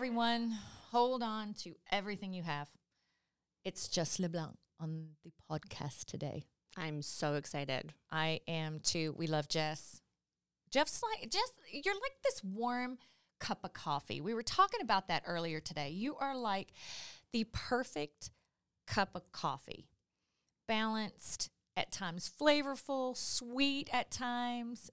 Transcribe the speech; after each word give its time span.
everyone. 0.00 0.56
Hold 0.92 1.22
on 1.22 1.52
to 1.52 1.74
everything 1.92 2.32
you 2.32 2.42
have. 2.42 2.70
It's 3.66 3.86
Jess 3.86 4.18
Leblanc 4.18 4.56
on 4.80 5.08
the 5.22 5.30
podcast 5.50 6.06
today. 6.06 6.46
I'm 6.74 7.02
so 7.02 7.34
excited. 7.34 7.92
I 8.10 8.40
am 8.48 8.80
too. 8.80 9.14
We 9.18 9.26
love 9.26 9.46
Jess. 9.50 10.00
Jeff's 10.70 11.02
like 11.02 11.30
Jess, 11.30 11.52
you're 11.70 11.92
like 11.92 12.14
this 12.24 12.42
warm 12.42 12.96
cup 13.40 13.58
of 13.62 13.74
coffee. 13.74 14.22
We 14.22 14.32
were 14.32 14.42
talking 14.42 14.80
about 14.80 15.08
that 15.08 15.24
earlier 15.26 15.60
today. 15.60 15.90
You 15.90 16.16
are 16.16 16.34
like 16.34 16.72
the 17.34 17.44
perfect 17.52 18.30
cup 18.86 19.10
of 19.14 19.30
coffee. 19.32 19.90
Balanced, 20.66 21.50
at 21.76 21.92
times 21.92 22.30
flavorful, 22.40 23.14
sweet 23.14 23.90
at 23.92 24.10
times, 24.10 24.90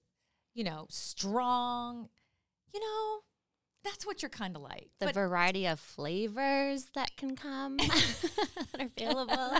you 0.54 0.64
know, 0.64 0.84
strong. 0.90 2.10
You 2.74 2.80
know, 2.80 3.20
that's 3.84 4.06
what 4.06 4.22
you're 4.22 4.28
kind 4.30 4.56
of 4.56 4.62
like. 4.62 4.90
The 5.00 5.06
But- 5.06 5.14
variety 5.14 5.66
of 5.66 5.78
flavors 5.80 6.86
that 6.94 7.16
can 7.16 7.36
come 7.36 7.76
that 7.78 8.56
are 8.78 8.86
available. 8.86 9.58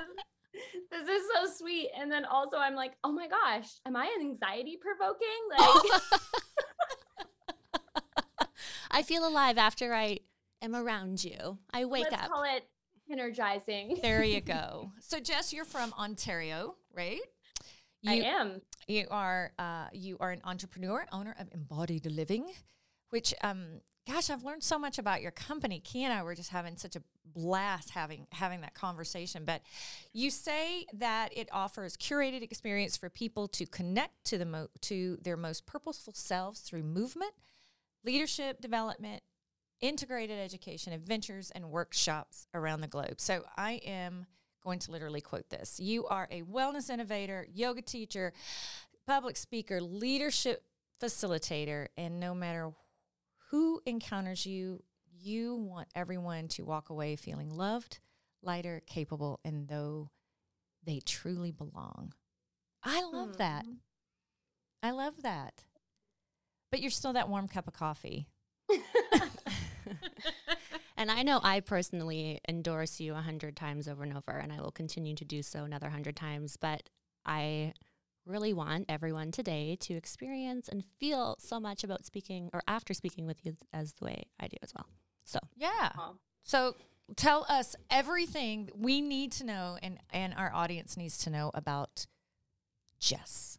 this 0.90 1.08
is 1.08 1.22
so 1.34 1.50
sweet. 1.56 1.90
And 1.98 2.10
then 2.10 2.24
also 2.24 2.56
I'm 2.58 2.74
like, 2.74 2.92
oh 3.04 3.12
my 3.12 3.28
gosh, 3.28 3.68
am 3.86 3.96
I 3.96 4.14
anxiety 4.20 4.78
provoking? 4.80 5.28
Like 6.10 6.20
I 8.90 9.02
feel 9.02 9.26
alive 9.28 9.58
after 9.58 9.94
I 9.94 10.20
am 10.62 10.74
around 10.74 11.22
you. 11.22 11.58
I 11.72 11.84
wake 11.84 12.06
let's 12.10 12.24
up. 12.24 12.30
call 12.30 12.42
it 12.44 12.64
energizing. 13.10 13.98
there 14.02 14.24
you 14.24 14.40
go. 14.40 14.92
So 15.00 15.20
Jess, 15.20 15.52
you're 15.52 15.64
from 15.66 15.92
Ontario, 15.98 16.74
right? 16.94 17.20
I 18.06 18.14
You- 18.14 18.22
am. 18.24 18.60
You 18.86 19.06
are 19.10 19.52
uh, 19.58 19.88
you 19.92 20.16
are 20.20 20.30
an 20.30 20.40
entrepreneur, 20.44 21.06
owner 21.12 21.36
of 21.38 21.48
Embodied 21.52 22.06
Living, 22.06 22.46
which 23.10 23.34
um, 23.42 23.82
gosh, 24.08 24.30
I've 24.30 24.42
learned 24.42 24.62
so 24.62 24.78
much 24.78 24.98
about 24.98 25.20
your 25.20 25.30
company. 25.30 25.80
Key 25.80 26.04
and 26.04 26.12
I 26.12 26.22
were 26.22 26.34
just 26.34 26.50
having 26.50 26.76
such 26.76 26.96
a 26.96 27.02
blast 27.34 27.90
having 27.90 28.26
having 28.32 28.62
that 28.62 28.74
conversation. 28.74 29.44
But 29.44 29.62
you 30.12 30.30
say 30.30 30.86
that 30.94 31.36
it 31.36 31.48
offers 31.52 31.96
curated 31.96 32.42
experience 32.42 32.96
for 32.96 33.10
people 33.10 33.48
to 33.48 33.66
connect 33.66 34.24
to 34.24 34.38
the 34.38 34.46
mo- 34.46 34.70
to 34.82 35.18
their 35.22 35.36
most 35.36 35.66
purposeful 35.66 36.14
selves 36.14 36.60
through 36.60 36.82
movement, 36.84 37.32
leadership 38.02 38.60
development, 38.60 39.22
integrated 39.80 40.38
education, 40.38 40.92
adventures, 40.92 41.50
and 41.50 41.70
workshops 41.70 42.46
around 42.54 42.80
the 42.80 42.88
globe. 42.88 43.20
So 43.20 43.44
I 43.56 43.72
am 43.84 44.26
going 44.64 44.78
to 44.80 44.90
literally 44.90 45.20
quote 45.20 45.50
this. 45.50 45.78
You 45.78 46.06
are 46.06 46.26
a 46.30 46.42
wellness 46.42 46.90
innovator, 46.90 47.46
yoga 47.52 47.82
teacher, 47.82 48.32
public 49.06 49.36
speaker, 49.36 49.80
leadership 49.80 50.64
facilitator, 51.00 51.88
and 51.96 52.18
no 52.18 52.34
matter 52.34 52.72
who 53.50 53.80
encounters 53.86 54.46
you, 54.46 54.82
you 55.20 55.54
want 55.54 55.88
everyone 55.94 56.48
to 56.48 56.64
walk 56.64 56.90
away 56.90 57.16
feeling 57.16 57.50
loved, 57.50 58.00
lighter, 58.42 58.82
capable, 58.86 59.40
and 59.44 59.68
though 59.68 60.10
they 60.84 61.00
truly 61.00 61.50
belong. 61.50 62.12
I 62.82 63.02
love 63.02 63.30
hmm. 63.30 63.38
that. 63.38 63.64
I 64.82 64.90
love 64.92 65.22
that. 65.22 65.64
But 66.70 66.80
you're 66.80 66.90
still 66.90 67.14
that 67.14 67.28
warm 67.28 67.48
cup 67.48 67.66
of 67.66 67.74
coffee. 67.74 68.28
And 70.98 71.12
I 71.12 71.22
know 71.22 71.38
I 71.40 71.60
personally 71.60 72.40
endorse 72.48 72.98
you 72.98 73.14
a 73.14 73.20
hundred 73.20 73.54
times 73.54 73.86
over 73.86 74.02
and 74.02 74.16
over, 74.16 74.32
and 74.32 74.52
I 74.52 74.60
will 74.60 74.72
continue 74.72 75.14
to 75.14 75.24
do 75.24 75.44
so 75.44 75.62
another 75.62 75.90
hundred 75.90 76.16
times. 76.16 76.56
But 76.56 76.90
I 77.24 77.72
really 78.28 78.52
want 78.52 78.84
everyone 78.88 79.32
today 79.32 79.76
to 79.80 79.94
experience 79.94 80.68
and 80.68 80.84
feel 81.00 81.36
so 81.38 81.58
much 81.58 81.82
about 81.82 82.04
speaking 82.04 82.50
or 82.52 82.62
after 82.68 82.94
speaking 82.94 83.26
with 83.26 83.44
you 83.44 83.56
as 83.72 83.94
the 83.94 84.04
way 84.04 84.24
I 84.38 84.48
do 84.48 84.56
as 84.62 84.72
well. 84.74 84.86
So 85.24 85.38
Yeah. 85.56 85.90
So 86.42 86.76
tell 87.16 87.46
us 87.48 87.74
everything 87.90 88.70
we 88.74 89.00
need 89.00 89.32
to 89.32 89.44
know 89.44 89.78
and, 89.82 89.98
and 90.10 90.34
our 90.34 90.52
audience 90.54 90.96
needs 90.96 91.18
to 91.18 91.30
know 91.30 91.50
about 91.54 92.06
Jess. 93.00 93.58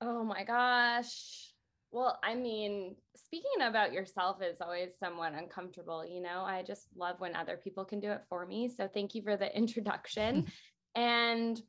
Oh 0.00 0.22
my 0.22 0.44
gosh. 0.44 1.52
Well, 1.90 2.18
I 2.22 2.34
mean, 2.34 2.96
speaking 3.16 3.62
about 3.62 3.92
yourself 3.92 4.42
is 4.42 4.60
always 4.60 4.90
somewhat 5.00 5.32
uncomfortable. 5.32 6.04
You 6.06 6.20
know, 6.20 6.42
I 6.42 6.62
just 6.62 6.86
love 6.94 7.16
when 7.18 7.34
other 7.34 7.56
people 7.56 7.84
can 7.84 7.98
do 7.98 8.10
it 8.10 8.22
for 8.28 8.44
me. 8.44 8.68
So 8.68 8.88
thank 8.92 9.14
you 9.14 9.22
for 9.22 9.36
the 9.36 9.54
introduction. 9.56 10.46
and 10.94 11.60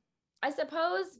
I 0.44 0.52
suppose, 0.52 1.18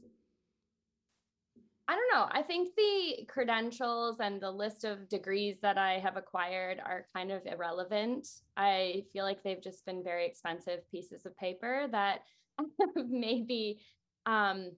I 1.90 1.94
don't 1.94 2.20
know, 2.20 2.28
I 2.30 2.42
think 2.42 2.76
the 2.76 3.26
credentials 3.26 4.20
and 4.20 4.40
the 4.40 4.50
list 4.50 4.84
of 4.84 5.08
degrees 5.08 5.56
that 5.62 5.76
I 5.76 5.98
have 5.98 6.16
acquired 6.16 6.78
are 6.78 7.08
kind 7.16 7.32
of 7.32 7.44
irrelevant. 7.46 8.28
I 8.56 9.02
feel 9.12 9.24
like 9.24 9.42
they've 9.42 9.60
just 9.60 9.84
been 9.84 10.04
very 10.04 10.24
expensive 10.24 10.88
pieces 10.92 11.26
of 11.26 11.36
paper 11.36 11.88
that 11.90 12.20
maybe 12.94 13.80
um, 14.24 14.70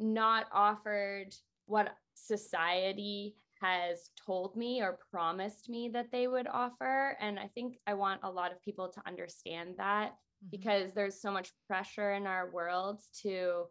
not 0.00 0.46
offered 0.52 1.32
what 1.66 1.94
society 2.14 3.36
has 3.62 4.10
told 4.26 4.56
me 4.56 4.82
or 4.82 4.98
promised 5.12 5.68
me 5.68 5.88
that 5.90 6.10
they 6.10 6.26
would 6.26 6.48
offer. 6.48 7.16
And 7.20 7.38
I 7.38 7.46
think 7.54 7.76
I 7.86 7.94
want 7.94 8.22
a 8.24 8.30
lot 8.30 8.50
of 8.50 8.60
people 8.62 8.88
to 8.88 9.02
understand 9.06 9.76
that 9.78 10.16
because 10.50 10.92
there's 10.92 11.22
so 11.22 11.30
much 11.30 11.52
pressure 11.68 12.14
in 12.14 12.26
our 12.26 12.50
world 12.50 13.00
to, 13.22 13.66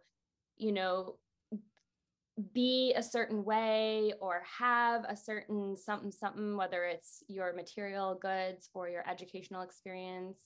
you 0.56 0.72
know, 0.72 1.18
be 2.54 2.94
a 2.96 3.02
certain 3.02 3.44
way 3.44 4.14
or 4.22 4.44
have 4.60 5.04
a 5.10 5.16
certain 5.16 5.76
something 5.76 6.12
something 6.12 6.56
whether 6.56 6.84
it's 6.84 7.24
your 7.28 7.54
material 7.54 8.18
goods 8.22 8.70
or 8.74 8.90
your 8.90 9.08
educational 9.10 9.64
experience 9.64 10.40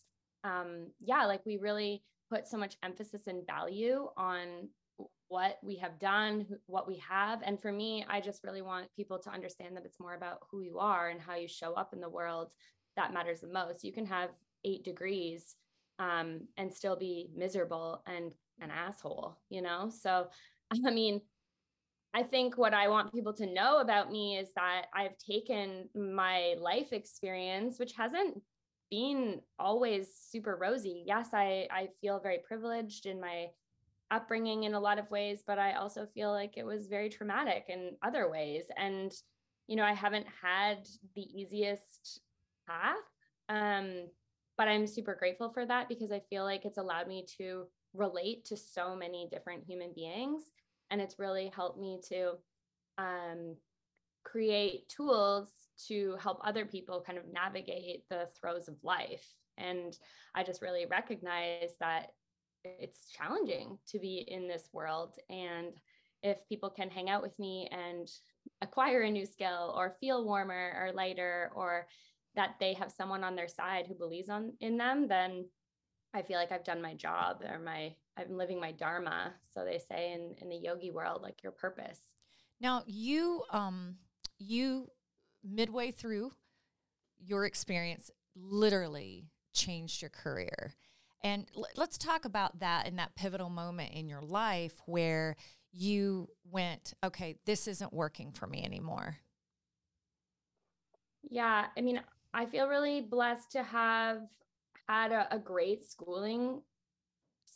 um 0.46 0.88
yeah 1.02 1.26
like 1.26 1.46
we 1.46 1.58
really 1.58 2.02
put 2.30 2.48
so 2.48 2.58
much 2.58 2.78
emphasis 2.82 3.24
and 3.28 3.46
value 3.46 4.08
on 4.16 4.70
what 5.28 5.58
we 5.64 5.76
have 5.76 6.00
done 6.00 6.46
what 6.66 6.88
we 6.88 6.98
have 6.98 7.42
and 7.44 7.62
for 7.62 7.72
me 7.72 8.06
i 8.10 8.22
just 8.22 8.44
really 8.44 8.62
want 8.62 8.88
people 8.96 9.20
to 9.20 9.30
understand 9.30 9.76
that 9.76 9.86
it's 9.86 10.00
more 10.00 10.14
about 10.14 10.40
who 10.50 10.62
you 10.62 10.80
are 10.80 11.10
and 11.10 11.20
how 11.20 11.36
you 11.36 11.48
show 11.48 11.74
up 11.74 11.94
in 11.94 12.00
the 12.00 12.10
world 12.10 12.54
that 12.98 13.14
matters 13.14 13.42
the 13.42 13.48
most. 13.48 13.84
You 13.84 13.94
can 13.94 14.06
have 14.06 14.30
eight 14.66 14.84
degrees 14.84 15.56
um, 16.00 16.42
and 16.58 16.74
still 16.74 16.96
be 16.96 17.30
miserable 17.36 18.04
and 18.06 18.32
an 18.60 18.72
asshole 18.72 19.38
you 19.50 19.62
know? 19.62 19.90
So 19.90 20.28
i 20.86 20.90
mean 20.92 21.20
I 22.14 22.24
think 22.24 22.58
what 22.58 22.74
I 22.74 22.90
want 22.90 23.14
people 23.14 23.34
to 23.34 23.46
know 23.46 23.80
about 23.80 24.12
me 24.12 24.38
is 24.38 24.50
that 24.56 24.88
I've 24.94 25.18
taken 25.18 25.88
my 25.96 26.56
life 26.60 26.92
experience, 26.92 27.80
which 27.80 27.94
hasn't 27.94 28.42
been 28.90 29.40
always 29.58 30.10
super 30.14 30.58
rosy. 30.62 31.04
Yes, 31.06 31.30
I, 31.34 31.68
I 31.72 31.90
feel 32.02 32.20
very 32.20 32.40
privileged 32.46 33.06
in 33.06 33.22
my 33.22 33.48
upbringing 34.12 34.66
in 34.66 34.74
a 34.74 34.80
lot 34.80 35.00
of 35.00 35.10
ways, 35.10 35.42
but 35.48 35.58
I 35.58 35.74
also 35.74 36.06
feel 36.14 36.32
like 36.32 36.58
it 36.58 36.66
was 36.66 36.88
very 36.88 37.10
traumatic 37.10 37.66
in 37.70 37.96
other 38.04 38.30
ways. 38.30 38.66
And, 38.78 39.14
you 39.68 39.78
know, 39.78 39.86
I 39.86 39.94
haven't 39.94 40.28
had 40.42 40.90
the 41.16 41.22
easiest 41.22 42.20
path. 42.68 42.98
Um, 43.48 44.08
but 44.58 44.68
I'm 44.68 44.86
super 44.86 45.16
grateful 45.16 45.50
for 45.50 45.66
that 45.66 45.88
because 45.88 46.12
I 46.12 46.22
feel 46.30 46.44
like 46.44 46.66
it's 46.66 46.78
allowed 46.78 47.08
me 47.08 47.26
to 47.38 47.68
relate 47.94 48.44
to 48.46 48.58
so 48.58 48.96
many 48.96 49.30
different 49.32 49.64
human 49.66 49.94
beings 49.96 50.44
and 50.92 51.02
it's 51.02 51.18
really 51.18 51.52
helped 51.56 51.80
me 51.80 52.00
to 52.10 52.34
um, 52.98 53.56
create 54.24 54.88
tools 54.90 55.48
to 55.88 56.16
help 56.22 56.40
other 56.44 56.66
people 56.66 57.04
kind 57.06 57.18
of 57.18 57.24
navigate 57.34 58.04
the 58.10 58.28
throes 58.40 58.68
of 58.68 58.76
life. 58.84 59.26
And 59.58 59.98
i 60.36 60.44
just 60.44 60.62
really 60.62 60.86
recognize 60.86 61.72
that 61.80 62.12
it's 62.64 63.10
challenging 63.10 63.78
to 63.88 64.00
be 64.00 64.26
in 64.28 64.48
this 64.48 64.70
world. 64.74 65.16
And 65.30 65.74
if 66.22 66.38
people 66.48 66.70
can 66.70 66.90
hang 66.90 67.10
out 67.10 67.24
with 67.24 67.38
me 67.40 67.68
and 67.72 68.08
acquire 68.62 69.02
a 69.02 69.10
new 69.10 69.26
skill 69.26 69.74
or 69.76 69.96
feel 70.00 70.24
warmer 70.24 70.74
or 70.80 70.92
lighter 70.94 71.52
or 71.56 71.88
that 72.36 72.56
they 72.60 72.74
have 72.74 72.92
someone 72.92 73.24
on 73.24 73.36
their 73.36 73.48
side 73.48 73.86
who 73.88 73.96
believes 73.96 74.30
on 74.30 74.54
in 74.62 74.78
them 74.78 75.08
then 75.08 75.46
i 76.14 76.22
feel 76.22 76.38
like 76.38 76.52
i've 76.52 76.64
done 76.64 76.82
my 76.82 76.94
job 76.94 77.42
or 77.50 77.60
my 77.60 77.94
i'm 78.18 78.38
living 78.38 78.60
my 78.60 78.72
dharma 78.72 79.34
so 79.54 79.64
they 79.66 79.78
say 79.80 80.14
in 80.14 80.36
in 80.42 80.50
the 80.50 80.56
yogi 80.56 80.92
world 80.92 81.22
like 81.22 81.44
your 81.44 81.52
purpose 81.52 82.00
Now 82.60 82.84
you 82.86 83.44
um 83.50 83.98
you 84.38 84.90
midway 85.44 85.92
through 85.92 86.32
your 87.20 87.46
experience 87.46 88.12
literally 88.36 89.32
changed 89.54 90.02
your 90.02 90.10
career. 90.10 90.76
And 91.24 91.48
l- 91.56 91.68
let's 91.76 91.98
talk 91.98 92.26
about 92.26 92.60
that 92.60 92.88
in 92.88 92.96
that 92.98 93.16
pivotal 93.16 93.50
moment 93.50 93.94
in 93.94 94.10
your 94.10 94.22
life 94.22 94.82
where 94.86 95.38
you 95.72 96.30
went, 96.46 96.94
okay, 97.04 97.38
this 97.46 97.68
isn't 97.68 97.94
working 97.94 98.32
for 98.32 98.48
me 98.48 98.64
anymore. 98.64 99.20
Yeah, 101.30 101.68
I 101.78 101.82
mean, 101.82 102.02
I 102.34 102.46
feel 102.46 102.68
really 102.68 103.02
blessed 103.02 103.52
to 103.52 103.64
have 103.64 104.22
had 104.88 105.12
a, 105.12 105.36
a 105.36 105.40
great 105.40 105.90
schooling 105.90 106.62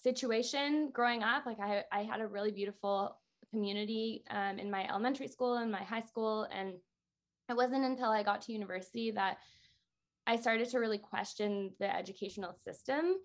situation 0.03 0.89
growing 0.93 1.23
up. 1.23 1.45
Like 1.45 1.59
I, 1.59 1.83
I 1.91 2.03
had 2.03 2.21
a 2.21 2.27
really 2.27 2.51
beautiful 2.51 3.17
community 3.49 4.23
um, 4.29 4.59
in 4.59 4.69
my 4.69 4.87
elementary 4.87 5.27
school 5.27 5.57
and 5.57 5.71
my 5.71 5.83
high 5.83 6.01
school, 6.01 6.47
and 6.53 6.73
it 7.49 7.55
wasn't 7.55 7.85
until 7.85 8.09
I 8.09 8.23
got 8.23 8.41
to 8.43 8.53
university 8.53 9.11
that 9.11 9.37
I 10.27 10.35
started 10.35 10.69
to 10.69 10.79
really 10.79 10.97
question 10.97 11.71
the 11.79 11.95
educational 11.95 12.53
system. 12.53 13.15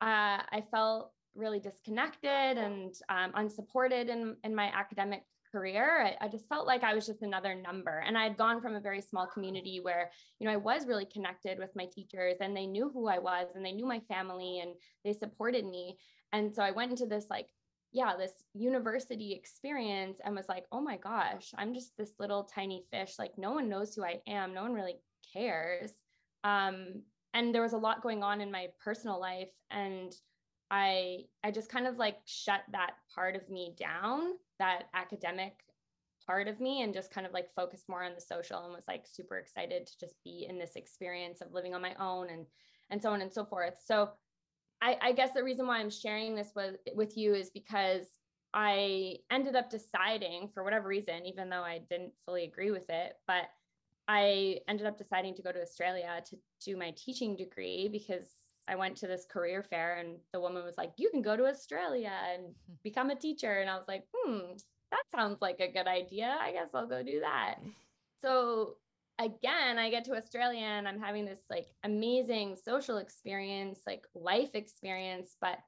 Uh, 0.00 0.40
I 0.50 0.62
felt 0.70 1.12
really 1.34 1.60
disconnected 1.60 2.58
and 2.58 2.94
um, 3.08 3.32
unsupported 3.34 4.08
in, 4.08 4.36
in 4.42 4.54
my 4.54 4.66
academic 4.74 5.22
career. 5.56 6.02
I, 6.20 6.26
I, 6.26 6.28
just 6.28 6.48
felt 6.48 6.66
like 6.66 6.84
I 6.84 6.94
was 6.94 7.06
just 7.06 7.22
another 7.22 7.54
number. 7.54 8.04
And 8.06 8.18
I 8.18 8.24
had 8.24 8.36
gone 8.36 8.60
from 8.60 8.74
a 8.74 8.80
very 8.80 9.00
small 9.00 9.26
community 9.26 9.80
where, 9.80 10.10
you 10.38 10.46
know, 10.46 10.52
I 10.52 10.56
was 10.58 10.86
really 10.86 11.06
connected 11.06 11.58
with 11.58 11.70
my 11.74 11.86
teachers 11.86 12.36
and 12.40 12.54
they 12.54 12.66
knew 12.66 12.90
who 12.92 13.08
I 13.08 13.18
was 13.18 13.48
and 13.54 13.64
they 13.64 13.72
knew 13.72 13.86
my 13.86 14.00
family 14.00 14.60
and 14.60 14.74
they 15.04 15.12
supported 15.12 15.64
me. 15.64 15.96
And 16.32 16.54
so 16.54 16.62
I 16.62 16.72
went 16.72 16.90
into 16.90 17.06
this 17.06 17.26
like, 17.30 17.48
yeah, 17.92 18.16
this 18.18 18.32
university 18.52 19.32
experience 19.32 20.18
and 20.22 20.36
was 20.36 20.48
like, 20.48 20.66
oh 20.72 20.82
my 20.82 20.98
gosh, 20.98 21.52
I'm 21.56 21.72
just 21.72 21.96
this 21.96 22.12
little 22.18 22.44
tiny 22.44 22.84
fish. 22.90 23.14
Like 23.18 23.38
no 23.38 23.52
one 23.52 23.70
knows 23.70 23.94
who 23.94 24.04
I 24.04 24.20
am. 24.26 24.52
No 24.52 24.62
one 24.62 24.74
really 24.74 24.96
cares. 25.32 25.90
Um, 26.44 27.02
and 27.32 27.54
there 27.54 27.62
was 27.62 27.72
a 27.72 27.78
lot 27.78 28.02
going 28.02 28.22
on 28.22 28.42
in 28.42 28.50
my 28.50 28.66
personal 28.84 29.18
life. 29.18 29.48
And 29.70 30.12
I 30.70 31.20
I 31.44 31.50
just 31.50 31.70
kind 31.70 31.86
of 31.86 31.96
like 31.96 32.18
shut 32.24 32.60
that 32.72 32.92
part 33.14 33.36
of 33.36 33.48
me 33.48 33.74
down, 33.78 34.32
that 34.58 34.84
academic 34.94 35.64
part 36.26 36.48
of 36.48 36.60
me 36.60 36.82
and 36.82 36.92
just 36.92 37.12
kind 37.12 37.26
of 37.26 37.32
like 37.32 37.54
focused 37.54 37.88
more 37.88 38.02
on 38.02 38.14
the 38.14 38.20
social 38.20 38.64
and 38.64 38.72
was 38.72 38.88
like 38.88 39.04
super 39.06 39.36
excited 39.38 39.86
to 39.86 39.92
just 39.98 40.14
be 40.24 40.46
in 40.48 40.58
this 40.58 40.74
experience 40.74 41.40
of 41.40 41.52
living 41.52 41.74
on 41.74 41.82
my 41.82 41.94
own 42.00 42.28
and 42.30 42.46
and 42.90 43.02
so 43.02 43.10
on 43.10 43.20
and 43.20 43.32
so 43.32 43.44
forth. 43.44 43.74
So 43.84 44.10
I, 44.80 44.96
I 45.00 45.12
guess 45.12 45.32
the 45.32 45.42
reason 45.42 45.66
why 45.66 45.78
I'm 45.78 45.90
sharing 45.90 46.34
this 46.34 46.52
with 46.54 46.76
with 46.94 47.16
you 47.16 47.34
is 47.34 47.50
because 47.50 48.06
I 48.54 49.16
ended 49.30 49.56
up 49.56 49.70
deciding 49.70 50.48
for 50.54 50.64
whatever 50.64 50.88
reason, 50.88 51.26
even 51.26 51.50
though 51.50 51.62
I 51.62 51.80
didn't 51.90 52.12
fully 52.24 52.44
agree 52.44 52.70
with 52.70 52.88
it, 52.88 53.14
but 53.26 53.44
I 54.08 54.60
ended 54.68 54.86
up 54.86 54.96
deciding 54.96 55.34
to 55.34 55.42
go 55.42 55.52
to 55.52 55.60
Australia 55.60 56.22
to 56.30 56.36
do 56.64 56.76
my 56.76 56.92
teaching 56.96 57.36
degree 57.36 57.88
because 57.88 58.26
I 58.68 58.76
went 58.76 58.96
to 58.98 59.06
this 59.06 59.26
career 59.30 59.62
fair 59.62 59.96
and 59.96 60.16
the 60.32 60.40
woman 60.40 60.64
was 60.64 60.76
like, 60.76 60.92
You 60.96 61.10
can 61.10 61.22
go 61.22 61.36
to 61.36 61.46
Australia 61.46 62.12
and 62.32 62.54
become 62.82 63.10
a 63.10 63.16
teacher. 63.16 63.60
And 63.60 63.70
I 63.70 63.76
was 63.76 63.88
like, 63.88 64.04
Hmm, 64.14 64.56
that 64.90 65.02
sounds 65.14 65.38
like 65.40 65.60
a 65.60 65.72
good 65.72 65.86
idea. 65.86 66.36
I 66.40 66.52
guess 66.52 66.70
I'll 66.74 66.86
go 66.86 67.02
do 67.02 67.20
that. 67.20 67.56
So 68.20 68.76
again, 69.18 69.78
I 69.78 69.90
get 69.90 70.04
to 70.04 70.16
Australia 70.16 70.64
and 70.64 70.86
I'm 70.86 71.00
having 71.00 71.24
this 71.24 71.40
like 71.50 71.68
amazing 71.84 72.56
social 72.62 72.98
experience, 72.98 73.80
like 73.86 74.04
life 74.14 74.54
experience. 74.54 75.36
But 75.40 75.58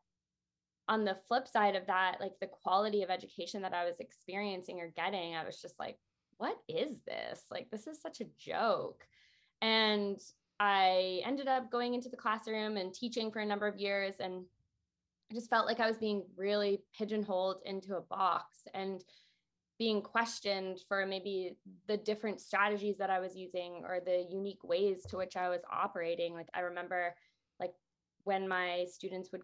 on 0.88 1.04
the 1.04 1.16
flip 1.28 1.46
side 1.46 1.76
of 1.76 1.86
that, 1.86 2.16
like 2.20 2.32
the 2.40 2.46
quality 2.46 3.02
of 3.02 3.10
education 3.10 3.62
that 3.62 3.74
I 3.74 3.84
was 3.84 4.00
experiencing 4.00 4.80
or 4.80 4.92
getting, 4.96 5.34
I 5.34 5.44
was 5.44 5.60
just 5.60 5.78
like, 5.78 5.98
what 6.38 6.56
is 6.68 7.02
this? 7.06 7.42
Like, 7.50 7.68
this 7.70 7.86
is 7.86 8.00
such 8.00 8.20
a 8.20 8.28
joke. 8.38 9.04
And 9.60 10.18
I 10.60 11.20
ended 11.24 11.48
up 11.48 11.70
going 11.70 11.94
into 11.94 12.08
the 12.08 12.16
classroom 12.16 12.76
and 12.76 12.92
teaching 12.92 13.30
for 13.30 13.40
a 13.40 13.46
number 13.46 13.66
of 13.66 13.76
years. 13.76 14.14
And 14.20 14.44
I 15.30 15.34
just 15.34 15.50
felt 15.50 15.66
like 15.66 15.80
I 15.80 15.88
was 15.88 15.98
being 15.98 16.24
really 16.36 16.80
pigeonholed 16.96 17.60
into 17.64 17.96
a 17.96 18.00
box 18.00 18.56
and 18.74 19.04
being 19.78 20.02
questioned 20.02 20.80
for 20.88 21.06
maybe 21.06 21.56
the 21.86 21.96
different 21.96 22.40
strategies 22.40 22.96
that 22.98 23.10
I 23.10 23.20
was 23.20 23.36
using 23.36 23.84
or 23.86 24.00
the 24.04 24.26
unique 24.28 24.64
ways 24.64 25.02
to 25.08 25.16
which 25.16 25.36
I 25.36 25.48
was 25.48 25.60
operating. 25.70 26.34
Like, 26.34 26.48
I 26.52 26.60
remember, 26.60 27.14
like, 27.60 27.74
when 28.24 28.48
my 28.48 28.86
students 28.90 29.30
would 29.30 29.42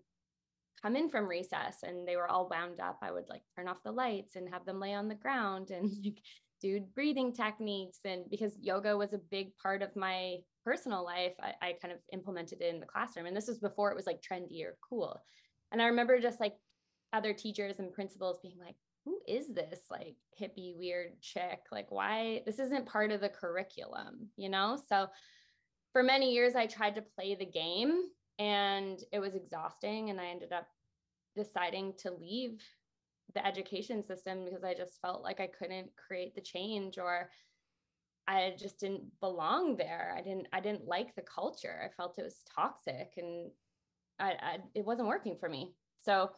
come 0.82 0.96
in 0.96 1.08
from 1.08 1.28
recess 1.28 1.84
and 1.84 2.06
they 2.06 2.16
were 2.16 2.28
all 2.28 2.48
wound 2.50 2.80
up, 2.80 2.98
I 3.00 3.12
would 3.12 3.28
like 3.28 3.42
turn 3.54 3.68
off 3.68 3.82
the 3.84 3.92
lights 3.92 4.34
and 4.34 4.48
have 4.52 4.66
them 4.66 4.80
lay 4.80 4.94
on 4.94 5.08
the 5.08 5.14
ground 5.14 5.70
and 5.70 5.90
like 6.04 6.20
do 6.60 6.80
breathing 6.94 7.32
techniques. 7.32 8.00
And 8.04 8.28
because 8.28 8.58
yoga 8.60 8.96
was 8.96 9.12
a 9.12 9.18
big 9.18 9.56
part 9.56 9.82
of 9.82 9.94
my 9.94 10.38
personal 10.64 11.04
life, 11.04 11.34
I, 11.40 11.52
I 11.60 11.72
kind 11.80 11.92
of 11.92 12.00
implemented 12.12 12.60
it 12.60 12.74
in 12.74 12.80
the 12.80 12.86
classroom. 12.86 13.26
And 13.26 13.36
this 13.36 13.48
was 13.48 13.58
before 13.58 13.90
it 13.90 13.96
was 13.96 14.06
like 14.06 14.22
trendy 14.22 14.64
or 14.64 14.76
cool. 14.88 15.22
And 15.72 15.82
I 15.82 15.86
remember 15.86 16.20
just 16.20 16.40
like 16.40 16.54
other 17.12 17.32
teachers 17.32 17.78
and 17.78 17.92
principals 17.92 18.38
being 18.42 18.58
like, 18.58 18.76
who 19.04 19.18
is 19.28 19.52
this 19.52 19.80
like 19.90 20.16
hippie 20.40 20.76
weird 20.76 21.20
chick? 21.20 21.60
Like, 21.70 21.90
why 21.90 22.42
this 22.46 22.58
isn't 22.58 22.86
part 22.86 23.12
of 23.12 23.20
the 23.20 23.28
curriculum, 23.28 24.28
you 24.36 24.48
know? 24.48 24.78
So 24.88 25.08
for 25.92 26.02
many 26.02 26.32
years, 26.32 26.54
I 26.54 26.66
tried 26.66 26.94
to 26.94 27.02
play 27.02 27.34
the 27.34 27.46
game 27.46 28.04
and 28.38 28.98
it 29.12 29.18
was 29.18 29.34
exhausting. 29.34 30.10
And 30.10 30.20
I 30.20 30.26
ended 30.26 30.52
up 30.52 30.66
deciding 31.36 31.94
to 31.98 32.12
leave 32.12 32.62
the 33.34 33.46
education 33.46 34.04
system 34.04 34.44
because 34.44 34.64
I 34.64 34.74
just 34.74 35.00
felt 35.00 35.22
like 35.22 35.40
I 35.40 35.48
couldn't 35.48 35.90
create 35.96 36.34
the 36.34 36.40
change 36.40 36.98
or 36.98 37.30
I 38.26 38.54
just 38.58 38.80
didn't 38.80 39.02
belong 39.20 39.76
there. 39.76 40.14
I 40.16 40.22
didn't 40.22 40.46
I 40.52 40.60
didn't 40.60 40.86
like 40.86 41.14
the 41.14 41.22
culture. 41.22 41.80
I 41.84 41.88
felt 41.94 42.18
it 42.18 42.24
was 42.24 42.42
toxic 42.54 43.12
and 43.16 43.50
I, 44.18 44.30
I 44.30 44.58
it 44.74 44.84
wasn't 44.84 45.08
working 45.08 45.36
for 45.38 45.48
me. 45.48 45.74
So 46.00 46.30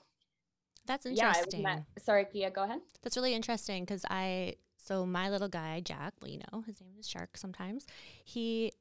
that's 0.86 1.06
interesting. 1.06 1.62
Yeah, 1.62 1.80
sorry, 2.02 2.26
Kia, 2.32 2.50
go 2.50 2.64
ahead. 2.64 2.80
That's 3.02 3.16
really 3.16 3.34
interesting 3.34 3.84
because 3.84 4.04
I 4.08 4.56
so 4.76 5.04
my 5.04 5.30
little 5.30 5.48
guy, 5.48 5.80
Jack, 5.80 6.14
well, 6.20 6.30
you 6.30 6.40
know, 6.52 6.62
his 6.66 6.80
name 6.80 6.94
is 6.98 7.08
Shark 7.08 7.36
sometimes. 7.36 7.86
He 8.24 8.72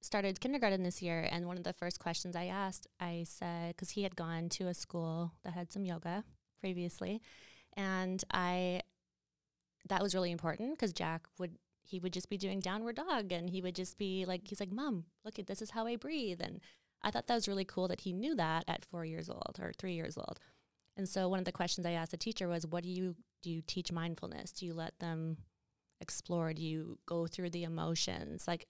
started 0.00 0.40
kindergarten 0.40 0.82
this 0.82 1.00
year 1.00 1.28
and 1.30 1.46
one 1.46 1.56
of 1.56 1.64
the 1.64 1.72
first 1.72 2.00
questions 2.00 2.34
I 2.34 2.46
asked, 2.46 2.88
I 2.98 3.24
said, 3.26 3.68
because 3.68 3.90
he 3.90 4.02
had 4.02 4.16
gone 4.16 4.48
to 4.50 4.66
a 4.66 4.74
school 4.74 5.32
that 5.44 5.52
had 5.52 5.72
some 5.72 5.84
yoga 5.84 6.24
previously. 6.60 7.22
And 7.76 8.22
I 8.32 8.82
that 9.88 10.02
was 10.02 10.14
really 10.14 10.30
important 10.30 10.78
because 10.78 10.92
Jack 10.92 11.26
would 11.38 11.56
he 11.82 11.98
would 11.98 12.12
just 12.12 12.30
be 12.30 12.38
doing 12.38 12.60
downward 12.60 12.96
dog 12.96 13.32
and 13.32 13.50
he 13.50 13.60
would 13.60 13.74
just 13.74 13.98
be 13.98 14.24
like 14.24 14.42
he's 14.44 14.60
like 14.60 14.72
mom 14.72 15.04
look 15.24 15.38
at 15.38 15.46
this 15.46 15.62
is 15.62 15.70
how 15.70 15.86
i 15.86 15.96
breathe. 15.96 16.40
And 16.42 16.60
i 17.02 17.10
thought 17.10 17.26
that 17.26 17.34
was 17.34 17.48
really 17.48 17.64
cool 17.64 17.88
that 17.88 18.02
he 18.02 18.12
knew 18.12 18.34
that 18.36 18.64
at 18.68 18.84
four 18.84 19.04
years 19.04 19.28
old 19.28 19.58
or 19.60 19.72
three 19.78 19.94
years 19.94 20.16
old. 20.16 20.38
And 20.96 21.08
so 21.08 21.28
one 21.28 21.38
of 21.38 21.44
the 21.44 21.52
questions 21.52 21.86
i 21.86 21.92
asked 21.92 22.12
the 22.12 22.16
teacher 22.16 22.48
was 22.48 22.66
what 22.66 22.84
do 22.84 22.90
you 22.90 23.16
do 23.42 23.50
you 23.50 23.62
teach 23.66 23.90
mindfulness? 23.90 24.52
Do 24.52 24.66
you 24.66 24.74
let 24.74 24.98
them 25.00 25.38
explore? 26.00 26.52
Do 26.52 26.62
you 26.62 26.98
go 27.06 27.26
through 27.26 27.50
the 27.50 27.64
emotions? 27.64 28.46
Like 28.46 28.66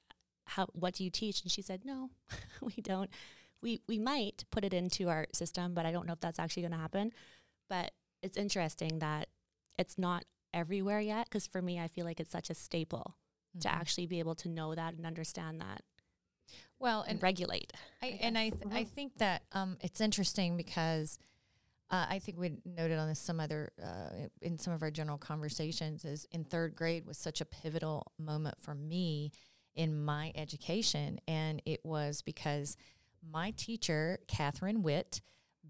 how 0.46 0.66
what 0.72 0.94
do 0.94 1.04
you 1.04 1.10
teach? 1.10 1.42
And 1.42 1.50
she 1.50 1.62
said 1.62 1.84
no 1.84 2.10
we 2.60 2.82
don't. 2.82 3.10
We 3.60 3.80
we 3.86 3.98
might 3.98 4.44
put 4.50 4.64
it 4.64 4.74
into 4.74 5.08
our 5.08 5.26
system 5.32 5.72
but 5.72 5.86
i 5.86 5.92
don't 5.92 6.06
know 6.06 6.14
if 6.14 6.20
that's 6.20 6.38
actually 6.38 6.62
going 6.62 6.72
to 6.72 6.78
happen. 6.78 7.12
But 7.68 7.92
it's 8.22 8.36
interesting 8.36 8.98
that 9.00 9.28
it's 9.78 9.98
not 9.98 10.24
everywhere 10.54 11.00
yet 11.00 11.26
because 11.28 11.46
for 11.46 11.62
me 11.62 11.78
i 11.78 11.88
feel 11.88 12.04
like 12.04 12.20
it's 12.20 12.30
such 12.30 12.50
a 12.50 12.54
staple 12.54 13.16
mm-hmm. 13.50 13.60
to 13.60 13.72
actually 13.72 14.06
be 14.06 14.18
able 14.18 14.34
to 14.34 14.48
know 14.48 14.74
that 14.74 14.94
and 14.94 15.06
understand 15.06 15.60
that 15.60 15.82
well 16.78 17.02
and, 17.02 17.12
and 17.12 17.22
regulate 17.22 17.72
I, 18.02 18.06
I 18.06 18.18
and 18.22 18.38
i 18.38 18.48
th- 18.50 18.62
i 18.72 18.84
think 18.84 19.18
that 19.18 19.42
um, 19.52 19.76
it's 19.80 20.00
interesting 20.00 20.56
because 20.56 21.18
uh, 21.92 22.06
I 22.08 22.20
think 22.20 22.38
we 22.38 22.52
noted 22.64 22.98
on 22.98 23.06
this 23.06 23.20
some 23.20 23.38
other 23.38 23.70
uh, 23.80 24.28
in 24.40 24.58
some 24.58 24.72
of 24.72 24.82
our 24.82 24.90
general 24.90 25.18
conversations 25.18 26.06
is 26.06 26.26
in 26.32 26.42
third 26.42 26.74
grade 26.74 27.04
was 27.04 27.18
such 27.18 27.42
a 27.42 27.44
pivotal 27.44 28.12
moment 28.18 28.58
for 28.58 28.74
me 28.74 29.30
in 29.74 30.02
my 30.02 30.32
education, 30.34 31.20
and 31.28 31.60
it 31.66 31.80
was 31.84 32.22
because 32.22 32.78
my 33.30 33.50
teacher 33.52 34.18
Catherine 34.26 34.82
Witt 34.82 35.20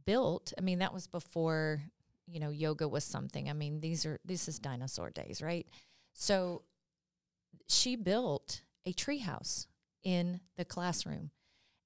built. 0.06 0.52
I 0.56 0.60
mean, 0.60 0.78
that 0.78 0.94
was 0.94 1.08
before 1.08 1.82
you 2.32 2.40
know 2.40 2.50
yoga 2.50 2.88
was 2.88 3.04
something. 3.04 3.48
I 3.50 3.52
mean, 3.52 3.80
these 3.80 4.06
are 4.06 4.18
this 4.24 4.48
is 4.48 4.58
dinosaur 4.58 5.10
days, 5.10 5.42
right? 5.42 5.66
So 6.14 6.62
she 7.68 7.96
built 7.96 8.62
a 8.86 8.92
treehouse 8.92 9.66
in 10.02 10.40
the 10.56 10.64
classroom, 10.64 11.30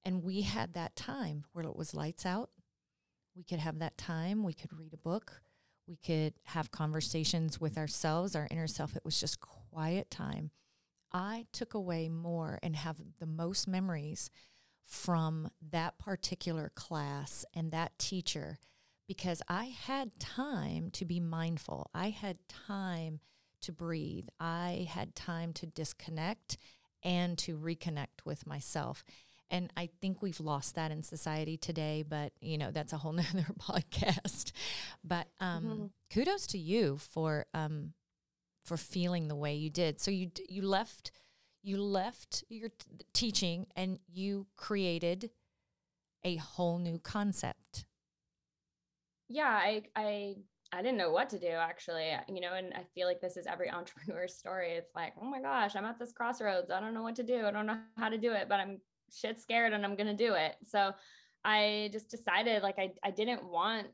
and 0.05 0.23
we 0.23 0.41
had 0.41 0.73
that 0.73 0.95
time 0.95 1.45
where 1.51 1.65
it 1.65 1.75
was 1.75 1.93
lights 1.93 2.25
out. 2.25 2.49
We 3.35 3.43
could 3.43 3.59
have 3.59 3.79
that 3.79 3.97
time. 3.97 4.43
We 4.43 4.53
could 4.53 4.77
read 4.77 4.93
a 4.93 4.97
book. 4.97 5.41
We 5.87 5.97
could 5.97 6.33
have 6.45 6.71
conversations 6.71 7.61
with 7.61 7.77
ourselves, 7.77 8.35
our 8.35 8.47
inner 8.49 8.67
self. 8.67 8.95
It 8.95 9.05
was 9.05 9.19
just 9.19 9.39
quiet 9.39 10.09
time. 10.09 10.51
I 11.13 11.45
took 11.53 11.73
away 11.73 12.09
more 12.09 12.59
and 12.61 12.75
have 12.75 12.97
the 13.19 13.25
most 13.25 13.67
memories 13.67 14.29
from 14.85 15.49
that 15.71 15.97
particular 15.97 16.71
class 16.75 17.45
and 17.53 17.71
that 17.71 17.97
teacher 17.99 18.57
because 19.07 19.41
I 19.47 19.65
had 19.65 20.19
time 20.19 20.89
to 20.91 21.05
be 21.05 21.19
mindful. 21.19 21.89
I 21.93 22.09
had 22.09 22.37
time 22.47 23.19
to 23.61 23.71
breathe. 23.71 24.27
I 24.39 24.87
had 24.89 25.15
time 25.15 25.53
to 25.53 25.65
disconnect 25.65 26.57
and 27.03 27.37
to 27.39 27.57
reconnect 27.57 28.25
with 28.25 28.45
myself. 28.45 29.03
And 29.49 29.71
I 29.77 29.89
think 30.01 30.21
we've 30.21 30.41
lost 30.41 30.75
that 30.75 30.91
in 30.91 31.03
society 31.03 31.55
today, 31.55 32.03
but 32.07 32.33
you 32.41 32.57
know, 32.57 32.71
that's 32.71 32.93
a 32.93 32.97
whole 32.97 33.13
nother 33.13 33.47
podcast. 33.59 34.51
But 35.03 35.27
um, 35.39 35.63
mm-hmm. 35.63 35.85
kudos 36.13 36.47
to 36.47 36.57
you 36.57 36.97
for 36.97 37.45
um, 37.53 37.93
for 38.65 38.75
feeling 38.75 39.29
the 39.29 39.35
way 39.35 39.55
you 39.55 39.69
did. 39.69 40.01
So 40.01 40.11
you 40.11 40.31
you 40.49 40.63
left 40.63 41.11
you 41.63 41.81
left 41.81 42.43
your 42.49 42.69
t- 42.69 43.05
teaching 43.13 43.67
and 43.75 43.99
you 44.07 44.47
created 44.57 45.31
a 46.23 46.35
whole 46.35 46.77
new 46.77 46.99
concept 46.99 47.85
yeah, 49.29 49.49
I 49.49 49.83
I 49.95 50.35
I 50.73 50.81
didn't 50.81 50.97
know 50.97 51.11
what 51.11 51.29
to 51.29 51.39
do 51.39 51.47
actually, 51.47 52.11
uh, 52.11 52.19
you 52.27 52.41
know, 52.41 52.53
and 52.53 52.73
I 52.73 52.83
feel 52.93 53.07
like 53.07 53.21
this 53.21 53.37
is 53.37 53.47
every 53.47 53.69
entrepreneur's 53.71 54.35
story. 54.35 54.73
It's 54.73 54.95
like, 54.95 55.13
oh 55.21 55.25
my 55.25 55.41
gosh, 55.41 55.75
I'm 55.75 55.85
at 55.85 55.99
this 55.99 56.11
crossroads. 56.11 56.71
I 56.71 56.79
don't 56.79 56.93
know 56.93 57.03
what 57.03 57.15
to 57.15 57.23
do. 57.23 57.45
I 57.45 57.51
don't 57.51 57.65
know 57.65 57.79
how 57.97 58.09
to 58.09 58.17
do 58.17 58.33
it, 58.33 58.47
but 58.49 58.59
I'm 58.59 58.79
shit 59.13 59.39
scared 59.39 59.73
and 59.73 59.85
I'm 59.85 59.95
going 59.95 60.07
to 60.07 60.25
do 60.25 60.33
it. 60.33 60.55
So 60.65 60.91
I 61.45 61.89
just 61.93 62.09
decided 62.09 62.63
like 62.63 62.77
I, 62.77 62.91
I 63.03 63.11
didn't 63.11 63.49
want 63.49 63.87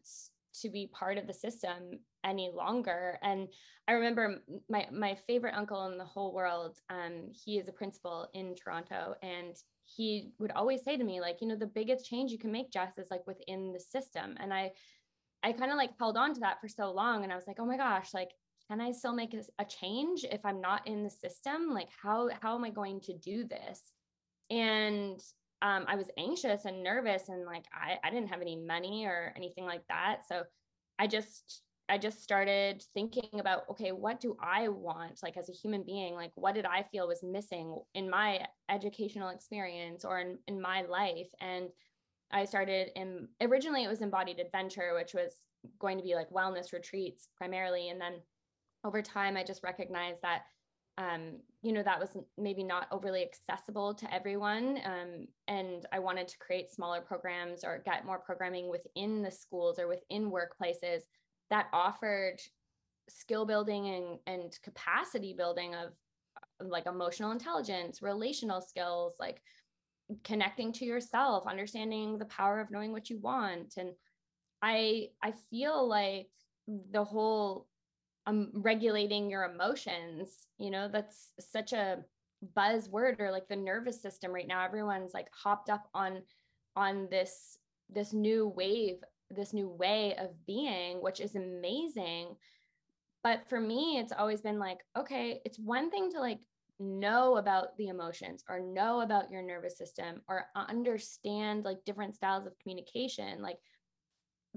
to 0.62 0.70
be 0.70 0.90
part 0.94 1.18
of 1.18 1.28
the 1.28 1.34
system 1.34 2.00
any 2.24 2.50
longer. 2.54 3.20
And 3.22 3.48
I 3.88 3.94
remember 3.94 4.42
my 4.70 4.88
my 4.92 5.16
favorite 5.28 5.56
uncle 5.56 5.86
in 5.88 5.98
the 5.98 6.06
whole 6.06 6.34
world. 6.34 6.78
Um, 6.90 7.32
he 7.32 7.58
is 7.58 7.68
a 7.68 7.74
principal 7.74 8.30
in 8.34 8.56
Toronto, 8.56 9.16
and 9.22 9.56
he 9.86 10.32
would 10.40 10.52
always 10.52 10.84
say 10.84 10.98
to 10.98 11.04
me, 11.04 11.20
like, 11.20 11.42
you 11.42 11.48
know, 11.48 11.56
the 11.56 11.68
biggest 11.68 12.06
change 12.06 12.32
you 12.32 12.40
can 12.40 12.52
make, 12.52 12.72
Jess, 12.72 12.98
is 12.98 13.12
like 13.12 13.26
within 13.28 13.74
the 13.74 13.80
system. 13.80 14.36
And 14.40 14.54
I, 14.54 14.72
I 15.44 15.52
kind 15.52 15.72
of 15.72 15.78
like 15.78 15.92
held 16.00 16.18
on 16.18 16.34
to 16.34 16.40
that 16.42 16.62
for 16.62 16.68
so 16.68 16.92
long, 16.92 17.24
and 17.24 17.32
I 17.32 17.36
was 17.36 17.46
like, 17.48 17.58
oh 17.60 17.66
my 17.66 17.78
gosh, 17.78 18.14
like, 18.14 18.32
can 18.70 18.80
I 18.80 18.92
still 18.92 19.14
make 19.14 19.34
a, 19.34 19.66
change 19.66 20.24
if 20.24 20.46
I'm 20.46 20.62
not 20.62 20.88
in 20.88 21.04
the 21.04 21.10
system? 21.10 21.70
Like, 21.74 21.90
how 22.02 22.30
how 22.42 22.56
am 22.56 22.64
I 22.64 22.70
going 22.70 23.02
to 23.02 23.14
do 23.18 23.46
this? 23.46 23.82
And 24.50 25.20
um, 25.62 25.86
I 25.88 25.96
was 25.96 26.08
anxious 26.18 26.66
and 26.66 26.84
nervous, 26.84 27.30
and 27.30 27.46
like 27.46 27.66
I, 27.74 27.98
I 28.06 28.10
didn't 28.10 28.30
have 28.30 28.42
any 28.42 28.56
money 28.56 29.06
or 29.06 29.34
anything 29.36 29.66
like 29.66 29.84
that. 29.90 30.22
So 30.28 30.44
I 30.98 31.08
just 31.08 31.64
I 31.90 31.98
just 31.98 32.24
started 32.24 32.84
thinking 32.94 33.40
about 33.40 33.64
okay, 33.72 33.92
what 33.92 34.22
do 34.22 34.38
I 34.42 34.70
want 34.70 35.22
like 35.22 35.38
as 35.38 35.50
a 35.50 35.54
human 35.54 35.84
being? 35.84 36.14
Like 36.16 36.32
what 36.36 36.56
did 36.56 36.66
I 36.66 36.84
feel 36.84 37.08
was 37.08 37.24
missing 37.24 37.78
in 37.94 38.10
my 38.10 38.46
educational 38.70 39.30
experience 39.30 40.06
or 40.06 40.20
in, 40.20 40.38
in 40.48 40.62
my 40.62 40.84
life? 40.84 41.28
And 41.42 41.70
I 42.34 42.46
started 42.46 42.90
in 42.96 43.28
originally 43.42 43.84
it 43.84 43.90
was 43.90 44.02
embodied 44.02 44.40
adventure, 44.40 44.94
which 44.96 45.14
was 45.14 45.40
going 45.80 45.98
to 45.98 46.04
be 46.04 46.16
like 46.16 46.30
wellness 46.32 46.74
retreats 46.74 47.30
primarily. 47.38 47.90
And 47.90 48.02
then 48.02 48.14
over 48.84 49.02
time 49.02 49.38
I 49.38 49.44
just 49.44 49.64
recognized 49.64 50.22
that 50.24 50.42
um, 50.98 51.40
you 51.64 51.72
know, 51.72 51.82
that 51.84 52.00
was 52.00 52.10
maybe 52.38 52.64
not 52.64 52.88
overly 52.92 53.24
accessible 53.24 53.96
to 53.96 54.14
everyone. 54.14 54.80
Um, 54.86 55.28
and 55.48 55.86
I 55.92 56.00
wanted 56.00 56.28
to 56.28 56.38
create 56.38 56.72
smaller 56.72 57.02
programs 57.02 57.64
or 57.64 57.82
get 57.84 58.06
more 58.06 58.20
programming 58.20 58.70
within 58.70 59.24
the 59.24 59.32
schools 59.32 59.80
or 59.80 59.88
within 59.88 60.32
workplaces 60.32 61.02
that 61.50 61.68
offered 61.74 62.40
skill 63.10 63.46
building 63.46 63.88
and, 63.88 64.20
and 64.28 64.60
capacity 64.62 65.34
building 65.34 65.74
of, 65.74 65.94
of 66.60 66.68
like 66.68 66.86
emotional 66.86 67.32
intelligence, 67.32 68.02
relational 68.02 68.62
skills, 68.62 69.14
like 69.20 69.42
connecting 70.24 70.72
to 70.74 70.86
yourself, 70.86 71.48
understanding 71.48 72.18
the 72.18 72.26
power 72.26 72.60
of 72.60 72.72
knowing 72.72 72.92
what 72.92 73.10
you 73.10 73.20
want. 73.20 73.76
And 73.78 73.92
I 74.62 75.10
I 75.22 75.34
feel 75.50 75.88
like 75.88 76.30
the 76.68 77.04
whole 77.04 77.68
um, 78.26 78.52
regulating 78.54 79.30
your 79.30 79.44
emotions, 79.44 80.48
you 80.58 80.72
know, 80.72 80.88
that's 80.88 81.30
such 81.40 81.74
a 81.74 82.00
buzzword 82.56 83.20
or 83.20 83.32
like 83.32 83.48
the 83.48 83.56
nervous 83.56 84.02
system 84.02 84.32
right 84.32 84.48
now. 84.48 84.64
Everyone's 84.64 85.14
like 85.14 85.28
hopped 85.34 85.70
up 85.70 85.88
on 85.94 86.22
on 86.76 87.08
this 87.10 87.58
this 87.90 88.14
new 88.14 88.48
wave 88.48 89.04
this 89.30 89.54
new 89.54 89.68
way 89.68 90.16
of 90.16 90.30
being, 90.46 91.02
which 91.02 91.20
is 91.20 91.36
amazing. 91.36 92.36
But 93.24 93.48
for 93.48 93.60
me, 93.60 93.98
it's 93.98 94.14
always 94.14 94.42
been 94.42 94.60
like, 94.60 94.80
okay, 94.98 95.42
it's 95.46 95.58
one 95.58 95.90
thing 95.90 96.12
to 96.12 96.20
like 96.20 96.40
know 96.84 97.38
about 97.38 97.76
the 97.78 97.88
emotions 97.88 98.44
or 98.50 98.60
know 98.60 99.02
about 99.02 99.32
your 99.32 99.42
nervous 99.42 99.78
system 99.78 100.22
or 100.28 100.46
understand 100.56 101.64
like 101.64 101.86
different 101.86 102.16
styles 102.16 102.46
of 102.46 102.58
communication. 102.60 103.42
Like, 103.42 103.60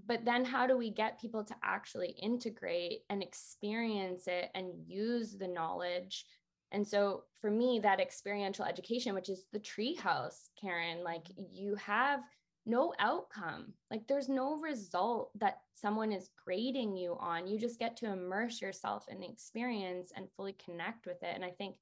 but 0.06 0.24
then 0.24 0.44
how 0.44 0.66
do 0.66 0.76
we 0.76 0.90
get 0.90 1.20
people 1.20 1.44
to 1.44 1.54
actually 1.62 2.10
integrate 2.20 3.00
and 3.08 3.22
experience 3.22 4.26
it 4.26 4.50
and 4.54 4.72
use 4.86 5.36
the 5.36 5.48
knowledge? 5.48 6.26
And 6.72 6.86
so 6.86 7.24
for 7.40 7.50
me, 7.50 7.80
that 7.82 8.00
experiential 8.00 8.64
education, 8.64 9.14
which 9.14 9.30
is 9.30 9.44
the 9.52 9.60
treehouse, 9.60 10.48
Karen, 10.60 11.02
like 11.02 11.26
you 11.52 11.76
have 11.76 12.20
no 12.66 12.92
outcome. 12.98 13.72
Like 13.90 14.06
there's 14.06 14.28
no 14.28 14.58
result 14.58 15.30
that 15.38 15.60
someone 15.72 16.12
is 16.12 16.30
grading 16.44 16.96
you 16.96 17.16
on. 17.20 17.46
You 17.46 17.58
just 17.58 17.78
get 17.78 17.96
to 17.98 18.12
immerse 18.12 18.60
yourself 18.60 19.06
in 19.08 19.20
the 19.20 19.28
experience 19.28 20.12
and 20.14 20.26
fully 20.36 20.56
connect 20.64 21.06
with 21.06 21.22
it. 21.22 21.32
And 21.34 21.44
I 21.44 21.50
think 21.50 21.76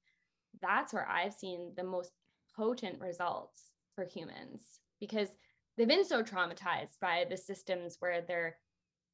that's 0.61 0.93
where 0.93 1.07
I've 1.07 1.33
seen 1.33 1.73
the 1.75 1.83
most 1.83 2.11
potent 2.55 2.99
results 2.99 3.71
for 3.95 4.05
humans 4.05 4.61
because 4.99 5.29
they've 5.77 5.87
been 5.87 6.05
so 6.05 6.23
traumatized 6.23 6.99
by 7.01 7.25
the 7.29 7.37
systems 7.37 7.97
where 7.99 8.21
they're 8.21 8.57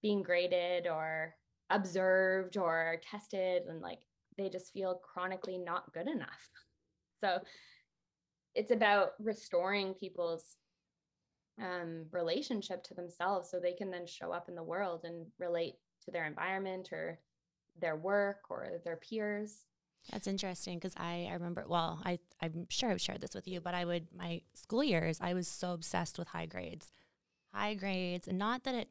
being 0.02 0.24
graded 0.24 0.88
or 0.88 1.36
observed 1.70 2.58
or 2.58 3.00
tested 3.10 3.64
and 3.68 3.82
like 3.82 4.00
they 4.38 4.50
just 4.50 4.72
feel 4.74 5.02
chronically 5.14 5.58
not 5.58 5.94
good 5.94 6.08
enough. 6.08 6.50
So 7.24 7.40
it's 8.56 8.72
about 8.72 9.12
restoring 9.20 9.94
people's 9.94 10.58
um, 11.62 12.06
relationship 12.12 12.84
to 12.86 12.94
themselves 12.94 13.50
so 13.50 13.60
they 13.60 13.74
can 13.74 13.92
then 13.92 14.08
show 14.08 14.32
up 14.32 14.50
in 14.50 14.56
the 14.56 14.64
world 14.64 15.02
and 15.04 15.28
relate 15.40 15.76
to 16.06 16.12
their 16.12 16.26
environment 16.26 16.90
or 16.92 17.20
their 17.80 17.96
work 17.96 18.40
or 18.50 18.82
their 18.84 18.98
peers. 18.98 19.64
That's 20.10 20.28
interesting 20.28 20.78
because 20.78 20.94
I, 20.98 21.28
I 21.30 21.34
remember, 21.34 21.66
well, 21.68 22.02
I, 22.04 22.20
I'm 22.42 22.66
sure 22.70 22.90
I've 22.90 23.02
shared 23.02 23.22
this 23.22 23.36
with 23.36 23.48
you, 23.48 23.62
but 23.62 23.74
I 23.74 23.86
would, 23.86 24.08
my 24.16 24.42
school 24.54 24.84
years, 24.84 25.20
I 25.22 25.34
was 25.34 25.48
so 25.48 25.74
obsessed 25.74 26.18
with 26.18 26.30
high 26.30 26.48
grades. 26.48 26.92
High 27.54 27.76
grades, 27.76 28.28
and 28.28 28.40
not 28.40 28.64
that 28.64 28.76
it, 28.76 28.90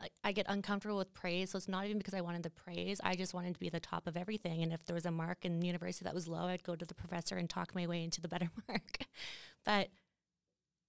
like, 0.00 0.12
I 0.22 0.32
get 0.32 0.46
uncomfortable 0.48 0.98
with 0.98 1.12
praise. 1.14 1.50
So 1.50 1.56
it's 1.56 1.68
not 1.68 1.84
even 1.86 1.98
because 1.98 2.14
I 2.14 2.20
wanted 2.20 2.44
the 2.44 2.50
praise. 2.50 3.00
I 3.02 3.16
just 3.16 3.34
wanted 3.34 3.54
to 3.54 3.60
be 3.60 3.68
the 3.68 3.80
top 3.80 4.06
of 4.06 4.16
everything. 4.16 4.62
And 4.62 4.72
if 4.72 4.84
there 4.84 4.94
was 4.94 5.06
a 5.06 5.10
mark 5.10 5.38
in 5.44 5.62
university 5.62 6.04
that 6.04 6.14
was 6.14 6.28
low, 6.28 6.44
I'd 6.44 6.62
go 6.62 6.76
to 6.76 6.84
the 6.84 6.94
professor 6.94 7.36
and 7.36 7.50
talk 7.50 7.74
my 7.74 7.86
way 7.86 8.04
into 8.04 8.20
the 8.20 8.28
better 8.28 8.48
mark. 8.68 8.98
but 9.64 9.88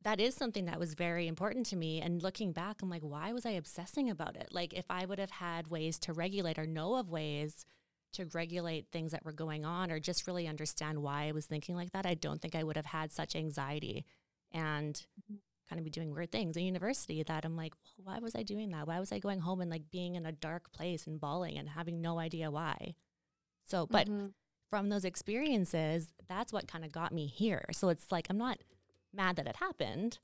that 0.03 0.19
is 0.19 0.35
something 0.35 0.65
that 0.65 0.79
was 0.79 0.93
very 0.93 1.27
important 1.27 1.65
to 1.67 1.75
me. 1.75 2.01
And 2.01 2.21
looking 2.21 2.51
back, 2.51 2.81
I'm 2.81 2.89
like, 2.89 3.01
why 3.01 3.33
was 3.33 3.45
I 3.45 3.51
obsessing 3.51 4.09
about 4.09 4.35
it? 4.35 4.49
Like, 4.51 4.73
if 4.73 4.85
I 4.89 5.05
would 5.05 5.19
have 5.19 5.31
had 5.31 5.67
ways 5.67 5.97
to 5.99 6.13
regulate 6.13 6.59
or 6.59 6.67
know 6.67 6.95
of 6.95 7.09
ways 7.09 7.65
to 8.13 8.25
regulate 8.33 8.87
things 8.91 9.11
that 9.11 9.23
were 9.23 9.31
going 9.31 9.65
on 9.65 9.91
or 9.91 9.99
just 9.99 10.27
really 10.27 10.47
understand 10.47 11.01
why 11.01 11.27
I 11.27 11.31
was 11.31 11.45
thinking 11.45 11.75
like 11.75 11.91
that, 11.91 12.05
I 12.05 12.13
don't 12.13 12.41
think 12.41 12.55
I 12.55 12.63
would 12.63 12.75
have 12.75 12.87
had 12.87 13.11
such 13.11 13.35
anxiety 13.35 14.05
and 14.51 15.01
kind 15.69 15.79
of 15.79 15.83
be 15.83 15.91
doing 15.91 16.13
weird 16.13 16.31
things 16.31 16.57
in 16.57 16.63
university 16.63 17.21
that 17.21 17.45
I'm 17.45 17.55
like, 17.55 17.73
well, 17.97 18.15
why 18.15 18.19
was 18.19 18.35
I 18.35 18.43
doing 18.43 18.71
that? 18.71 18.87
Why 18.87 18.99
was 18.99 19.11
I 19.11 19.19
going 19.19 19.39
home 19.39 19.61
and 19.61 19.69
like 19.69 19.91
being 19.91 20.15
in 20.15 20.25
a 20.25 20.31
dark 20.31 20.71
place 20.71 21.05
and 21.05 21.19
bawling 21.19 21.57
and 21.57 21.69
having 21.69 22.01
no 22.01 22.17
idea 22.17 22.49
why? 22.49 22.95
So, 23.65 23.85
but 23.85 24.07
mm-hmm. 24.07 24.27
from 24.69 24.89
those 24.89 25.05
experiences, 25.05 26.07
that's 26.27 26.51
what 26.51 26.67
kind 26.67 26.83
of 26.83 26.91
got 26.91 27.11
me 27.11 27.27
here. 27.27 27.65
So 27.71 27.89
it's 27.89 28.11
like, 28.11 28.27
I'm 28.29 28.37
not 28.37 28.57
mad 29.13 29.35
that 29.35 29.47
it 29.47 29.57
happened 29.57 30.17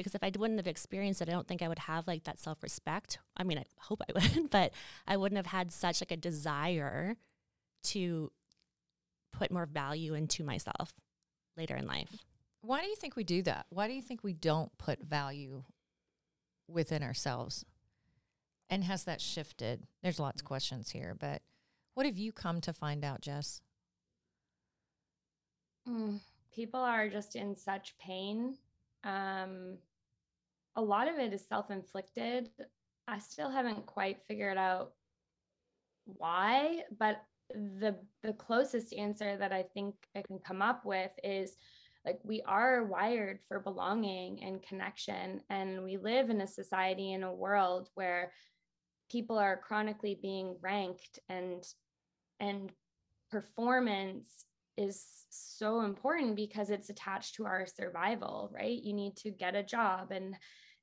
because 0.00 0.14
if 0.14 0.22
I 0.22 0.32
wouldn't 0.36 0.58
have 0.58 0.66
experienced 0.66 1.20
it, 1.22 1.28
I 1.28 1.32
don't 1.32 1.46
think 1.46 1.62
I 1.62 1.68
would 1.68 1.80
have 1.80 2.06
like 2.06 2.24
that 2.24 2.38
self 2.38 2.62
respect. 2.62 3.18
I 3.36 3.44
mean, 3.44 3.58
I 3.58 3.64
hope 3.78 4.02
I 4.02 4.12
would, 4.14 4.50
but 4.50 4.72
I 5.06 5.16
wouldn't 5.16 5.36
have 5.36 5.46
had 5.46 5.72
such 5.72 6.00
like 6.00 6.10
a 6.10 6.16
desire 6.16 7.16
to 7.84 8.30
put 9.32 9.50
more 9.50 9.66
value 9.66 10.14
into 10.14 10.44
myself 10.44 10.94
later 11.56 11.76
in 11.76 11.86
life. 11.86 12.08
Why 12.62 12.80
do 12.80 12.88
you 12.88 12.96
think 12.96 13.16
we 13.16 13.24
do 13.24 13.42
that? 13.42 13.66
Why 13.70 13.88
do 13.88 13.94
you 13.94 14.02
think 14.02 14.22
we 14.22 14.34
don't 14.34 14.76
put 14.78 15.02
value 15.02 15.64
within 16.68 17.02
ourselves? 17.02 17.64
And 18.68 18.84
has 18.84 19.04
that 19.04 19.20
shifted? 19.20 19.84
There's 20.02 20.20
lots 20.20 20.42
of 20.42 20.46
questions 20.46 20.90
here, 20.90 21.16
but 21.18 21.42
what 21.94 22.06
have 22.06 22.18
you 22.18 22.32
come 22.32 22.60
to 22.62 22.72
find 22.72 23.04
out, 23.04 23.20
Jess? 23.20 23.60
Mm 25.88 26.20
people 26.52 26.80
are 26.80 27.08
just 27.08 27.36
in 27.36 27.56
such 27.56 27.96
pain. 27.98 28.56
Um, 29.04 29.78
a 30.76 30.82
lot 30.82 31.08
of 31.08 31.18
it 31.18 31.32
is 31.32 31.46
self 31.46 31.70
inflicted. 31.70 32.50
I 33.08 33.18
still 33.18 33.50
haven't 33.50 33.86
quite 33.86 34.22
figured 34.28 34.58
out 34.58 34.92
why, 36.04 36.82
but 36.98 37.22
the 37.52 37.96
the 38.22 38.32
closest 38.34 38.94
answer 38.94 39.36
that 39.36 39.52
I 39.52 39.62
think 39.62 39.94
I 40.14 40.22
can 40.22 40.38
come 40.38 40.62
up 40.62 40.84
with 40.84 41.10
is 41.24 41.56
like 42.04 42.20
we 42.22 42.42
are 42.42 42.84
wired 42.84 43.40
for 43.48 43.60
belonging 43.60 44.42
and 44.42 44.62
connection 44.62 45.42
and 45.50 45.82
we 45.82 45.96
live 45.96 46.30
in 46.30 46.40
a 46.40 46.46
society 46.46 47.12
in 47.12 47.24
a 47.24 47.34
world 47.34 47.90
where 47.94 48.32
people 49.10 49.38
are 49.38 49.56
chronically 49.56 50.18
being 50.20 50.56
ranked 50.60 51.18
and 51.28 51.64
and 52.38 52.72
performance 53.30 54.46
is 54.80 55.04
so 55.28 55.82
important 55.82 56.36
because 56.36 56.70
it's 56.70 56.90
attached 56.90 57.34
to 57.36 57.44
our 57.46 57.66
survival, 57.66 58.50
right? 58.52 58.82
You 58.82 58.94
need 58.94 59.16
to 59.18 59.30
get 59.30 59.54
a 59.54 59.62
job 59.62 60.10
and 60.10 60.34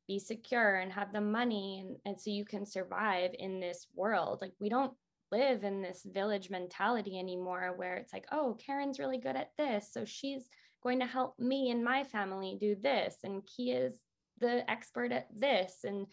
be 0.07 0.19
secure 0.19 0.75
and 0.75 0.91
have 0.93 1.11
the 1.11 1.21
money 1.21 1.83
and, 1.85 1.97
and 2.05 2.21
so 2.21 2.29
you 2.29 2.45
can 2.45 2.65
survive 2.65 3.31
in 3.37 3.59
this 3.59 3.87
world. 3.93 4.39
Like 4.41 4.53
we 4.59 4.69
don't 4.69 4.93
live 5.31 5.63
in 5.63 5.81
this 5.81 6.05
village 6.05 6.49
mentality 6.49 7.19
anymore 7.19 7.73
where 7.75 7.95
it's 7.95 8.13
like, 8.13 8.25
oh, 8.31 8.57
Karen's 8.65 8.99
really 8.99 9.17
good 9.17 9.35
at 9.35 9.51
this. 9.57 9.89
So 9.91 10.05
she's 10.05 10.47
going 10.83 10.99
to 10.99 11.05
help 11.05 11.37
me 11.39 11.71
and 11.71 11.83
my 11.83 12.03
family 12.03 12.57
do 12.59 12.75
this. 12.81 13.15
And 13.23 13.41
Kia's 13.45 13.97
the 14.39 14.69
expert 14.69 15.11
at 15.11 15.27
this. 15.35 15.79
And 15.83 16.07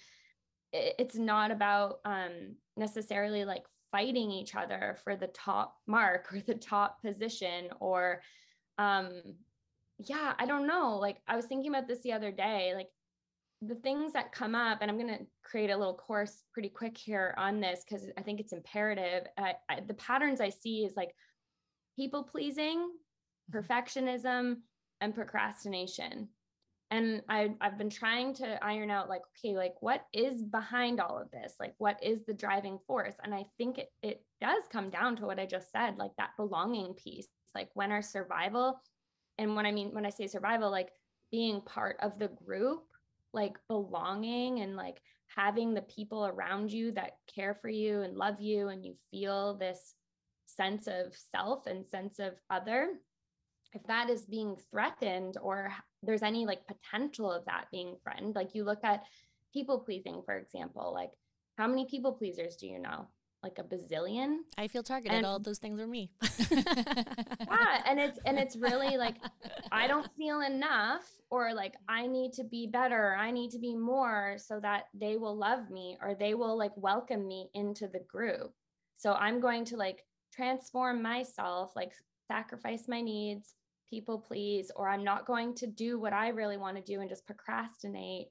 it's 0.72 1.16
not 1.16 1.52
about 1.52 2.00
um, 2.04 2.56
necessarily 2.76 3.44
like 3.44 3.62
fighting 3.94 4.32
each 4.32 4.56
other 4.56 4.96
for 5.04 5.14
the 5.14 5.28
top 5.28 5.76
mark 5.86 6.26
or 6.32 6.40
the 6.46 6.54
top 6.54 7.00
position 7.00 7.68
or 7.78 8.20
um 8.78 9.22
yeah, 9.98 10.32
I 10.38 10.46
don't 10.46 10.66
know. 10.66 10.98
Like 11.00 11.18
I 11.28 11.36
was 11.36 11.44
thinking 11.44 11.70
about 11.70 11.86
this 11.86 12.02
the 12.02 12.12
other 12.12 12.32
day, 12.32 12.72
like 12.74 12.88
the 13.62 13.76
things 13.76 14.12
that 14.12 14.32
come 14.32 14.56
up, 14.56 14.78
and 14.80 14.90
I'm 14.90 14.98
going 14.98 15.16
to 15.16 15.24
create 15.44 15.70
a 15.70 15.76
little 15.76 15.94
course 15.94 16.42
pretty 16.52 16.68
quick 16.68 16.98
here 16.98 17.32
on 17.38 17.60
this 17.60 17.84
because 17.88 18.06
I 18.18 18.22
think 18.22 18.40
it's 18.40 18.52
imperative. 18.52 19.28
I, 19.38 19.54
I, 19.68 19.80
the 19.86 19.94
patterns 19.94 20.40
I 20.40 20.48
see 20.48 20.84
is 20.84 20.94
like 20.96 21.14
people 21.96 22.24
pleasing, 22.24 22.90
mm-hmm. 23.52 23.58
perfectionism, 23.58 24.56
and 25.00 25.14
procrastination. 25.14 26.28
And 26.94 27.22
I, 27.28 27.50
I've 27.60 27.76
been 27.76 27.90
trying 27.90 28.34
to 28.34 28.64
iron 28.64 28.88
out 28.88 29.08
like, 29.08 29.22
okay, 29.36 29.56
like 29.56 29.74
what 29.80 30.04
is 30.12 30.44
behind 30.44 31.00
all 31.00 31.18
of 31.20 31.28
this? 31.32 31.54
Like, 31.58 31.74
what 31.78 31.98
is 32.00 32.24
the 32.24 32.34
driving 32.34 32.78
force? 32.86 33.14
And 33.24 33.34
I 33.34 33.46
think 33.58 33.78
it, 33.78 33.88
it 34.04 34.24
does 34.40 34.62
come 34.70 34.90
down 34.90 35.16
to 35.16 35.26
what 35.26 35.40
I 35.40 35.46
just 35.46 35.72
said, 35.72 35.96
like 35.98 36.12
that 36.18 36.36
belonging 36.36 36.94
piece. 36.94 37.26
Like 37.52 37.68
when 37.74 37.90
our 37.90 38.00
survival 38.00 38.80
and 39.38 39.56
when 39.56 39.66
I 39.66 39.72
mean, 39.72 39.88
when 39.88 40.06
I 40.06 40.10
say 40.10 40.28
survival, 40.28 40.70
like 40.70 40.90
being 41.32 41.62
part 41.62 41.96
of 42.00 42.16
the 42.20 42.28
group, 42.28 42.84
like 43.32 43.56
belonging 43.66 44.60
and 44.60 44.76
like 44.76 45.00
having 45.26 45.74
the 45.74 45.82
people 45.82 46.26
around 46.26 46.72
you 46.72 46.92
that 46.92 47.16
care 47.34 47.54
for 47.54 47.68
you 47.68 48.02
and 48.02 48.16
love 48.16 48.40
you, 48.40 48.68
and 48.68 48.84
you 48.84 48.94
feel 49.10 49.54
this 49.56 49.94
sense 50.46 50.86
of 50.86 51.12
self 51.32 51.66
and 51.66 51.84
sense 51.88 52.20
of 52.20 52.34
other. 52.50 52.90
If 53.72 53.82
that 53.88 54.10
is 54.10 54.26
being 54.26 54.56
threatened, 54.70 55.36
or 55.42 55.72
there's 56.04 56.23
any 56.23 56.46
like 56.46 56.66
potential 56.66 57.30
of 57.30 57.44
that 57.46 57.66
being 57.70 57.96
threatened, 58.02 58.34
like 58.34 58.54
you 58.54 58.64
look 58.64 58.84
at 58.84 59.04
people 59.52 59.80
pleasing, 59.80 60.23
for 60.25 60.37
example, 60.37 60.92
like 60.92 61.11
how 61.56 61.66
many 61.66 61.87
people 61.87 62.12
pleasers 62.12 62.56
do 62.56 62.66
you 62.66 62.78
know? 62.78 63.06
like 63.44 63.58
a 63.58 63.62
bazillion. 63.62 64.38
I 64.56 64.68
feel 64.68 64.82
targeted. 64.82 65.18
And, 65.18 65.26
All 65.26 65.38
those 65.38 65.58
things 65.58 65.78
are 65.78 65.87
me. 65.87 66.11
yeah, 66.50 67.82
and 67.87 68.00
it's 68.00 68.18
and 68.25 68.38
it's 68.38 68.56
really 68.56 68.96
like 68.96 69.16
I 69.70 69.87
don't 69.87 70.08
feel 70.16 70.40
enough 70.40 71.02
or 71.30 71.52
like 71.52 71.75
I 71.87 72.06
need 72.06 72.32
to 72.34 72.44
be 72.44 72.66
better, 72.66 73.14
I 73.14 73.30
need 73.30 73.50
to 73.50 73.58
be 73.58 73.76
more 73.76 74.37
so 74.38 74.58
that 74.61 74.84
they 74.94 75.16
will 75.16 75.37
love 75.37 75.70
me 75.70 75.99
or 76.02 76.14
they 76.14 76.34
will 76.34 76.56
like 76.56 76.73
welcome 76.76 77.28
me 77.28 77.50
into 77.54 77.87
the 77.87 78.00
group. 78.08 78.52
So 78.96 79.12
I'm 79.12 79.40
going 79.40 79.66
to 79.66 79.76
like 79.76 80.04
transform 80.32 81.02
myself, 81.02 81.76
like 81.76 81.92
sacrifice 82.26 82.88
my 82.88 83.02
needs, 83.02 83.54
people 83.94 84.18
please, 84.18 84.70
or 84.74 84.88
I'm 84.88 85.04
not 85.04 85.26
going 85.26 85.54
to 85.56 85.66
do 85.66 86.00
what 86.00 86.12
I 86.12 86.28
really 86.28 86.56
want 86.56 86.76
to 86.76 86.82
do 86.82 87.00
and 87.00 87.08
just 87.08 87.26
procrastinate 87.26 88.26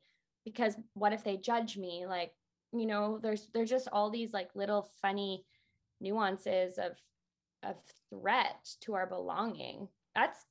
because 0.46 0.76
what 0.94 1.14
if 1.14 1.24
they 1.24 1.38
judge 1.38 1.78
me? 1.78 2.06
Like 2.08 2.32
you 2.74 2.88
know 2.88 3.20
there's 3.22 3.48
there's 3.54 3.70
just 3.70 3.88
all 3.92 4.10
these 4.10 4.34
like 4.34 4.50
little 4.56 4.90
funny 5.02 5.46
nuances 6.02 6.78
of 6.78 6.92
of 7.64 7.76
threat 8.10 8.68
to 8.82 8.94
our 8.94 9.08
belonging 9.08 9.88
that's 10.16 10.46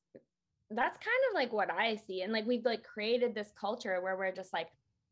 that's 0.71 0.97
kind 0.97 1.23
of 1.28 1.35
like 1.35 1.52
what 1.52 1.71
i 1.71 1.97
see 2.07 2.23
and 2.23 2.33
like 2.33 2.47
we've 2.47 2.64
like 2.64 2.83
created 2.85 3.35
this 3.35 3.52
culture 3.61 4.00
where 4.00 4.16
we're 4.16 4.33
just 4.33 4.52
like 4.52 4.69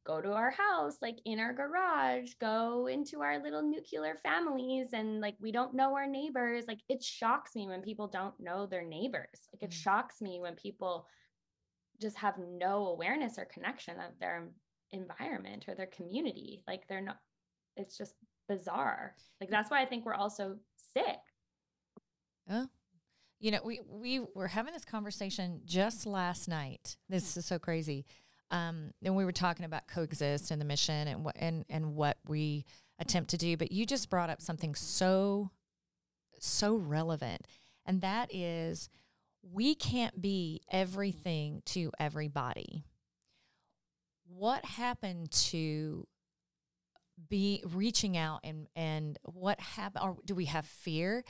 go 0.06 0.20
to 0.20 0.32
our 0.32 0.50
house 0.50 0.96
like 1.02 1.18
in 1.26 1.38
our 1.38 1.52
garage 1.52 2.30
go 2.40 2.86
into 2.86 3.20
our 3.20 3.42
little 3.42 3.62
nuclear 3.62 4.16
families 4.22 4.88
and 4.92 5.20
like 5.20 5.36
we 5.40 5.52
don't 5.52 5.74
know 5.74 5.94
our 5.94 6.06
neighbors 6.06 6.64
like 6.66 6.80
it 6.88 7.02
shocks 7.02 7.54
me 7.54 7.68
when 7.68 7.82
people 7.82 8.08
don't 8.08 8.34
know 8.40 8.66
their 8.66 8.84
neighbors 8.84 9.48
like 9.52 9.62
it 9.62 9.70
mm. 9.70 9.82
shocks 9.82 10.20
me 10.20 10.40
when 10.40 10.54
people 10.54 11.06
just 12.00 12.16
have 12.16 12.34
no 12.38 12.86
awareness 12.88 13.38
or 13.38 13.44
connection 13.44 13.96
of 13.96 14.18
their 14.18 14.48
environment 14.92 15.66
or 15.68 15.74
their 15.74 15.86
community. 15.86 16.62
Like 16.66 16.86
they're 16.88 17.00
not, 17.00 17.18
it's 17.76 17.96
just 17.96 18.14
bizarre. 18.48 19.14
Like 19.40 19.50
that's 19.50 19.70
why 19.70 19.82
I 19.82 19.86
think 19.86 20.04
we're 20.04 20.14
also 20.14 20.56
sick. 20.94 21.18
Oh, 22.50 22.66
you 23.38 23.50
know, 23.50 23.60
we 23.64 23.80
we 23.88 24.20
were 24.34 24.48
having 24.48 24.74
this 24.74 24.84
conversation 24.84 25.60
just 25.64 26.06
last 26.06 26.48
night. 26.48 26.96
This 27.08 27.36
is 27.36 27.46
so 27.46 27.58
crazy. 27.58 28.06
Um, 28.50 28.92
and 29.04 29.14
we 29.14 29.24
were 29.24 29.32
talking 29.32 29.64
about 29.64 29.86
CO-XST 29.86 30.50
and 30.50 30.60
the 30.60 30.64
mission 30.64 31.08
and 31.08 31.24
what 31.24 31.36
and 31.38 31.64
and 31.68 31.94
what 31.94 32.18
we 32.26 32.64
attempt 32.98 33.30
to 33.30 33.36
do. 33.36 33.56
But 33.56 33.72
you 33.72 33.86
just 33.86 34.10
brought 34.10 34.30
up 34.30 34.42
something 34.42 34.74
so 34.74 35.50
so 36.38 36.74
relevant, 36.74 37.46
and 37.86 38.00
that 38.00 38.34
is 38.34 38.88
we 39.42 39.74
can't 39.74 40.20
be 40.20 40.62
everything 40.70 41.62
to 41.66 41.92
everybody. 41.98 42.84
What 44.26 44.64
happened 44.64 45.30
to 45.32 46.06
be 47.28 47.62
reaching 47.72 48.16
out 48.16 48.40
and 48.44 48.66
and 48.74 49.18
what 49.24 49.60
happened 49.60 50.04
or 50.04 50.16
do 50.24 50.34
we 50.34 50.46
have 50.46 50.66
fear? 50.66 51.24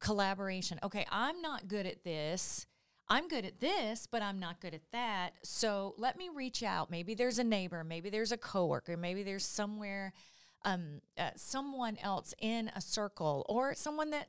Collaboration. 0.00 0.78
Okay 0.82 1.04
i'm 1.10 1.42
not 1.42 1.66
good 1.66 1.84
at 1.84 2.04
this 2.04 2.66
i'm 3.10 3.28
good 3.28 3.44
at 3.44 3.60
this 3.60 4.06
but 4.10 4.22
i'm 4.22 4.38
not 4.38 4.60
good 4.60 4.74
at 4.74 4.82
that 4.92 5.30
so 5.42 5.94
let 5.98 6.16
me 6.16 6.28
reach 6.34 6.62
out 6.62 6.90
maybe 6.90 7.14
there's 7.14 7.38
a 7.38 7.44
neighbor 7.44 7.82
maybe 7.84 8.10
there's 8.10 8.32
a 8.32 8.36
coworker 8.36 8.96
maybe 8.96 9.22
there's 9.22 9.44
somewhere 9.44 10.12
um, 10.64 11.00
uh, 11.16 11.30
someone 11.36 11.96
else 12.02 12.34
in 12.40 12.70
a 12.74 12.80
circle 12.80 13.46
or 13.48 13.74
someone 13.74 14.10
that 14.10 14.28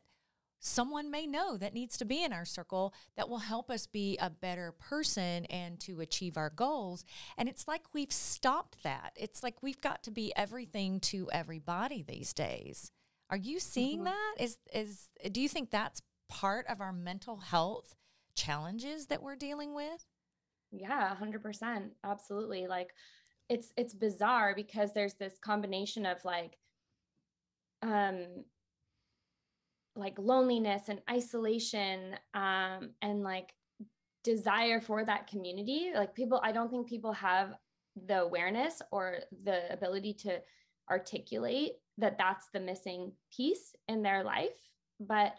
someone 0.59 1.09
may 1.09 1.25
know 1.25 1.57
that 1.57 1.73
needs 1.73 1.97
to 1.97 2.05
be 2.05 2.23
in 2.23 2.33
our 2.33 2.45
circle 2.45 2.93
that 3.15 3.29
will 3.29 3.39
help 3.39 3.69
us 3.69 3.87
be 3.87 4.17
a 4.19 4.29
better 4.29 4.73
person 4.73 5.45
and 5.45 5.79
to 5.79 6.01
achieve 6.01 6.37
our 6.37 6.49
goals. 6.49 7.05
And 7.37 7.47
it's 7.47 7.67
like 7.67 7.83
we've 7.93 8.11
stopped 8.11 8.83
that. 8.83 9.13
It's 9.15 9.41
like 9.41 9.63
we've 9.63 9.81
got 9.81 10.03
to 10.03 10.11
be 10.11 10.33
everything 10.35 10.99
to 11.01 11.29
everybody 11.31 12.03
these 12.03 12.33
days. 12.33 12.91
Are 13.29 13.37
you 13.37 13.59
seeing 13.59 13.99
mm-hmm. 13.99 14.05
that? 14.05 14.35
Is 14.39 14.57
is 14.73 15.09
do 15.31 15.41
you 15.41 15.49
think 15.49 15.71
that's 15.71 16.01
part 16.27 16.65
of 16.67 16.81
our 16.81 16.93
mental 16.93 17.37
health 17.37 17.95
challenges 18.39 19.07
that 19.07 19.21
we're 19.21 19.35
dealing 19.35 19.73
with? 19.75 20.05
Yeah, 20.71 21.15
100%. 21.15 21.89
Absolutely. 22.03 22.67
Like 22.67 22.89
it's 23.49 23.73
it's 23.75 23.93
bizarre 23.93 24.53
because 24.55 24.93
there's 24.93 25.15
this 25.15 25.37
combination 25.43 26.05
of 26.05 26.23
like 26.23 26.57
um 27.81 28.25
like 29.95 30.17
loneliness 30.17 30.83
and 30.87 31.01
isolation 31.09 32.15
um, 32.33 32.91
and 33.01 33.23
like 33.23 33.53
desire 34.23 34.79
for 34.79 35.03
that 35.05 35.27
community 35.27 35.91
like 35.95 36.13
people 36.13 36.41
i 36.43 36.51
don't 36.51 36.69
think 36.69 36.87
people 36.87 37.13
have 37.13 37.53
the 38.07 38.19
awareness 38.19 38.81
or 38.91 39.19
the 39.45 39.71
ability 39.71 40.13
to 40.13 40.39
articulate 40.91 41.71
that 41.97 42.17
that's 42.17 42.47
the 42.53 42.59
missing 42.59 43.11
piece 43.35 43.73
in 43.87 44.01
their 44.01 44.23
life 44.23 44.59
but 44.99 45.35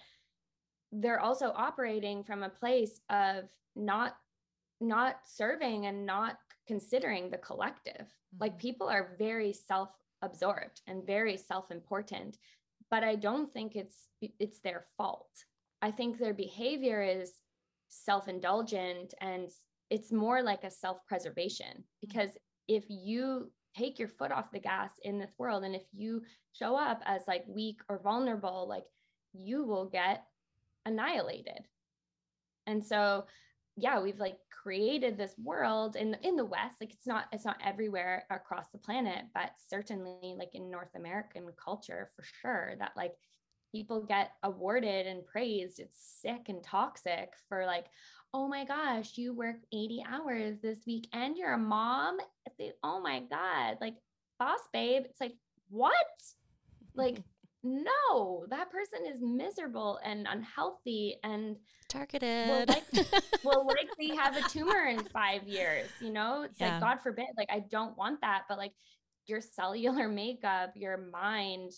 they're 0.92 1.20
also 1.20 1.52
operating 1.56 2.24
from 2.24 2.42
a 2.42 2.48
place 2.48 3.00
of 3.10 3.44
not 3.76 4.16
not 4.80 5.16
serving 5.24 5.86
and 5.86 6.06
not 6.06 6.38
considering 6.66 7.30
the 7.30 7.38
collective 7.38 8.06
mm-hmm. 8.06 8.38
like 8.40 8.58
people 8.58 8.88
are 8.88 9.14
very 9.18 9.52
self 9.52 9.90
absorbed 10.22 10.80
and 10.86 11.06
very 11.06 11.36
self 11.36 11.70
important 11.70 12.36
but 12.90 13.04
I 13.04 13.14
don't 13.14 13.50
think 13.52 13.76
it's 13.76 14.08
it's 14.20 14.60
their 14.60 14.84
fault. 14.96 15.30
I 15.80 15.90
think 15.90 16.18
their 16.18 16.34
behavior 16.34 17.02
is 17.02 17.32
self-indulgent 17.88 19.14
and 19.20 19.48
it's 19.88 20.12
more 20.12 20.42
like 20.42 20.64
a 20.64 20.70
self-preservation 20.70 21.66
mm-hmm. 21.66 21.82
because 22.00 22.30
if 22.68 22.84
you 22.88 23.50
take 23.76 23.98
your 23.98 24.08
foot 24.08 24.32
off 24.32 24.50
the 24.52 24.58
gas 24.58 24.90
in 25.04 25.18
this 25.18 25.30
world 25.38 25.64
and 25.64 25.74
if 25.74 25.84
you 25.92 26.22
show 26.52 26.76
up 26.76 27.00
as 27.06 27.22
like 27.28 27.44
weak 27.46 27.80
or 27.88 28.00
vulnerable 28.02 28.66
like 28.68 28.84
you 29.32 29.64
will 29.64 29.88
get 29.88 30.24
annihilated. 30.86 31.66
And 32.66 32.84
so 32.84 33.26
yeah 33.76 34.00
we've 34.00 34.18
like 34.18 34.36
created 34.62 35.16
this 35.16 35.32
world 35.42 35.94
in 35.94 36.16
in 36.22 36.34
the 36.34 36.44
west 36.44 36.74
like 36.80 36.92
it's 36.92 37.06
not 37.06 37.26
it's 37.32 37.44
not 37.44 37.56
everywhere 37.64 38.24
across 38.28 38.66
the 38.72 38.78
planet 38.78 39.24
but 39.32 39.52
certainly 39.68 40.34
like 40.36 40.50
in 40.54 40.68
north 40.68 40.90
american 40.96 41.44
culture 41.56 42.10
for 42.16 42.24
sure 42.42 42.74
that 42.80 42.90
like 42.96 43.14
people 43.72 44.02
get 44.02 44.32
awarded 44.42 45.06
and 45.06 45.26
praised. 45.26 45.78
It's 45.78 46.20
sick 46.20 46.48
and 46.48 46.62
toxic 46.62 47.32
for 47.48 47.66
like 47.66 47.86
oh 48.32 48.46
my 48.46 48.64
gosh 48.64 49.18
you 49.18 49.34
work 49.34 49.56
80 49.72 50.04
hours 50.08 50.56
this 50.62 50.78
week 50.86 51.08
and 51.12 51.36
you're 51.36 51.54
a 51.54 51.58
mom? 51.58 52.18
Oh 52.82 53.00
my 53.00 53.20
god 53.30 53.78
like 53.80 53.96
boss 54.38 54.60
babe. 54.72 55.02
It's 55.06 55.20
like 55.20 55.34
what? 55.68 55.94
Like 56.94 57.18
no, 57.62 58.46
that 58.48 58.70
person 58.70 59.00
is 59.06 59.20
miserable 59.20 59.98
and 60.04 60.26
unhealthy 60.28 61.16
and 61.22 61.56
targeted. 61.88 62.48
Will 62.48 62.64
likely, 62.66 63.04
will 63.44 63.66
likely 63.66 64.16
have 64.16 64.36
a 64.36 64.42
tumor 64.48 64.86
in 64.86 65.04
five 65.04 65.46
years. 65.46 65.88
You 66.00 66.10
know, 66.10 66.42
it's 66.42 66.58
yeah. 66.58 66.72
like, 66.72 66.80
God 66.80 67.02
forbid, 67.02 67.26
like, 67.36 67.50
I 67.50 67.60
don't 67.70 67.96
want 67.98 68.22
that. 68.22 68.42
But 68.48 68.58
like 68.58 68.72
your 69.26 69.40
cellular 69.40 70.08
makeup, 70.08 70.72
your 70.74 70.96
mind, 71.12 71.72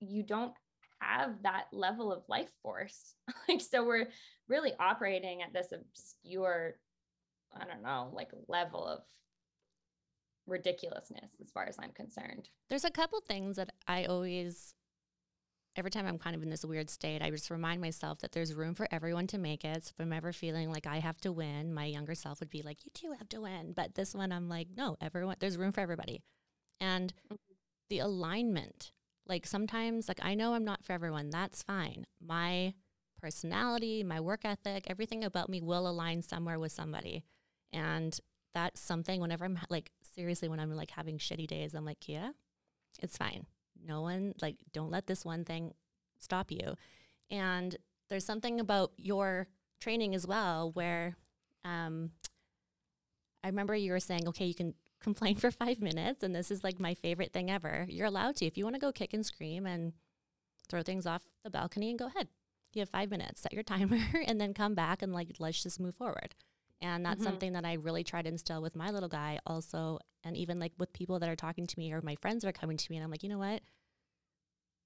you 0.00 0.22
don't 0.22 0.52
have 1.00 1.42
that 1.42 1.66
level 1.72 2.12
of 2.12 2.22
life 2.28 2.50
force. 2.62 3.14
like, 3.48 3.60
so 3.60 3.84
we're 3.84 4.08
really 4.48 4.72
operating 4.80 5.42
at 5.42 5.52
this 5.52 5.68
obscure, 5.72 6.74
I 7.54 7.64
don't 7.64 7.82
know, 7.82 8.10
like 8.12 8.30
level 8.48 8.86
of 8.86 9.00
ridiculousness 10.48 11.36
as 11.40 11.50
far 11.52 11.66
as 11.66 11.76
I'm 11.78 11.92
concerned. 11.92 12.48
There's 12.70 12.84
a 12.84 12.90
couple 12.90 13.20
things 13.20 13.56
that 13.56 13.70
I 13.86 14.04
always 14.06 14.74
every 15.78 15.90
time 15.92 16.06
I'm 16.06 16.18
kind 16.18 16.34
of 16.34 16.42
in 16.42 16.50
this 16.50 16.64
weird 16.64 16.90
state, 16.90 17.22
I 17.22 17.30
just 17.30 17.50
remind 17.50 17.80
myself 17.80 18.18
that 18.18 18.32
there's 18.32 18.52
room 18.52 18.74
for 18.74 18.88
everyone 18.90 19.28
to 19.28 19.38
make 19.38 19.64
it. 19.64 19.84
So 19.84 19.92
if 19.96 20.00
I'm 20.02 20.12
ever 20.12 20.32
feeling 20.32 20.72
like 20.72 20.86
I 20.86 20.98
have 20.98 21.20
to 21.20 21.30
win, 21.30 21.72
my 21.72 21.84
younger 21.84 22.16
self 22.16 22.40
would 22.40 22.50
be 22.50 22.62
like, 22.62 22.84
"You 22.84 22.90
too 22.92 23.12
have 23.12 23.28
to 23.30 23.40
win." 23.40 23.72
But 23.72 23.94
this 23.94 24.14
one, 24.14 24.32
I'm 24.32 24.48
like, 24.48 24.68
"No, 24.76 24.96
everyone. 25.00 25.36
There's 25.38 25.56
room 25.56 25.72
for 25.72 25.80
everybody." 25.80 26.22
And 26.80 27.14
the 27.88 28.00
alignment, 28.00 28.92
like 29.26 29.46
sometimes, 29.46 30.08
like 30.08 30.20
I 30.22 30.34
know 30.34 30.54
I'm 30.54 30.64
not 30.64 30.84
for 30.84 30.92
everyone. 30.92 31.30
That's 31.30 31.62
fine. 31.62 32.06
My 32.20 32.74
personality, 33.20 34.02
my 34.02 34.20
work 34.20 34.44
ethic, 34.44 34.84
everything 34.88 35.22
about 35.24 35.48
me 35.48 35.60
will 35.60 35.88
align 35.88 36.22
somewhere 36.22 36.58
with 36.58 36.72
somebody, 36.72 37.24
and 37.72 38.18
that's 38.52 38.80
something. 38.80 39.20
Whenever 39.20 39.44
I'm 39.44 39.58
like 39.70 39.92
seriously, 40.02 40.48
when 40.48 40.58
I'm 40.60 40.72
like 40.72 40.90
having 40.90 41.18
shitty 41.18 41.46
days, 41.46 41.74
I'm 41.74 41.84
like, 41.84 42.00
"Kia, 42.00 42.34
it's 43.00 43.16
fine." 43.16 43.46
No 43.88 44.02
one 44.02 44.34
like 44.40 44.56
don't 44.72 44.90
let 44.90 45.06
this 45.06 45.24
one 45.24 45.44
thing 45.44 45.72
stop 46.18 46.50
you 46.50 46.74
and 47.30 47.76
there's 48.08 48.24
something 48.24 48.60
about 48.60 48.92
your 48.96 49.48
training 49.80 50.14
as 50.14 50.26
well 50.26 50.70
where 50.72 51.16
um, 51.64 52.10
i 53.42 53.48
remember 53.48 53.74
you 53.74 53.92
were 53.92 54.00
saying 54.00 54.28
okay 54.28 54.46
you 54.46 54.54
can 54.54 54.74
complain 55.00 55.36
for 55.36 55.52
five 55.52 55.80
minutes 55.80 56.24
and 56.24 56.34
this 56.34 56.50
is 56.50 56.64
like 56.64 56.80
my 56.80 56.92
favorite 56.92 57.32
thing 57.32 57.50
ever 57.50 57.86
you're 57.88 58.06
allowed 58.06 58.34
to 58.34 58.44
if 58.44 58.58
you 58.58 58.64
want 58.64 58.74
to 58.74 58.80
go 58.80 58.90
kick 58.90 59.14
and 59.14 59.24
scream 59.24 59.64
and 59.64 59.92
throw 60.68 60.82
things 60.82 61.06
off 61.06 61.22
the 61.44 61.50
balcony 61.50 61.90
and 61.90 62.00
go 62.00 62.06
ahead 62.06 62.26
you 62.74 62.80
have 62.80 62.88
five 62.88 63.08
minutes 63.08 63.40
set 63.40 63.52
your 63.52 63.62
timer 63.74 64.00
and 64.26 64.40
then 64.40 64.52
come 64.52 64.74
back 64.74 65.00
and 65.00 65.12
like 65.12 65.28
let's 65.38 65.62
just 65.62 65.78
move 65.78 65.94
forward 65.94 66.34
and 66.80 67.04
that's 67.04 67.16
mm-hmm. 67.16 67.24
something 67.24 67.52
that 67.54 67.64
I 67.64 67.74
really 67.74 68.04
try 68.04 68.22
to 68.22 68.28
instill 68.28 68.62
with 68.62 68.76
my 68.76 68.90
little 68.90 69.08
guy 69.08 69.40
also. 69.46 69.98
And 70.24 70.36
even 70.36 70.58
like 70.58 70.72
with 70.78 70.92
people 70.92 71.18
that 71.18 71.28
are 71.28 71.36
talking 71.36 71.66
to 71.66 71.78
me 71.78 71.92
or 71.92 72.00
my 72.02 72.14
friends 72.16 72.44
are 72.44 72.52
coming 72.52 72.76
to 72.76 72.86
me, 72.90 72.96
and 72.96 73.04
I'm 73.04 73.10
like, 73.10 73.22
you 73.22 73.28
know 73.28 73.38
what? 73.38 73.62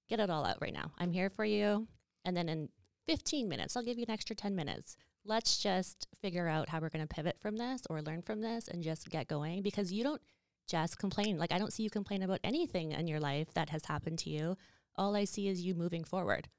Get 0.09 0.19
it 0.19 0.29
all 0.29 0.45
out 0.45 0.61
right 0.61 0.73
now. 0.73 0.91
I'm 0.97 1.11
here 1.11 1.29
for 1.29 1.45
you. 1.45 1.87
And 2.25 2.35
then 2.35 2.49
in 2.49 2.69
15 3.07 3.47
minutes, 3.47 3.75
I'll 3.75 3.83
give 3.83 3.97
you 3.97 4.05
an 4.07 4.13
extra 4.13 4.35
10 4.35 4.55
minutes. 4.55 4.95
Let's 5.25 5.57
just 5.57 6.07
figure 6.21 6.47
out 6.47 6.69
how 6.69 6.79
we're 6.79 6.89
going 6.89 7.07
to 7.07 7.15
pivot 7.15 7.37
from 7.41 7.57
this 7.57 7.83
or 7.89 8.01
learn 8.01 8.21
from 8.21 8.41
this 8.41 8.67
and 8.67 8.83
just 8.83 9.09
get 9.09 9.27
going 9.27 9.61
because 9.61 9.91
you 9.91 10.03
don't 10.03 10.21
just 10.67 10.97
complain. 10.97 11.37
Like, 11.37 11.51
I 11.51 11.57
don't 11.57 11.73
see 11.73 11.83
you 11.83 11.89
complain 11.89 12.23
about 12.23 12.39
anything 12.43 12.91
in 12.91 13.07
your 13.07 13.19
life 13.19 13.53
that 13.53 13.69
has 13.69 13.85
happened 13.85 14.19
to 14.19 14.29
you. 14.29 14.57
All 14.95 15.15
I 15.15 15.23
see 15.23 15.47
is 15.47 15.61
you 15.61 15.73
moving 15.73 16.03
forward 16.03 16.49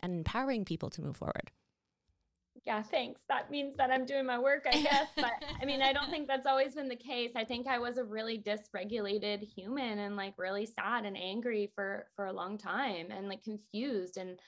and 0.00 0.14
empowering 0.14 0.64
people 0.64 0.90
to 0.90 1.02
move 1.02 1.16
forward 1.16 1.50
yeah, 2.66 2.82
thanks. 2.82 3.22
That 3.28 3.50
means 3.50 3.74
that 3.76 3.90
I'm 3.90 4.04
doing 4.04 4.26
my 4.26 4.38
work, 4.38 4.66
I 4.70 4.82
guess. 4.82 5.08
But 5.16 5.32
I 5.60 5.64
mean, 5.64 5.82
I 5.82 5.92
don't 5.92 6.10
think 6.10 6.28
that's 6.28 6.46
always 6.46 6.74
been 6.74 6.88
the 6.88 6.96
case. 6.96 7.32
I 7.34 7.44
think 7.44 7.66
I 7.66 7.78
was 7.78 7.96
a 7.96 8.04
really 8.04 8.38
dysregulated 8.38 9.42
human 9.42 10.00
and 10.00 10.16
like 10.16 10.34
really 10.36 10.66
sad 10.66 11.04
and 11.04 11.16
angry 11.16 11.70
for 11.74 12.06
for 12.16 12.26
a 12.26 12.32
long 12.32 12.58
time 12.58 13.06
and 13.10 13.28
like 13.28 13.42
confused 13.42 14.16
and 14.16 14.38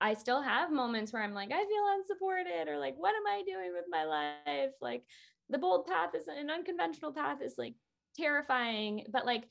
I 0.00 0.14
still 0.14 0.42
have 0.42 0.70
moments 0.70 1.12
where 1.12 1.22
I'm 1.22 1.32
like, 1.32 1.50
I 1.52 1.64
feel 1.64 1.94
unsupported 1.98 2.68
or 2.68 2.78
like, 2.78 2.96
what 2.98 3.14
am 3.14 3.26
I 3.26 3.42
doing 3.46 3.72
with 3.72 3.86
my 3.88 4.04
life? 4.04 4.74
Like 4.82 5.04
the 5.48 5.58
bold 5.58 5.86
path 5.86 6.14
is 6.14 6.28
an 6.28 6.50
unconventional 6.50 7.12
path 7.12 7.38
is 7.42 7.54
like 7.56 7.74
terrifying, 8.16 9.06
but 9.10 9.24
like 9.24 9.44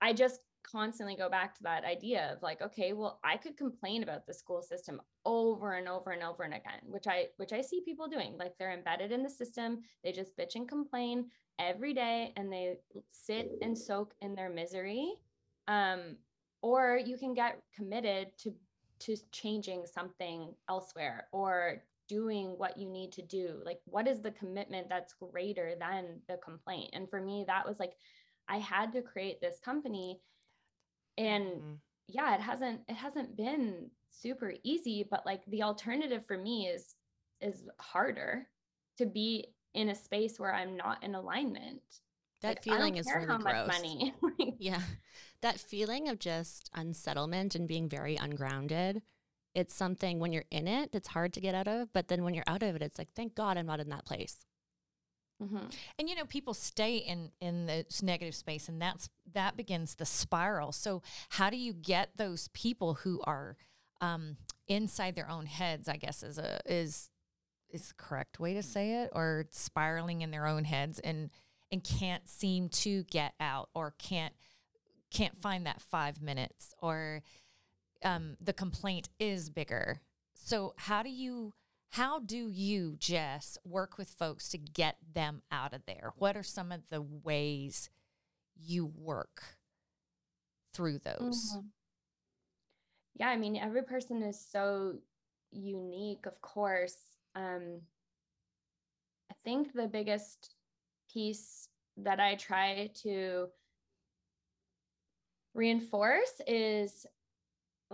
I 0.00 0.12
just 0.12 0.40
constantly 0.64 1.14
go 1.14 1.28
back 1.28 1.54
to 1.54 1.62
that 1.62 1.84
idea 1.84 2.32
of 2.32 2.42
like 2.42 2.60
okay 2.60 2.92
well 2.92 3.20
i 3.22 3.36
could 3.36 3.56
complain 3.56 4.02
about 4.02 4.26
the 4.26 4.34
school 4.34 4.62
system 4.62 5.00
over 5.24 5.74
and 5.74 5.88
over 5.88 6.10
and 6.10 6.22
over 6.22 6.42
and 6.42 6.54
again 6.54 6.80
which 6.86 7.06
i 7.06 7.26
which 7.36 7.52
i 7.52 7.60
see 7.60 7.80
people 7.84 8.08
doing 8.08 8.36
like 8.38 8.56
they're 8.58 8.72
embedded 8.72 9.12
in 9.12 9.22
the 9.22 9.30
system 9.30 9.78
they 10.02 10.10
just 10.10 10.36
bitch 10.36 10.54
and 10.54 10.68
complain 10.68 11.26
every 11.58 11.94
day 11.94 12.32
and 12.36 12.52
they 12.52 12.76
sit 13.10 13.52
and 13.62 13.76
soak 13.76 14.14
in 14.20 14.34
their 14.34 14.50
misery 14.50 15.12
um 15.68 16.16
or 16.62 16.98
you 17.04 17.16
can 17.16 17.34
get 17.34 17.62
committed 17.76 18.28
to 18.38 18.52
to 18.98 19.16
changing 19.32 19.84
something 19.86 20.54
elsewhere 20.68 21.26
or 21.30 21.82
doing 22.08 22.54
what 22.58 22.78
you 22.78 22.88
need 22.88 23.12
to 23.12 23.22
do. 23.22 23.60
Like 23.64 23.80
what 23.86 24.06
is 24.06 24.20
the 24.20 24.30
commitment 24.30 24.88
that's 24.88 25.14
greater 25.14 25.74
than 25.78 26.20
the 26.28 26.38
complaint? 26.44 26.90
And 26.92 27.08
for 27.08 27.20
me 27.20 27.44
that 27.46 27.66
was 27.66 27.78
like 27.78 27.94
i 28.48 28.58
had 28.58 28.92
to 28.92 29.02
create 29.02 29.40
this 29.40 29.58
company 29.64 30.20
and 31.18 31.44
mm-hmm. 31.44 31.72
yeah 32.08 32.34
it 32.34 32.40
hasn't 32.40 32.80
it 32.88 32.94
hasn't 32.94 33.36
been 33.36 33.90
super 34.10 34.54
easy 34.62 35.06
but 35.08 35.24
like 35.26 35.42
the 35.46 35.62
alternative 35.62 36.24
for 36.26 36.38
me 36.38 36.66
is 36.66 36.94
is 37.40 37.64
harder 37.80 38.46
to 38.98 39.06
be 39.06 39.46
in 39.74 39.88
a 39.88 39.94
space 39.94 40.38
where 40.38 40.54
i'm 40.54 40.76
not 40.76 41.02
in 41.02 41.14
alignment. 41.14 41.82
That 42.42 42.56
like, 42.56 42.62
feeling 42.62 42.96
is 42.96 43.06
really 43.14 43.26
gross. 43.26 43.66
money 43.66 44.14
yeah. 44.58 44.82
That 45.40 45.58
feeling 45.58 46.10
of 46.10 46.18
just 46.18 46.70
unsettlement 46.74 47.54
and 47.54 47.66
being 47.66 47.88
very 47.88 48.16
ungrounded 48.16 49.02
it's 49.54 49.74
something 49.74 50.18
when 50.18 50.32
you're 50.32 50.44
in 50.50 50.66
it 50.66 50.90
it's 50.92 51.08
hard 51.08 51.32
to 51.32 51.40
get 51.40 51.54
out 51.54 51.68
of 51.68 51.92
but 51.92 52.08
then 52.08 52.24
when 52.24 52.34
you're 52.34 52.44
out 52.46 52.62
of 52.62 52.74
it 52.76 52.82
it's 52.82 52.98
like 52.98 53.08
thank 53.14 53.34
god 53.34 53.56
i'm 53.56 53.66
not 53.66 53.80
in 53.80 53.88
that 53.88 54.04
place 54.04 54.44
Mm-hmm. 55.44 55.66
And 55.98 56.08
you 56.08 56.14
know, 56.14 56.24
people 56.24 56.54
stay 56.54 56.96
in 56.96 57.30
in 57.40 57.66
this 57.66 58.02
negative 58.02 58.34
space, 58.34 58.68
and 58.68 58.80
that's 58.80 59.08
that 59.32 59.56
begins 59.56 59.94
the 59.94 60.06
spiral. 60.06 60.72
So, 60.72 61.02
how 61.30 61.50
do 61.50 61.56
you 61.56 61.72
get 61.72 62.16
those 62.16 62.48
people 62.48 62.94
who 62.94 63.20
are 63.24 63.56
um, 64.00 64.36
inside 64.68 65.14
their 65.14 65.30
own 65.30 65.46
heads? 65.46 65.88
I 65.88 65.96
guess 65.96 66.22
is 66.22 66.38
a 66.38 66.60
is 66.66 67.10
is 67.70 67.88
the 67.88 67.94
correct 67.94 68.38
way 68.38 68.54
to 68.54 68.62
say 68.62 69.02
it, 69.02 69.10
or 69.12 69.46
spiraling 69.50 70.22
in 70.22 70.30
their 70.30 70.46
own 70.46 70.64
heads 70.64 70.98
and 71.00 71.30
and 71.70 71.82
can't 71.82 72.28
seem 72.28 72.68
to 72.68 73.04
get 73.04 73.34
out, 73.40 73.68
or 73.74 73.94
can't 73.98 74.34
can't 75.10 75.40
find 75.40 75.66
that 75.66 75.80
five 75.80 76.20
minutes, 76.20 76.74
or 76.80 77.22
um, 78.04 78.36
the 78.40 78.52
complaint 78.52 79.08
is 79.18 79.50
bigger. 79.50 80.00
So, 80.34 80.74
how 80.76 81.02
do 81.02 81.10
you 81.10 81.54
how 81.94 82.18
do 82.18 82.48
you, 82.48 82.96
Jess, 82.98 83.56
work 83.64 83.98
with 83.98 84.08
folks 84.08 84.48
to 84.48 84.58
get 84.58 84.96
them 85.14 85.42
out 85.52 85.72
of 85.72 85.86
there? 85.86 86.12
What 86.16 86.36
are 86.36 86.42
some 86.42 86.72
of 86.72 86.80
the 86.90 87.00
ways 87.00 87.88
you 88.60 88.86
work 88.86 89.56
through 90.72 90.98
those? 90.98 91.52
Mm-hmm. 91.52 91.66
Yeah, 93.14 93.28
I 93.28 93.36
mean, 93.36 93.56
every 93.56 93.84
person 93.84 94.24
is 94.24 94.44
so 94.44 94.94
unique, 95.52 96.26
of 96.26 96.40
course. 96.40 96.96
Um, 97.36 97.80
I 99.30 99.34
think 99.44 99.72
the 99.72 99.86
biggest 99.86 100.56
piece 101.12 101.68
that 101.98 102.18
I 102.18 102.34
try 102.34 102.90
to 103.04 103.46
reinforce 105.54 106.40
is 106.48 107.06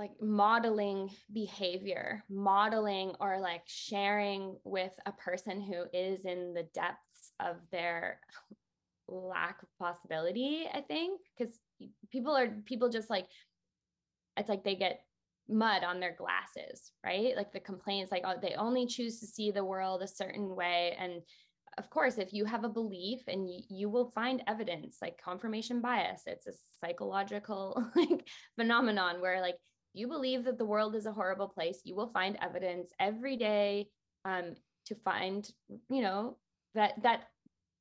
like 0.01 0.13
modeling 0.23 1.11
behavior, 1.31 2.25
modeling 2.31 3.13
or 3.21 3.39
like 3.39 3.61
sharing 3.67 4.57
with 4.65 4.93
a 5.05 5.13
person 5.13 5.61
who 5.61 5.85
is 5.93 6.25
in 6.25 6.55
the 6.55 6.67
depths 6.73 7.33
of 7.39 7.57
their 7.71 8.19
lack 9.09 9.63
of 9.63 9.69
possibility, 9.79 10.67
I 10.73 10.81
think, 10.81 11.21
because 11.37 11.55
people 12.11 12.35
are 12.35 12.49
people 12.65 12.89
just 12.89 13.11
like 13.11 13.27
it's 14.39 14.49
like 14.49 14.65
they 14.65 14.75
get 14.75 15.03
mud 15.51 15.85
on 15.85 16.01
their 16.01 16.17
glasses, 16.17 16.93
right? 17.05 17.37
Like 17.37 17.53
the 17.53 17.61
complaints 17.61 18.11
like 18.11 18.23
oh, 18.25 18.37
they 18.41 18.55
only 18.55 18.87
choose 18.87 19.21
to 19.21 19.27
see 19.27 19.51
the 19.51 19.65
world 19.65 20.01
a 20.01 20.09
certain 20.09 20.57
way 20.57 20.97
and 20.99 21.21
of 21.79 21.89
course, 21.89 22.19
if 22.19 22.33
you 22.33 22.45
have 22.47 22.65
a 22.65 22.69
belief 22.69 23.21
and 23.29 23.49
you, 23.49 23.61
you 23.69 23.89
will 23.89 24.11
find 24.11 24.43
evidence 24.47 24.97
like 25.01 25.23
confirmation 25.23 25.81
bias, 25.81 26.23
it's 26.27 26.47
a 26.47 26.53
psychological 26.81 27.87
like 27.95 28.27
phenomenon 28.57 29.21
where 29.21 29.41
like 29.41 29.57
you 29.93 30.09
believe 30.09 30.45
that 30.45 30.59
the 30.59 30.65
world 30.65 30.95
is 30.95 31.07
a 31.07 31.13
horrible 31.13 31.49
place, 31.49 31.81
you 31.85 31.95
will 31.95 32.09
find 32.09 32.39
evidence 32.41 32.91
every 32.99 33.37
day 33.37 33.89
um, 34.25 34.55
to 34.87 34.95
find, 34.95 35.51
you 35.89 36.03
know, 36.03 36.37
that 36.75 37.03
that 37.03 37.29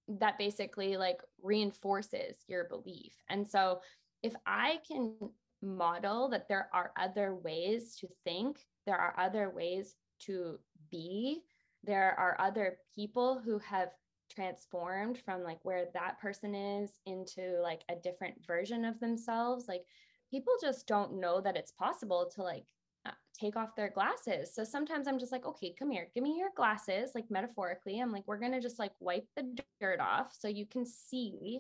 that 0.08 0.38
basically 0.40 0.98
like 0.98 1.22
reinforces 1.42 2.36
your 2.48 2.64
belief. 2.66 3.14
And 3.30 3.48
so 3.48 3.82
if 4.24 4.34
I 4.46 4.80
can 4.88 5.14
model 5.62 6.30
that 6.30 6.48
there 6.48 6.68
are 6.74 6.92
other 6.98 7.36
ways 7.36 7.96
to 7.98 8.08
think, 8.24 8.58
there 8.86 8.98
are 8.98 9.14
other 9.20 9.52
ways 9.52 9.96
to 10.22 10.58
be, 10.90 11.42
there 11.84 12.20
are 12.20 12.36
other 12.40 12.78
people 12.96 13.40
who 13.44 13.60
have 13.60 13.90
transformed 14.32 15.18
from 15.18 15.44
like 15.44 15.60
where 15.64 15.86
that 15.94 16.20
person 16.20 16.54
is 16.54 16.92
into 17.06 17.60
like 17.62 17.82
a 17.90 17.96
different 17.96 18.36
version 18.46 18.86
of 18.86 19.00
themselves 19.00 19.68
like 19.68 19.84
people 20.32 20.54
just 20.62 20.88
don't 20.88 21.20
know 21.20 21.42
that 21.42 21.58
it's 21.58 21.72
possible 21.72 22.32
to 22.36 22.44
like 22.44 22.66
uh, 23.06 23.12
take 23.38 23.56
off 23.56 23.76
their 23.76 23.90
glasses. 23.90 24.54
So 24.54 24.64
sometimes 24.64 25.08
I'm 25.08 25.20
just 25.20 25.32
like, 25.32 25.46
okay, 25.46 25.74
come 25.78 25.90
here, 25.90 26.10
give 26.14 26.24
me 26.24 26.38
your 26.38 26.50
glasses, 26.56 27.12
like 27.16 27.30
metaphorically. 27.30 28.00
I'm 28.00 28.12
like, 28.12 28.24
we're 28.28 28.40
going 28.40 28.52
to 28.52 28.62
just 28.62 28.80
like 28.80 28.92
wipe 29.00 29.28
the 29.36 29.56
dirt 29.80 30.00
off 30.00 30.36
so 30.38 30.48
you 30.48 30.66
can 30.66 30.86
see 30.86 31.60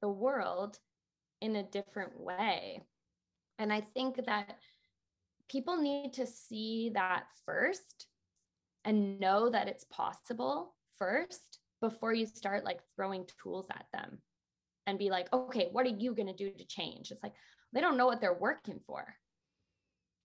the 0.00 0.08
world 0.08 0.78
in 1.40 1.56
a 1.56 1.62
different 1.62 2.18
way. 2.18 2.82
And 3.58 3.72
I 3.72 3.80
think 3.80 4.24
that 4.26 4.58
people 5.48 5.76
need 5.76 6.12
to 6.14 6.26
see 6.26 6.90
that 6.94 7.24
first 7.44 8.06
and 8.84 9.20
know 9.20 9.50
that 9.50 9.68
it's 9.68 9.84
possible 9.84 10.74
first 10.98 11.58
before 11.80 12.12
you 12.12 12.26
start 12.26 12.64
like 12.64 12.80
throwing 12.96 13.24
tools 13.42 13.66
at 13.70 13.86
them 13.92 14.18
and 14.86 14.98
be 14.98 15.10
like, 15.10 15.32
okay, 15.32 15.68
what 15.72 15.86
are 15.86 15.90
you 15.90 16.14
going 16.14 16.26
to 16.28 16.32
do 16.32 16.50
to 16.50 16.66
change? 16.66 17.10
It's 17.10 17.22
like, 17.22 17.34
they 17.72 17.80
don't 17.80 17.96
know 17.96 18.06
what 18.06 18.20
they're 18.20 18.34
working 18.34 18.80
for. 18.86 19.16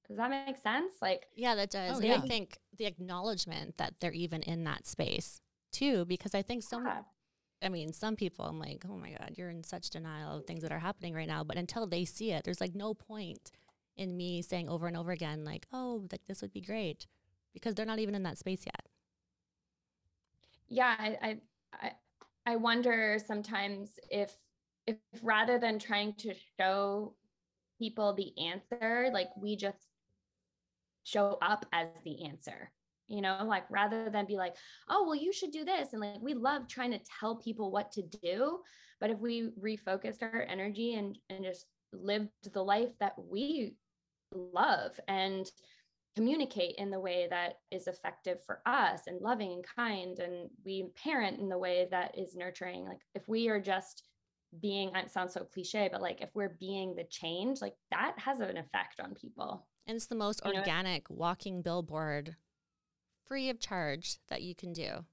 Does 0.07 0.17
that 0.17 0.29
make 0.29 0.57
sense? 0.57 0.93
Like, 1.01 1.27
yeah, 1.35 1.55
that 1.55 1.69
does. 1.71 1.97
Oh, 1.97 2.01
yeah. 2.01 2.15
I 2.15 2.19
think 2.27 2.57
the 2.77 2.85
acknowledgement 2.85 3.77
that 3.77 3.93
they're 3.99 4.11
even 4.11 4.41
in 4.43 4.63
that 4.65 4.85
space 4.87 5.41
too, 5.71 6.05
because 6.05 6.35
I 6.35 6.41
think 6.41 6.63
some, 6.63 6.85
yeah. 6.85 7.01
I 7.63 7.69
mean, 7.69 7.93
some 7.93 8.15
people, 8.15 8.45
I'm 8.45 8.59
like, 8.59 8.83
oh 8.89 8.97
my 8.97 9.11
God, 9.11 9.33
you're 9.37 9.49
in 9.49 9.63
such 9.63 9.89
denial 9.89 10.37
of 10.37 10.45
things 10.45 10.61
that 10.63 10.71
are 10.71 10.79
happening 10.79 11.13
right 11.13 11.27
now. 11.27 11.43
But 11.43 11.57
until 11.57 11.87
they 11.87 12.05
see 12.05 12.31
it, 12.31 12.43
there's 12.43 12.61
like 12.61 12.75
no 12.75 12.93
point 12.93 13.51
in 13.95 14.15
me 14.17 14.41
saying 14.41 14.69
over 14.69 14.87
and 14.87 14.97
over 14.97 15.11
again, 15.11 15.45
like, 15.45 15.67
oh, 15.71 16.07
like 16.11 16.25
this 16.27 16.41
would 16.41 16.51
be 16.53 16.61
great, 16.61 17.07
because 17.53 17.75
they're 17.75 17.85
not 17.85 17.99
even 17.99 18.15
in 18.15 18.23
that 18.23 18.37
space 18.37 18.63
yet. 18.65 18.81
yeah 20.67 20.95
I, 20.97 21.17
I 21.21 21.37
i 21.81 21.91
i 22.45 22.55
wonder 22.55 23.19
sometimes 23.25 23.89
if 24.09 24.33
if 24.87 24.97
rather 25.21 25.59
than 25.59 25.79
trying 25.79 26.13
to 26.15 26.33
show 26.59 27.13
people 27.77 28.13
the 28.13 28.31
answer 28.41 29.09
like 29.13 29.29
we 29.37 29.55
just 29.55 29.87
show 31.03 31.37
up 31.41 31.65
as 31.73 31.87
the 32.05 32.25
answer 32.25 32.71
you 33.07 33.21
know 33.21 33.39
like 33.45 33.65
rather 33.69 34.09
than 34.09 34.25
be 34.25 34.37
like 34.37 34.55
oh 34.89 35.03
well 35.03 35.15
you 35.15 35.33
should 35.33 35.51
do 35.51 35.65
this. 35.65 35.89
And 35.93 36.01
like 36.01 36.21
we 36.21 36.33
love 36.33 36.67
trying 36.67 36.91
to 36.91 36.99
tell 37.19 37.35
people 37.35 37.71
what 37.71 37.91
to 37.93 38.03
do 38.21 38.59
but 38.99 39.09
if 39.09 39.19
we 39.19 39.49
refocused 39.61 40.23
our 40.23 40.45
energy 40.49 40.95
and 40.95 41.17
and 41.29 41.43
just 41.43 41.65
lived 41.91 42.29
the 42.53 42.63
life 42.63 42.91
that 42.99 43.13
we 43.17 43.75
love 44.33 44.99
and 45.07 45.49
communicate 46.15 46.75
in 46.77 46.91
the 46.91 46.99
way 46.99 47.27
that 47.29 47.55
is 47.71 47.87
effective 47.87 48.37
for 48.45 48.61
us 48.65 49.01
and 49.07 49.21
loving 49.21 49.53
and 49.53 49.65
kind 49.75 50.19
and 50.19 50.49
we 50.63 50.87
parent 50.95 51.39
in 51.39 51.49
the 51.49 51.57
way 51.57 51.87
that 51.89 52.17
is 52.17 52.35
nurturing 52.35 52.85
like 52.85 52.99
if 53.15 53.27
we 53.27 53.49
are 53.49 53.59
just 53.59 54.03
being 54.61 54.91
it 54.95 55.11
sounds 55.11 55.33
so 55.33 55.43
cliche 55.43 55.89
but 55.91 56.01
like 56.01 56.21
if 56.21 56.29
we're 56.33 56.55
being 56.59 56.95
the 56.95 57.03
change 57.05 57.61
like 57.61 57.75
that 57.91 58.13
has 58.17 58.39
an 58.39 58.57
effect 58.57 58.99
on 58.99 59.13
people 59.13 59.65
And 59.87 59.95
it's 59.95 60.07
the 60.07 60.15
most 60.15 60.41
You 60.45 60.53
know- 60.53 60.59
organic 60.59 61.09
walking 61.09 61.61
billboard 61.61 62.35
free 63.27 63.49
of 63.49 63.59
charge 63.59 64.17
that 64.29 64.41
you 64.41 64.53
can 64.53 64.73
do. 64.73 65.05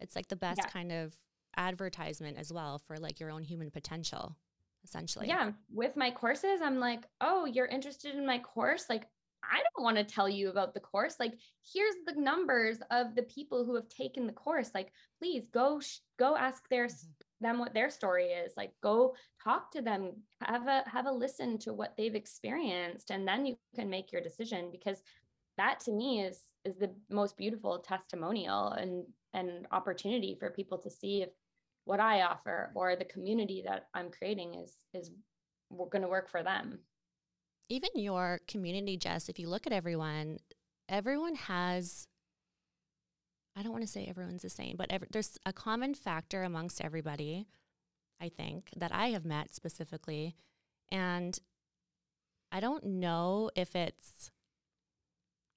It's 0.00 0.16
like 0.16 0.28
the 0.28 0.36
best 0.36 0.60
Yeah. 0.64 0.68
kind 0.70 0.90
of 0.90 1.16
advertisement 1.56 2.36
as 2.38 2.52
well 2.52 2.78
for 2.78 2.96
like 2.98 3.18
your 3.20 3.30
own 3.30 3.42
human 3.44 3.70
potential, 3.70 4.36
essentially. 4.84 5.26
yeah 5.26 5.50
with 5.72 5.96
my 5.96 6.10
courses 6.10 6.60
i'm 6.62 6.78
like 6.78 7.04
oh 7.20 7.44
you're 7.44 7.66
interested 7.66 8.14
in 8.14 8.24
my 8.26 8.38
course 8.38 8.84
like 8.88 9.06
i 9.42 9.56
don't 9.56 9.82
want 9.84 9.96
to 9.96 10.04
tell 10.04 10.28
you 10.28 10.48
about 10.48 10.74
the 10.74 10.80
course 10.80 11.16
like 11.18 11.34
here's 11.72 11.94
the 12.06 12.12
numbers 12.20 12.78
of 12.92 13.14
the 13.16 13.22
people 13.24 13.64
who 13.64 13.74
have 13.74 13.88
taken 13.88 14.26
the 14.26 14.32
course 14.32 14.70
like 14.74 14.92
please 15.18 15.48
go 15.48 15.80
sh- 15.80 15.98
go 16.18 16.36
ask 16.36 16.68
their 16.68 16.86
mm-hmm. 16.86 16.94
s 16.94 17.25
them 17.40 17.58
what 17.58 17.74
their 17.74 17.90
story 17.90 18.26
is 18.26 18.52
like 18.56 18.72
go 18.82 19.14
talk 19.42 19.70
to 19.70 19.82
them 19.82 20.12
have 20.40 20.66
a 20.66 20.82
have 20.88 21.06
a 21.06 21.12
listen 21.12 21.58
to 21.58 21.72
what 21.74 21.94
they've 21.96 22.14
experienced 22.14 23.10
and 23.10 23.28
then 23.28 23.44
you 23.44 23.56
can 23.74 23.90
make 23.90 24.10
your 24.10 24.22
decision 24.22 24.68
because 24.72 25.02
that 25.58 25.80
to 25.80 25.92
me 25.92 26.22
is 26.22 26.40
is 26.64 26.76
the 26.76 26.90
most 27.10 27.36
beautiful 27.36 27.78
testimonial 27.78 28.70
and 28.70 29.04
and 29.34 29.66
opportunity 29.70 30.34
for 30.38 30.50
people 30.50 30.78
to 30.78 30.90
see 30.90 31.22
if 31.22 31.28
what 31.84 32.00
I 32.00 32.22
offer 32.22 32.72
or 32.74 32.96
the 32.96 33.04
community 33.04 33.62
that 33.66 33.88
I'm 33.94 34.10
creating 34.10 34.54
is 34.54 34.72
is 34.92 35.10
going 35.70 36.02
to 36.02 36.08
work 36.08 36.28
for 36.28 36.42
them. 36.42 36.80
Even 37.68 37.90
your 37.94 38.40
community, 38.46 38.96
Jess, 38.96 39.28
if 39.28 39.38
you 39.38 39.48
look 39.48 39.66
at 39.66 39.72
everyone, 39.72 40.38
everyone 40.88 41.34
has, 41.34 42.06
I 43.56 43.62
don't 43.62 43.72
want 43.72 43.84
to 43.84 43.90
say 43.90 44.06
everyone's 44.06 44.42
the 44.42 44.50
same, 44.50 44.76
but 44.76 44.90
ev- 44.90 45.06
there's 45.10 45.38
a 45.46 45.52
common 45.52 45.94
factor 45.94 46.42
amongst 46.42 46.84
everybody, 46.84 47.46
I 48.20 48.28
think, 48.28 48.68
that 48.76 48.92
I 48.94 49.08
have 49.08 49.24
met 49.24 49.54
specifically. 49.54 50.36
And 50.92 51.38
I 52.52 52.60
don't 52.60 52.84
know 52.84 53.50
if 53.56 53.74
it's 53.74 54.30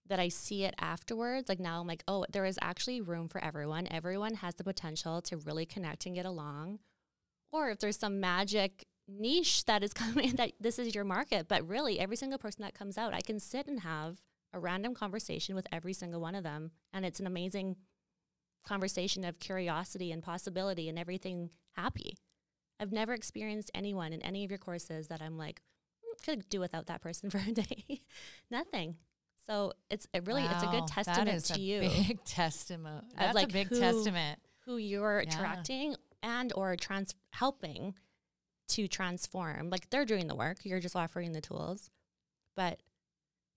that 0.07 0.19
I 0.19 0.29
see 0.29 0.63
it 0.63 0.75
afterwards. 0.79 1.49
Like 1.49 1.59
now 1.59 1.81
I'm 1.81 1.87
like, 1.87 2.03
oh, 2.07 2.25
there 2.31 2.45
is 2.45 2.57
actually 2.61 3.01
room 3.01 3.27
for 3.27 3.43
everyone. 3.43 3.87
Everyone 3.91 4.35
has 4.35 4.55
the 4.55 4.63
potential 4.63 5.21
to 5.23 5.37
really 5.37 5.65
connect 5.65 6.05
and 6.05 6.15
get 6.15 6.25
along. 6.25 6.79
Or 7.51 7.69
if 7.69 7.79
there's 7.79 7.97
some 7.97 8.19
magic 8.19 8.85
niche 9.07 9.65
that 9.65 9.83
is 9.83 9.93
coming 9.93 10.35
that 10.35 10.53
this 10.59 10.79
is 10.79 10.95
your 10.95 11.03
market, 11.03 11.47
but 11.47 11.67
really 11.67 11.99
every 11.99 12.15
single 12.15 12.39
person 12.39 12.63
that 12.63 12.73
comes 12.73 12.97
out, 12.97 13.13
I 13.13 13.21
can 13.21 13.39
sit 13.39 13.67
and 13.67 13.81
have 13.81 14.21
a 14.51 14.59
random 14.59 14.95
conversation 14.95 15.53
with 15.53 15.67
every 15.71 15.93
single 15.93 16.21
one 16.21 16.33
of 16.33 16.43
them. 16.43 16.71
And 16.91 17.05
it's 17.05 17.19
an 17.19 17.27
amazing 17.27 17.75
conversation 18.65 19.23
of 19.23 19.39
curiosity 19.39 20.11
and 20.11 20.21
possibility 20.23 20.89
and 20.89 20.97
everything 20.99 21.49
happy. 21.75 22.17
I've 22.79 22.91
never 22.91 23.13
experienced 23.13 23.71
anyone 23.73 24.13
in 24.13 24.21
any 24.21 24.43
of 24.45 24.51
your 24.51 24.57
courses 24.57 25.07
that 25.07 25.21
I'm 25.21 25.37
like, 25.37 25.61
"Mm, 26.03 26.23
could 26.25 26.49
do 26.49 26.59
without 26.59 26.87
that 26.87 27.01
person 27.01 27.29
for 27.31 27.39
a 27.39 27.51
day. 27.51 28.01
Nothing. 28.49 28.95
So 29.47 29.73
it's 29.89 30.07
it 30.13 30.27
really 30.27 30.43
it's 30.43 30.63
a 30.63 30.67
good 30.67 30.87
testament 30.87 31.25
that 31.27 31.35
is 31.35 31.43
to 31.49 31.53
a 31.59 31.63
you 31.63 31.79
Big 31.81 32.23
testament. 32.25 33.05
That's 33.17 33.33
like 33.35 33.49
a 33.49 33.53
big 33.53 33.67
who- 33.69 33.79
testament. 33.79 34.39
who 34.65 34.77
you're 34.77 35.23
Yeah. 35.25 35.29
attracting 35.33 35.95
and 36.21 36.53
or 36.55 36.75
trans 36.75 37.15
helping 37.31 37.95
to 38.69 38.87
transform. 38.87 39.69
Like 39.71 39.89
they're 39.89 40.05
doing 40.05 40.27
the 40.27 40.35
work, 40.35 40.59
you're 40.63 40.79
just 40.79 40.95
offering 40.95 41.31
the 41.31 41.41
tools. 41.41 41.89
But 42.55 42.81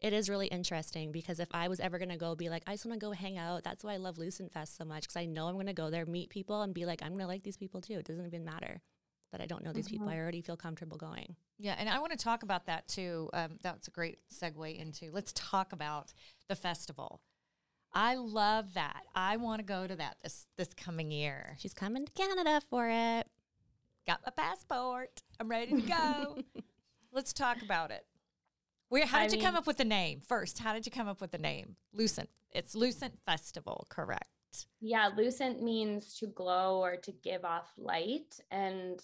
it 0.02 0.12
is 0.12 0.28
really 0.28 0.48
interesting 0.48 1.12
because 1.12 1.40
if 1.40 1.48
I 1.52 1.68
was 1.68 1.80
ever 1.80 1.98
going 1.98 2.10
to 2.10 2.16
go 2.16 2.34
be 2.34 2.48
like, 2.50 2.62
I 2.66 2.72
just 2.72 2.84
want 2.84 3.00
to 3.00 3.06
go 3.06 3.12
hang 3.12 3.38
out, 3.38 3.62
that's 3.64 3.82
why 3.84 3.94
I 3.94 3.96
love 3.98 4.18
Lucent 4.18 4.52
Fest 4.52 4.76
so 4.76 4.84
much 4.84 5.02
because 5.04 5.16
I 5.16 5.24
know 5.24 5.46
I'm 5.46 5.54
going 5.54 5.66
to 5.66 5.72
go 5.72 5.90
there, 5.90 6.04
meet 6.04 6.28
people, 6.28 6.62
and 6.62 6.74
be 6.74 6.84
like, 6.84 7.02
I'm 7.02 7.10
going 7.12 7.20
to 7.22 7.26
like 7.26 7.44
these 7.44 7.56
people 7.56 7.80
too. 7.80 7.94
It 7.94 8.04
doesn't 8.06 8.26
even 8.26 8.44
matter 8.44 8.82
that 9.30 9.40
I 9.40 9.46
don't 9.46 9.64
know 9.64 9.72
these 9.72 9.88
people. 9.88 10.08
Mhm. 10.08 10.12
I 10.12 10.18
already 10.18 10.42
feel 10.42 10.56
comfortable 10.58 10.98
going. 10.98 11.36
Yeah, 11.58 11.74
and 11.78 11.88
I 11.88 12.00
want 12.00 12.12
to 12.12 12.18
talk 12.18 12.42
about 12.42 12.66
that 12.66 12.86
too. 12.88 13.30
Um, 13.32 13.58
that's 13.62 13.88
a 13.88 13.90
great 13.90 14.18
segue 14.30 14.76
into. 14.76 15.10
Let's 15.10 15.32
talk 15.34 15.72
about 15.72 16.12
the 16.48 16.54
festival. 16.56 17.20
I 17.94 18.16
love 18.16 18.74
that. 18.74 19.02
I 19.14 19.36
want 19.36 19.60
to 19.60 19.64
go 19.64 19.86
to 19.86 19.96
that 19.96 20.16
this 20.22 20.46
this 20.56 20.74
coming 20.74 21.10
year. 21.10 21.56
She's 21.58 21.74
coming 21.74 22.04
to 22.06 22.12
Canada 22.12 22.60
for 22.68 22.88
it. 22.90 23.26
Got 24.06 24.20
my 24.26 24.32
passport. 24.36 25.22
I'm 25.38 25.48
ready 25.48 25.80
to 25.80 25.88
go. 25.88 26.38
Let's 27.12 27.32
talk 27.32 27.62
about 27.62 27.90
it. 27.90 28.04
Where? 28.92 29.06
How 29.06 29.20
I 29.20 29.26
did 29.26 29.38
you 29.38 29.42
come 29.42 29.56
up 29.56 29.66
with 29.66 29.78
the 29.78 29.86
name 29.86 30.20
first? 30.20 30.58
How 30.58 30.74
did 30.74 30.84
you 30.84 30.92
come 30.92 31.08
up 31.08 31.22
with 31.22 31.30
the 31.30 31.38
name? 31.38 31.76
Lucent. 31.94 32.28
It's 32.50 32.74
Lucent 32.74 33.18
Festival, 33.24 33.86
correct? 33.88 34.66
Yeah, 34.82 35.08
lucent 35.16 35.62
means 35.62 36.14
to 36.18 36.26
glow 36.26 36.78
or 36.78 36.96
to 36.96 37.10
give 37.24 37.42
off 37.42 37.72
light 37.78 38.38
and 38.50 39.00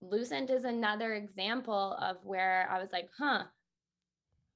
lucent 0.00 0.48
is 0.48 0.64
another 0.64 1.12
example 1.12 1.98
of 2.00 2.24
where 2.24 2.66
I 2.70 2.80
was 2.80 2.90
like, 2.90 3.10
"Huh, 3.18 3.44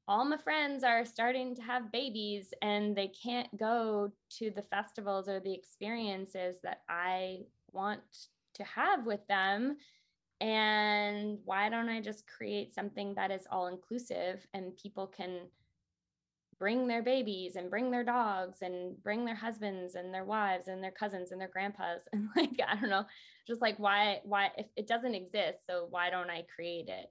all 0.09 0.25
my 0.25 0.38
friends 0.38 0.85
are 0.85 1.05
starting 1.05 1.55
to 1.57 1.61
have 1.61 1.92
babies 1.92 2.55
and 2.62 2.97
they 2.97 3.09
can't 3.09 3.55
go 3.59 4.11
to 4.38 4.51
the 4.51 4.62
festivals 4.62 5.29
or 5.29 5.38
the 5.38 5.53
experiences 5.53 6.62
that 6.62 6.81
I 6.88 7.45
want 7.73 8.01
to 8.55 8.64
have 8.64 9.05
with 9.05 9.21
them. 9.27 9.77
And 10.40 11.38
why 11.44 11.68
don't 11.70 11.88
I 11.88 12.01
just 12.01 12.27
create 12.27 12.75
something 12.75 13.14
that 13.14 13.31
is 13.31 13.46
all 13.51 13.68
inclusive 13.68 14.46
and 14.53 14.77
people 14.77 15.07
can 15.07 15.49
bring 16.59 16.87
their 16.87 17.03
babies 17.03 17.57
and 17.57 17.70
bring 17.70 17.90
their 17.90 18.05
dogs 18.05 18.59
and 18.62 19.03
bring 19.03 19.25
their 19.25 19.35
husbands 19.35 19.94
and 19.94 20.12
their 20.12 20.25
wives 20.25 20.68
and 20.68 20.83
their 20.83 20.90
cousins 20.90 21.33
and 21.33 21.40
their 21.40 21.49
grandpas? 21.49 22.03
And 22.12 22.29
like 22.37 22.51
I 22.66 22.79
don't 22.81 22.90
know 22.90 23.07
just 23.46 23.62
like 23.62 23.79
why 23.79 24.20
why 24.25 24.51
if 24.57 24.66
it 24.77 24.87
doesn't 24.87 25.14
exist 25.14 25.66
so 25.66 25.87
why 25.90 26.11
don't 26.11 26.31
I 26.31 26.44
create 26.55 26.88
it? 26.88 27.11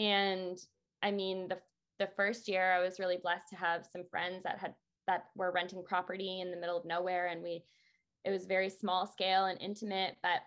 And 0.00 0.58
I 1.02 1.10
mean 1.10 1.48
the 1.48 1.58
the 1.98 2.10
first 2.16 2.48
year 2.48 2.72
I 2.72 2.82
was 2.82 2.98
really 2.98 3.18
blessed 3.22 3.48
to 3.50 3.56
have 3.56 3.86
some 3.90 4.04
friends 4.10 4.44
that 4.44 4.58
had 4.58 4.74
that 5.06 5.26
were 5.34 5.52
renting 5.52 5.82
property 5.84 6.40
in 6.40 6.50
the 6.50 6.56
middle 6.56 6.76
of 6.76 6.84
nowhere 6.84 7.26
and 7.26 7.42
we 7.42 7.64
it 8.24 8.30
was 8.30 8.46
very 8.46 8.70
small 8.70 9.06
scale 9.06 9.46
and 9.46 9.60
intimate 9.60 10.16
but 10.22 10.42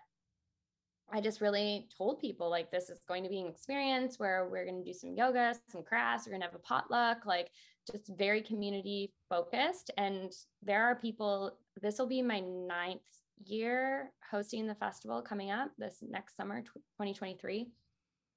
I 1.12 1.20
just 1.20 1.40
really 1.40 1.88
told 1.96 2.20
people 2.20 2.50
like 2.50 2.70
this 2.70 2.90
is 2.90 3.00
going 3.06 3.22
to 3.22 3.28
be 3.28 3.40
an 3.40 3.46
experience 3.46 4.18
where 4.18 4.48
we're 4.50 4.64
going 4.64 4.82
to 4.82 4.84
do 4.84 4.92
some 4.92 5.14
yoga, 5.14 5.54
some 5.70 5.82
crafts, 5.82 6.26
we're 6.26 6.32
going 6.32 6.40
to 6.40 6.46
have 6.46 6.54
a 6.54 6.58
potluck, 6.58 7.24
like 7.24 7.50
just 7.90 8.10
very 8.16 8.42
community 8.42 9.12
focused. 9.28 9.90
And 9.96 10.32
there 10.62 10.84
are 10.84 10.96
people, 10.96 11.58
this 11.80 11.98
will 11.98 12.08
be 12.08 12.22
my 12.22 12.40
ninth 12.40 13.00
year 13.44 14.12
hosting 14.30 14.66
the 14.66 14.74
festival 14.74 15.22
coming 15.22 15.50
up 15.50 15.70
this 15.78 15.98
next 16.02 16.36
summer, 16.36 16.60
2023. 16.62 17.68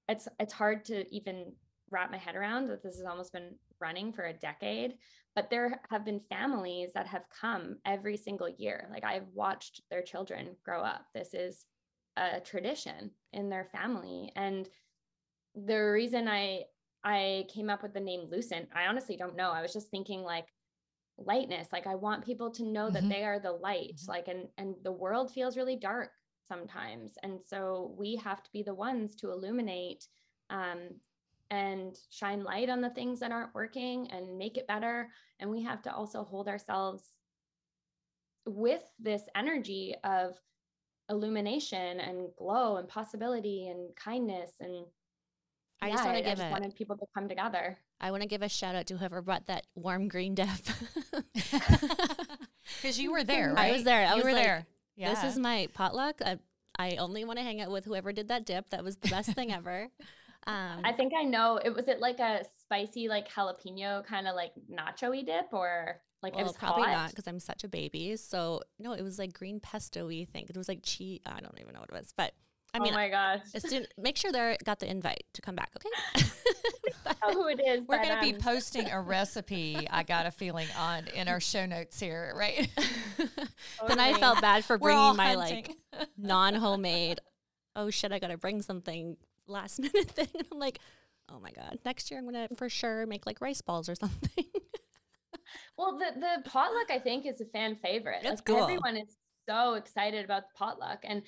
It's 0.08 0.28
it's 0.40 0.54
hard 0.54 0.86
to 0.86 1.06
even 1.16 1.54
wrap 1.92 2.12
my 2.12 2.18
head 2.18 2.36
around 2.36 2.68
that 2.68 2.84
this 2.84 2.98
has 2.98 3.06
almost 3.06 3.34
been 3.34 3.56
running 3.80 4.12
for 4.14 4.26
a 4.26 4.34
decade. 4.34 4.96
But 5.36 5.50
there 5.50 5.82
have 5.90 6.04
been 6.04 6.22
families 6.30 6.92
that 6.94 7.08
have 7.08 7.24
come 7.30 7.78
every 7.86 8.18
single 8.18 8.50
year. 8.50 8.90
Like 8.92 9.04
I've 9.04 9.28
watched 9.34 9.82
their 9.90 10.02
children 10.02 10.56
grow 10.64 10.82
up. 10.82 11.06
This 11.14 11.34
is 11.34 11.66
a 12.20 12.42
tradition 12.42 13.12
in 13.34 13.50
their 13.50 13.66
family 13.66 14.32
and 14.36 14.70
the 15.56 15.78
reason 15.78 16.28
i 16.28 16.64
i 17.04 17.46
came 17.50 17.70
up 17.70 17.82
with 17.84 17.94
the 17.94 18.00
name 18.00 18.30
lucent 18.30 18.70
i 18.74 18.86
honestly 18.88 19.18
don't 19.18 19.36
know 19.36 19.52
i 19.52 19.62
was 19.62 19.74
just 19.74 19.90
thinking 19.90 20.22
like 20.22 20.48
lightness 21.18 21.70
like 21.74 21.88
i 21.88 21.96
want 21.96 22.26
people 22.26 22.50
to 22.52 22.64
know 22.64 22.90
that 22.90 23.04
Mhm. 23.04 23.10
they 23.10 23.24
are 23.24 23.40
the 23.40 23.52
light 23.52 24.00
Mhm. 24.04 24.08
like 24.08 24.28
and 24.28 24.48
and 24.58 24.76
the 24.84 24.92
world 24.92 25.32
feels 25.34 25.58
really 25.58 25.76
dark 25.76 26.12
sometimes 26.48 27.18
and 27.24 27.40
so 27.46 27.96
we 27.98 28.16
have 28.16 28.42
to 28.44 28.52
be 28.52 28.64
the 28.64 28.74
ones 28.74 29.16
to 29.16 29.32
illuminate 29.32 30.08
um 30.50 31.02
and 31.52 31.98
shine 32.10 32.44
light 32.44 32.70
on 32.70 32.82
the 32.82 32.92
things 32.92 33.20
that 33.20 33.32
aren't 33.32 33.56
working 33.56 34.12
and 34.12 34.38
make 34.38 34.56
it 34.58 34.68
better. 34.68 35.12
And 35.40 35.50
we 35.50 35.64
have 35.64 35.82
to 35.84 35.92
also 35.94 36.24
hold 36.24 36.48
ourselves 36.48 37.16
with 38.46 38.84
this 39.00 39.24
energy 39.36 39.96
of 40.04 40.40
illumination 41.10 42.00
and 42.00 42.28
glow 42.38 42.78
and 42.78 42.88
possibility 42.88 43.67
and 43.67 43.95
kindness 43.95 44.52
and 44.60 44.86
I 45.82 45.88
yeah, 45.88 45.93
just 45.93 46.06
want 46.06 46.17
I, 46.17 46.22
to 46.22 46.28
I 46.28 46.30
give 46.32 46.38
just 46.39 46.50
a 46.50 46.52
wanted 46.52 46.76
people 46.76 46.98
to 46.98 47.06
come 47.15 47.30
together. 47.30 47.78
I 48.02 48.12
want 48.12 48.22
to 48.22 48.28
give 48.28 48.41
a 48.41 48.50
shout 48.50 48.76
out 48.76 48.88
to 48.88 48.98
whoever 48.98 49.22
brought 49.22 49.48
that 49.48 49.65
warm 49.76 50.10
green 50.10 50.36
dip. 50.36 50.48
Because 51.34 53.00
you 53.00 53.12
were 53.12 53.24
there, 53.24 53.54
I 53.58 53.72
was 53.72 53.84
there. 53.84 54.06
I 54.06 54.12
you 54.12 54.15
was 54.17 54.26
were 54.26 54.34
like, 54.34 54.43
there. 54.43 54.65
This 54.98 55.24
is 55.24 55.38
my 55.38 55.69
potluck. 55.74 56.22
I, 56.26 56.39
I 56.78 56.98
only 56.98 57.24
want 57.24 57.39
to 57.39 57.43
hang 57.43 57.62
out 57.62 57.72
with 57.72 57.86
whoever 57.86 58.12
did 58.12 58.28
that 58.28 58.45
dip. 58.45 58.69
That 58.72 58.84
was 58.84 58.98
the 58.98 59.10
best 59.10 59.32
thing 59.32 59.52
ever. 59.52 59.89
Um, 60.48 60.80
I 60.86 60.93
think 60.93 61.12
I 61.19 61.24
know. 61.24 61.60
It 61.63 61.76
was 61.76 61.89
it 61.89 62.00
like 62.00 62.19
a 62.19 62.45
spicy, 62.62 63.10
like 63.10 63.30
jalapeno 63.30 64.06
kind 64.06 64.26
of 64.26 64.36
like 64.36 64.54
nacho-y 64.72 65.22
dip, 65.22 65.48
or 65.52 66.02
like 66.22 66.34
it 66.34 66.38
well, 66.38 66.46
was 66.46 66.54
probably 66.54 66.88
not 66.88 67.10
because 67.10 67.28
I'm 67.28 67.40
such 67.40 67.64
a 67.64 67.68
baby. 67.70 68.16
So 68.18 68.62
no, 68.78 68.94
it 68.94 69.04
was 69.04 69.20
like 69.20 69.34
green 69.34 69.60
pesto-y 69.60 70.28
thing. 70.32 70.46
It 70.50 70.58
was 70.58 70.68
like 70.68 70.80
cheese. 70.84 71.22
I 71.26 71.40
don't 71.40 71.58
even 71.60 71.74
know 71.74 71.80
what 71.80 71.90
it 71.90 71.96
was, 71.96 72.14
but 72.16 72.34
I 72.74 72.80
mean, 72.80 72.94
oh 72.94 72.96
my 72.96 73.10
gosh, 73.10 73.42
soon 73.58 73.86
make 73.98 74.18
sure 74.18 74.32
they 74.32 74.58
got 74.64 74.80
the 74.80 74.90
invite 74.90 75.24
to 75.34 75.42
come 75.42 75.56
back. 75.56 75.72
Okay. 75.78 76.26
who 77.32 77.48
it 77.48 77.60
is. 77.66 77.82
We're 77.88 77.98
going 77.98 78.16
to 78.16 78.22
be 78.22 78.34
um, 78.34 78.40
posting 78.40 78.90
a 78.90 79.02
recipe. 79.02 79.88
I 79.90 80.04
got 80.04 80.26
a 80.26 80.32
feeling 80.32 80.68
on 80.78 81.08
in 81.14 81.28
our 81.28 81.40
show 81.40 81.66
notes 81.66 82.00
here, 82.00 82.34
right? 82.36 82.70
then 83.88 84.00
I 84.00 84.14
felt 84.14 84.42
bad 84.42 84.66
for 84.66 84.78
bringing 84.78 85.16
my 85.16 85.34
hunting. 85.34 85.76
like 85.98 86.08
non-homemade. 86.18 87.20
Oh 87.76 87.90
shit! 87.90 88.12
I 88.12 88.20
gotta 88.20 88.38
bring 88.38 88.62
something 88.62 89.16
last 89.48 89.80
minute 89.80 90.12
thing. 90.12 90.28
And 90.34 90.48
I'm 90.52 90.60
like, 90.60 90.80
oh 91.30 91.40
my 91.40 91.52
god. 91.52 91.80
Next 91.86 92.10
year 92.12 92.20
I'm 92.20 92.26
gonna 92.26 92.48
for 92.58 92.70
sure 92.70 93.06
make 93.06 93.26
like 93.26 93.42
rice 93.42 93.62
balls 93.62 93.88
or 93.90 93.96
something. 93.96 94.46
Well, 95.80 95.98
the 95.98 96.20
the 96.20 96.50
potluck 96.50 96.92
I 96.92 97.00
think 97.00 97.26
is 97.26 97.39
a 97.39 97.46
fan 97.46 97.78
favorite. 97.78 98.20
It's 98.24 98.32
like 98.32 98.44
cool. 98.44 98.63
everyone 98.63 98.98
is 98.98 99.15
so 99.48 99.76
excited 99.76 100.26
about 100.26 100.44
the 100.44 100.58
potluck 100.58 101.00
and 101.06 101.24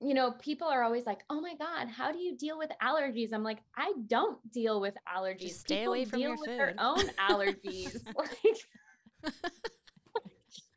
you 0.00 0.14
know, 0.14 0.32
people 0.32 0.68
are 0.68 0.84
always 0.84 1.06
like, 1.06 1.20
"Oh 1.30 1.40
my 1.40 1.54
god, 1.56 1.88
how 1.88 2.12
do 2.12 2.18
you 2.18 2.36
deal 2.36 2.58
with 2.58 2.70
allergies?" 2.82 3.32
I'm 3.32 3.42
like, 3.42 3.60
"I 3.76 3.94
don't 4.06 4.38
deal 4.52 4.78
with 4.80 4.94
allergies. 5.12 5.40
Just 5.40 5.60
stay 5.60 5.78
people 5.78 5.94
away 5.94 6.04
from 6.04 6.20
deal 6.20 6.28
your 6.28 6.38
with 6.38 6.56
their 6.58 6.74
own 6.78 7.08
allergies." 7.18 7.96
like 8.14 8.58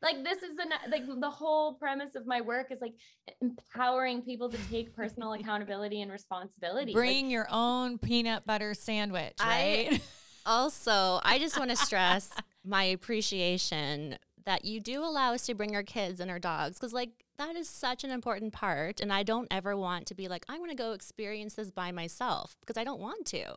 like 0.00 0.24
this 0.24 0.42
is 0.42 0.56
the 0.56 0.64
like 0.90 1.02
the 1.20 1.30
whole 1.30 1.74
premise 1.74 2.14
of 2.16 2.26
my 2.26 2.40
work 2.40 2.72
is 2.72 2.80
like 2.80 2.94
empowering 3.42 4.22
people 4.22 4.48
to 4.48 4.58
take 4.70 4.96
personal 4.96 5.34
accountability 5.38 6.00
and 6.00 6.10
responsibility. 6.10 6.92
Like, 6.92 6.96
Bring 7.02 7.30
your 7.30 7.46
own 7.50 7.98
peanut 7.98 8.46
butter 8.46 8.72
sandwich, 8.72 9.34
I- 9.38 9.88
right? 9.90 10.02
also, 10.46 11.20
I 11.22 11.38
just 11.38 11.58
want 11.58 11.70
to 11.70 11.76
stress 11.76 12.30
my 12.64 12.84
appreciation 12.84 14.18
that 14.44 14.64
you 14.64 14.80
do 14.80 15.04
allow 15.04 15.32
us 15.34 15.46
to 15.46 15.54
bring 15.54 15.74
our 15.74 15.82
kids 15.82 16.20
and 16.20 16.30
our 16.30 16.38
dogs 16.38 16.76
because 16.78 16.92
like 16.92 17.10
that 17.38 17.54
is 17.56 17.68
such 17.68 18.04
an 18.04 18.10
important 18.10 18.52
part 18.52 19.00
and 19.00 19.12
I 19.12 19.22
don't 19.22 19.48
ever 19.50 19.76
want 19.76 20.06
to 20.08 20.14
be 20.14 20.28
like 20.28 20.44
I 20.48 20.58
want 20.58 20.70
to 20.70 20.76
go 20.76 20.92
experience 20.92 21.54
this 21.54 21.70
by 21.70 21.92
myself 21.92 22.56
because 22.60 22.76
I 22.76 22.84
don't 22.84 23.00
want 23.00 23.26
to. 23.26 23.54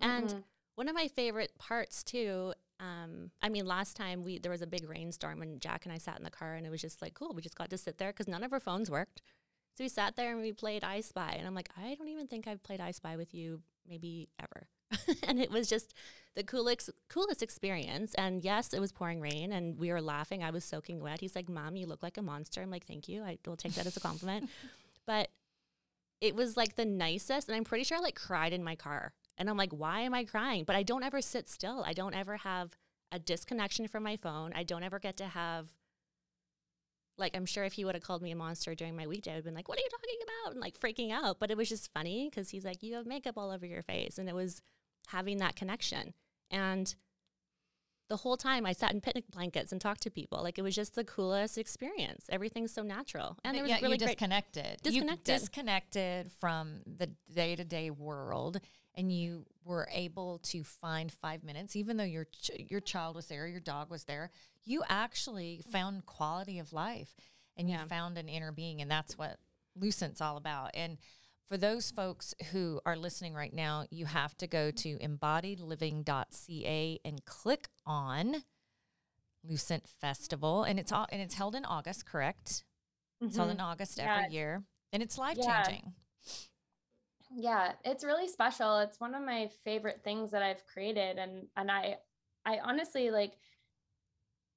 And 0.00 0.30
Mhm. 0.30 0.44
one 0.74 0.88
of 0.88 0.94
my 0.94 1.08
favorite 1.08 1.56
parts 1.58 2.02
too 2.02 2.54
um, 2.80 3.30
I 3.40 3.48
mean, 3.48 3.64
last 3.64 3.94
time 3.96 4.22
we 4.24 4.38
there 4.40 4.50
was 4.50 4.62
a 4.62 4.66
big 4.66 4.88
rainstorm 4.88 5.40
and 5.40 5.60
Jack 5.60 5.84
and 5.84 5.92
I 5.92 5.98
sat 5.98 6.18
in 6.18 6.24
the 6.24 6.30
car 6.30 6.54
and 6.54 6.66
it 6.66 6.70
was 6.70 6.80
just 6.80 7.00
like 7.00 7.14
cool. 7.14 7.32
We 7.32 7.40
just 7.42 7.54
got 7.56 7.70
to 7.70 7.78
sit 7.78 7.98
there 7.98 8.10
because 8.10 8.26
none 8.26 8.42
of 8.42 8.52
our 8.52 8.58
phones 8.58 8.90
worked. 8.90 9.22
So 9.76 9.84
we 9.84 9.88
sat 9.88 10.16
there 10.16 10.32
and 10.32 10.40
we 10.42 10.52
played 10.52 10.82
I 10.82 11.00
Spy, 11.00 11.36
and 11.38 11.46
I'm 11.46 11.54
like, 11.54 11.70
I 11.76 11.94
don't 11.94 12.08
even 12.08 12.26
think 12.26 12.46
I've 12.48 12.62
played 12.62 12.80
I 12.80 12.90
Spy 12.90 13.16
with 13.16 13.32
you 13.34 13.62
maybe 13.88 14.28
ever. 14.40 14.66
and 15.28 15.40
it 15.40 15.50
was 15.50 15.68
just 15.68 15.94
the 16.34 16.42
coolest 16.42 16.90
coolest 17.08 17.42
experience. 17.42 18.14
And 18.14 18.44
yes, 18.44 18.72
it 18.72 18.80
was 18.80 18.92
pouring 18.92 19.20
rain, 19.20 19.52
and 19.52 19.78
we 19.78 19.90
were 19.90 20.00
laughing. 20.00 20.42
I 20.42 20.50
was 20.50 20.64
soaking 20.64 21.00
wet. 21.00 21.20
He's 21.20 21.36
like, 21.36 21.48
"Mom, 21.48 21.76
you 21.76 21.86
look 21.86 22.02
like 22.02 22.18
a 22.18 22.22
monster." 22.22 22.62
I'm 22.62 22.70
like, 22.70 22.86
"Thank 22.86 23.08
you. 23.08 23.22
I 23.22 23.38
will 23.46 23.56
take 23.56 23.74
that 23.74 23.86
as 23.86 23.96
a 23.96 24.00
compliment." 24.00 24.50
but 25.06 25.30
it 26.20 26.36
was 26.36 26.56
like 26.56 26.76
the 26.76 26.84
nicest, 26.84 27.48
and 27.48 27.56
I'm 27.56 27.64
pretty 27.64 27.84
sure 27.84 27.98
I 27.98 28.00
like 28.00 28.14
cried 28.14 28.52
in 28.52 28.62
my 28.62 28.76
car. 28.76 29.12
And 29.38 29.50
I'm 29.50 29.56
like, 29.56 29.72
why 29.72 30.02
am 30.02 30.14
I 30.14 30.24
crying? 30.24 30.62
But 30.64 30.76
I 30.76 30.82
don't 30.82 31.02
ever 31.02 31.20
sit 31.20 31.48
still. 31.48 31.82
I 31.84 31.94
don't 31.94 32.14
ever 32.14 32.36
have 32.36 32.76
a 33.10 33.18
disconnection 33.18 33.88
from 33.88 34.04
my 34.04 34.16
phone. 34.16 34.52
I 34.54 34.62
don't 34.62 34.84
ever 34.84 34.98
get 34.98 35.16
to 35.16 35.26
have 35.26 35.68
like 37.18 37.36
I'm 37.36 37.46
sure 37.46 37.64
if 37.64 37.74
he 37.74 37.84
would 37.84 37.94
have 37.94 38.04
called 38.04 38.22
me 38.22 38.30
a 38.30 38.36
monster 38.36 38.74
during 38.74 38.96
my 38.96 39.06
weekday, 39.06 39.32
I 39.32 39.34
would 39.34 39.38
have 39.38 39.44
been 39.44 39.54
like, 39.54 39.68
"What 39.68 39.78
are 39.78 39.82
you 39.82 39.88
talking 39.90 40.18
about?" 40.22 40.52
and 40.52 40.60
like 40.60 40.78
freaking 40.78 41.12
out. 41.12 41.38
But 41.38 41.50
it 41.50 41.56
was 41.56 41.68
just 41.68 41.92
funny 41.92 42.28
because 42.30 42.50
he's 42.50 42.64
like, 42.64 42.82
"You 42.82 42.94
have 42.94 43.06
makeup 43.06 43.36
all 43.36 43.50
over 43.50 43.66
your 43.66 43.82
face," 43.82 44.18
and 44.18 44.28
it 44.28 44.34
was 44.34 44.62
having 45.08 45.38
that 45.38 45.56
connection. 45.56 46.14
And 46.50 46.94
the 48.08 48.16
whole 48.18 48.36
time, 48.36 48.66
I 48.66 48.72
sat 48.72 48.92
in 48.92 49.00
picnic 49.00 49.24
blankets 49.30 49.72
and 49.72 49.80
talked 49.80 50.02
to 50.02 50.10
people. 50.10 50.42
Like 50.42 50.58
it 50.58 50.62
was 50.62 50.74
just 50.74 50.94
the 50.94 51.04
coolest 51.04 51.56
experience. 51.56 52.26
Everything's 52.28 52.72
so 52.72 52.82
natural, 52.82 53.38
and 53.44 53.56
it 53.56 53.62
was 53.62 53.70
really 53.80 53.92
you 53.92 53.98
great. 53.98 54.00
disconnected. 54.00 54.76
Disconnected. 54.82 55.28
You 55.32 55.38
disconnected 55.38 56.30
from 56.32 56.80
the 56.86 57.08
day 57.32 57.56
to 57.56 57.64
day 57.64 57.88
world, 57.90 58.60
and 58.94 59.10
you 59.10 59.46
were 59.64 59.88
able 59.92 60.38
to 60.40 60.62
find 60.62 61.10
five 61.10 61.42
minutes, 61.42 61.74
even 61.74 61.96
though 61.96 62.04
your 62.04 62.26
ch- 62.26 62.50
your 62.68 62.80
child 62.80 63.16
was 63.16 63.28
there, 63.28 63.46
your 63.46 63.60
dog 63.60 63.88
was 63.90 64.04
there. 64.04 64.30
You 64.64 64.82
actually 64.90 65.62
found 65.72 66.04
quality 66.04 66.58
of 66.58 66.72
life, 66.74 67.14
and 67.56 67.68
Yeah. 67.70 67.82
you 67.82 67.88
found 67.88 68.18
an 68.18 68.28
inner 68.28 68.52
being, 68.52 68.82
and 68.82 68.90
that's 68.90 69.16
what 69.16 69.38
Lucent's 69.74 70.20
all 70.20 70.36
about. 70.36 70.72
And 70.74 70.98
for 71.52 71.58
those 71.58 71.90
folks 71.90 72.34
who 72.50 72.80
are 72.86 72.96
listening 72.96 73.34
right 73.34 73.52
now, 73.52 73.84
you 73.90 74.06
have 74.06 74.34
to 74.38 74.46
go 74.46 74.70
to 74.70 74.96
embodiedliving.ca 75.00 76.98
and 77.04 77.24
click 77.26 77.68
on 77.84 78.36
Lucent 79.44 79.86
Festival, 80.00 80.62
and 80.64 80.80
it's 80.80 80.90
all 80.90 81.06
and 81.12 81.20
it's 81.20 81.34
held 81.34 81.54
in 81.54 81.66
August, 81.66 82.06
correct? 82.06 82.64
It's 83.20 83.36
held 83.36 83.50
Mhm. 83.50 83.54
in 83.56 83.60
August 83.60 83.98
Yeah. 83.98 84.16
every 84.20 84.32
year, 84.32 84.64
and 84.94 85.02
it's 85.02 85.18
life 85.18 85.36
Yeah. 85.38 85.62
changing. 85.64 85.92
yeah 87.34 87.72
it's 87.82 88.04
really 88.04 88.28
special 88.28 88.76
it's 88.78 89.00
one 89.00 89.14
of 89.14 89.22
my 89.22 89.48
favorite 89.64 90.02
things 90.04 90.30
that 90.32 90.42
i've 90.42 90.66
created 90.66 91.16
and 91.16 91.48
and 91.56 91.70
i 91.70 91.96
i 92.44 92.58
honestly 92.58 93.10
like 93.10 93.38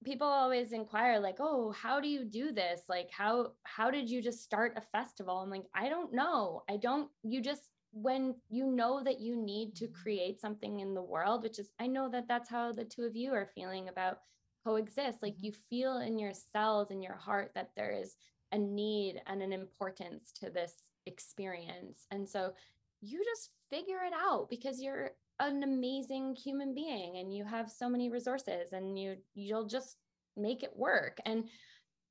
people 0.05 0.27
always 0.27 0.71
inquire 0.71 1.19
like 1.19 1.37
oh 1.39 1.71
how 1.71 1.99
do 1.99 2.07
you 2.07 2.23
do 2.23 2.51
this 2.51 2.81
like 2.87 3.09
how 3.11 3.51
how 3.63 3.91
did 3.91 4.09
you 4.09 4.21
just 4.21 4.43
start 4.43 4.77
a 4.77 4.81
festival 4.81 5.37
i'm 5.39 5.49
like 5.49 5.65
i 5.73 5.89
don't 5.89 6.13
know 6.13 6.63
i 6.69 6.77
don't 6.77 7.09
you 7.23 7.41
just 7.41 7.69
when 7.91 8.35
you 8.49 8.65
know 8.67 9.01
that 9.03 9.19
you 9.19 9.35
need 9.35 9.75
to 9.75 9.87
create 9.87 10.39
something 10.39 10.79
in 10.79 10.93
the 10.93 11.01
world 11.01 11.43
which 11.43 11.59
is 11.59 11.71
i 11.79 11.87
know 11.87 12.09
that 12.09 12.27
that's 12.27 12.49
how 12.49 12.71
the 12.71 12.85
two 12.85 13.03
of 13.03 13.15
you 13.15 13.33
are 13.33 13.49
feeling 13.55 13.89
about 13.89 14.19
CO-XST 14.63 15.21
like 15.21 15.35
Mhm. 15.35 15.43
you 15.43 15.51
feel 15.51 15.97
in 15.99 16.17
your 16.17 16.33
cells 16.33 16.91
in 16.91 17.01
your 17.01 17.15
heart 17.15 17.53
that 17.53 17.71
there 17.75 17.91
is 17.91 18.15
a 18.51 18.57
need 18.57 19.21
and 19.27 19.41
an 19.41 19.53
importance 19.53 20.31
to 20.33 20.49
this 20.49 20.91
experience. 21.05 22.07
And 22.11 22.27
so 22.27 22.53
you 23.01 23.23
just 23.23 23.51
figure 23.69 24.03
it 24.03 24.13
out 24.13 24.49
because 24.49 24.81
you're 24.81 25.11
an 25.39 25.63
amazing 25.63 26.35
human 26.35 26.73
being 26.73 27.17
and 27.17 27.35
you 27.35 27.43
have 27.43 27.69
so 27.69 27.89
many 27.89 28.09
resources 28.09 28.73
and 28.73 28.97
you 28.97 29.17
you'll 29.33 29.67
just 29.67 29.97
make 30.37 30.63
it 30.63 30.75
work. 30.75 31.19
And 31.25 31.49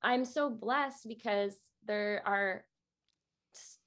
I'm 0.02 0.24
so 0.24 0.50
blessed 0.50 1.08
because 1.08 1.54
there 1.86 2.22
are 2.26 2.64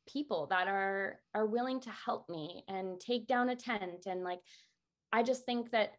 people 0.08 0.47
that 0.50 0.67
are 0.67 1.19
are 1.36 1.45
willing 1.45 1.80
to 1.82 1.89
help 1.89 2.30
me 2.30 2.63
and 2.67 3.00
take 3.00 3.28
down 3.28 3.50
a 3.50 3.56
tent 3.56 4.06
and 4.06 4.23
like 4.23 4.39
I 5.12 5.21
just 5.23 5.45
think 5.45 5.71
that 5.71 5.93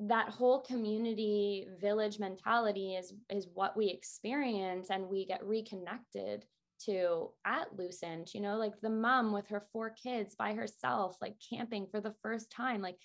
that 0.00 0.28
whole 0.28 0.60
community 0.60 1.66
village 1.80 2.18
mentality 2.18 2.96
is 2.96 3.14
is 3.30 3.46
what 3.54 3.76
we 3.76 3.88
experience 3.88 4.88
and 4.90 5.08
we 5.08 5.24
get 5.24 5.44
reconnected 5.44 6.44
to 6.84 7.30
at 7.44 7.76
Lucent, 7.76 8.34
you 8.34 8.40
know, 8.40 8.56
like 8.56 8.80
the 8.80 8.90
mom 8.90 9.32
with 9.32 9.48
her 9.48 9.64
four 9.72 9.90
kids 9.90 10.34
by 10.34 10.52
herself, 10.52 11.16
like 11.20 11.36
camping 11.50 11.86
for 11.90 12.00
the 12.00 12.14
first 12.22 12.50
time. 12.50 12.82
Like, 12.82 12.98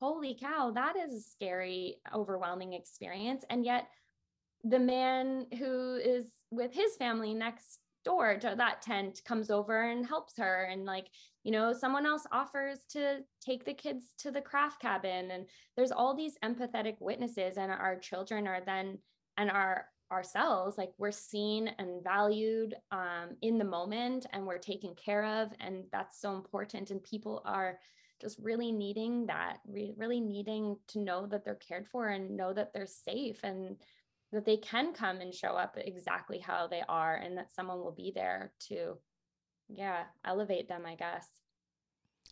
holy 0.00 0.36
cow, 0.38 0.70
that 0.74 0.96
is 0.96 1.12
a 1.14 1.20
scary, 1.20 1.96
overwhelming 2.14 2.74
experience. 2.74 3.44
And 3.50 3.64
yet, 3.64 3.88
the 4.64 4.78
man 4.78 5.46
who 5.58 5.96
is 5.96 6.26
with 6.50 6.72
his 6.72 6.96
family 6.96 7.34
next 7.34 7.78
door 8.04 8.36
to 8.38 8.54
that 8.56 8.82
tent 8.82 9.20
comes 9.24 9.50
over 9.50 9.90
and 9.90 10.06
helps 10.06 10.34
her. 10.38 10.64
And, 10.64 10.84
like, 10.84 11.06
you 11.44 11.52
know, 11.52 11.72
someone 11.72 12.06
else 12.06 12.26
offers 12.32 12.78
to 12.90 13.18
take 13.40 13.64
the 13.64 13.74
kids 13.74 14.04
to 14.18 14.30
the 14.30 14.40
craft 14.40 14.80
cabin. 14.80 15.30
And 15.30 15.46
there's 15.76 15.92
all 15.92 16.14
these 16.14 16.36
empathetic 16.44 16.96
witnesses, 17.00 17.56
and 17.56 17.70
our 17.70 17.98
children 17.98 18.46
are 18.46 18.60
then, 18.64 18.98
and 19.36 19.50
our 19.50 19.86
ourselves 20.12 20.78
like 20.78 20.92
we're 20.98 21.10
seen 21.10 21.68
and 21.78 22.02
valued 22.02 22.74
um, 22.92 23.36
in 23.42 23.58
the 23.58 23.64
moment 23.64 24.26
and 24.32 24.46
we're 24.46 24.58
taken 24.58 24.94
care 24.94 25.24
of 25.24 25.50
and 25.60 25.84
that's 25.90 26.20
so 26.20 26.34
important 26.34 26.90
and 26.90 27.02
people 27.02 27.42
are 27.44 27.78
just 28.20 28.38
really 28.38 28.72
needing 28.72 29.26
that 29.26 29.58
re- 29.66 29.94
really 29.96 30.20
needing 30.20 30.76
to 30.88 31.00
know 31.00 31.26
that 31.26 31.44
they're 31.44 31.56
cared 31.56 31.86
for 31.88 32.08
and 32.08 32.36
know 32.36 32.52
that 32.52 32.72
they're 32.72 32.86
safe 32.86 33.40
and 33.42 33.76
that 34.32 34.44
they 34.44 34.56
can 34.56 34.92
come 34.92 35.20
and 35.20 35.34
show 35.34 35.50
up 35.50 35.76
exactly 35.76 36.38
how 36.38 36.66
they 36.66 36.82
are 36.88 37.16
and 37.16 37.36
that 37.36 37.52
someone 37.52 37.78
will 37.78 37.92
be 37.92 38.12
there 38.14 38.52
to 38.60 38.96
yeah 39.68 40.04
elevate 40.24 40.68
them 40.68 40.82
i 40.86 40.94
guess 40.94 41.26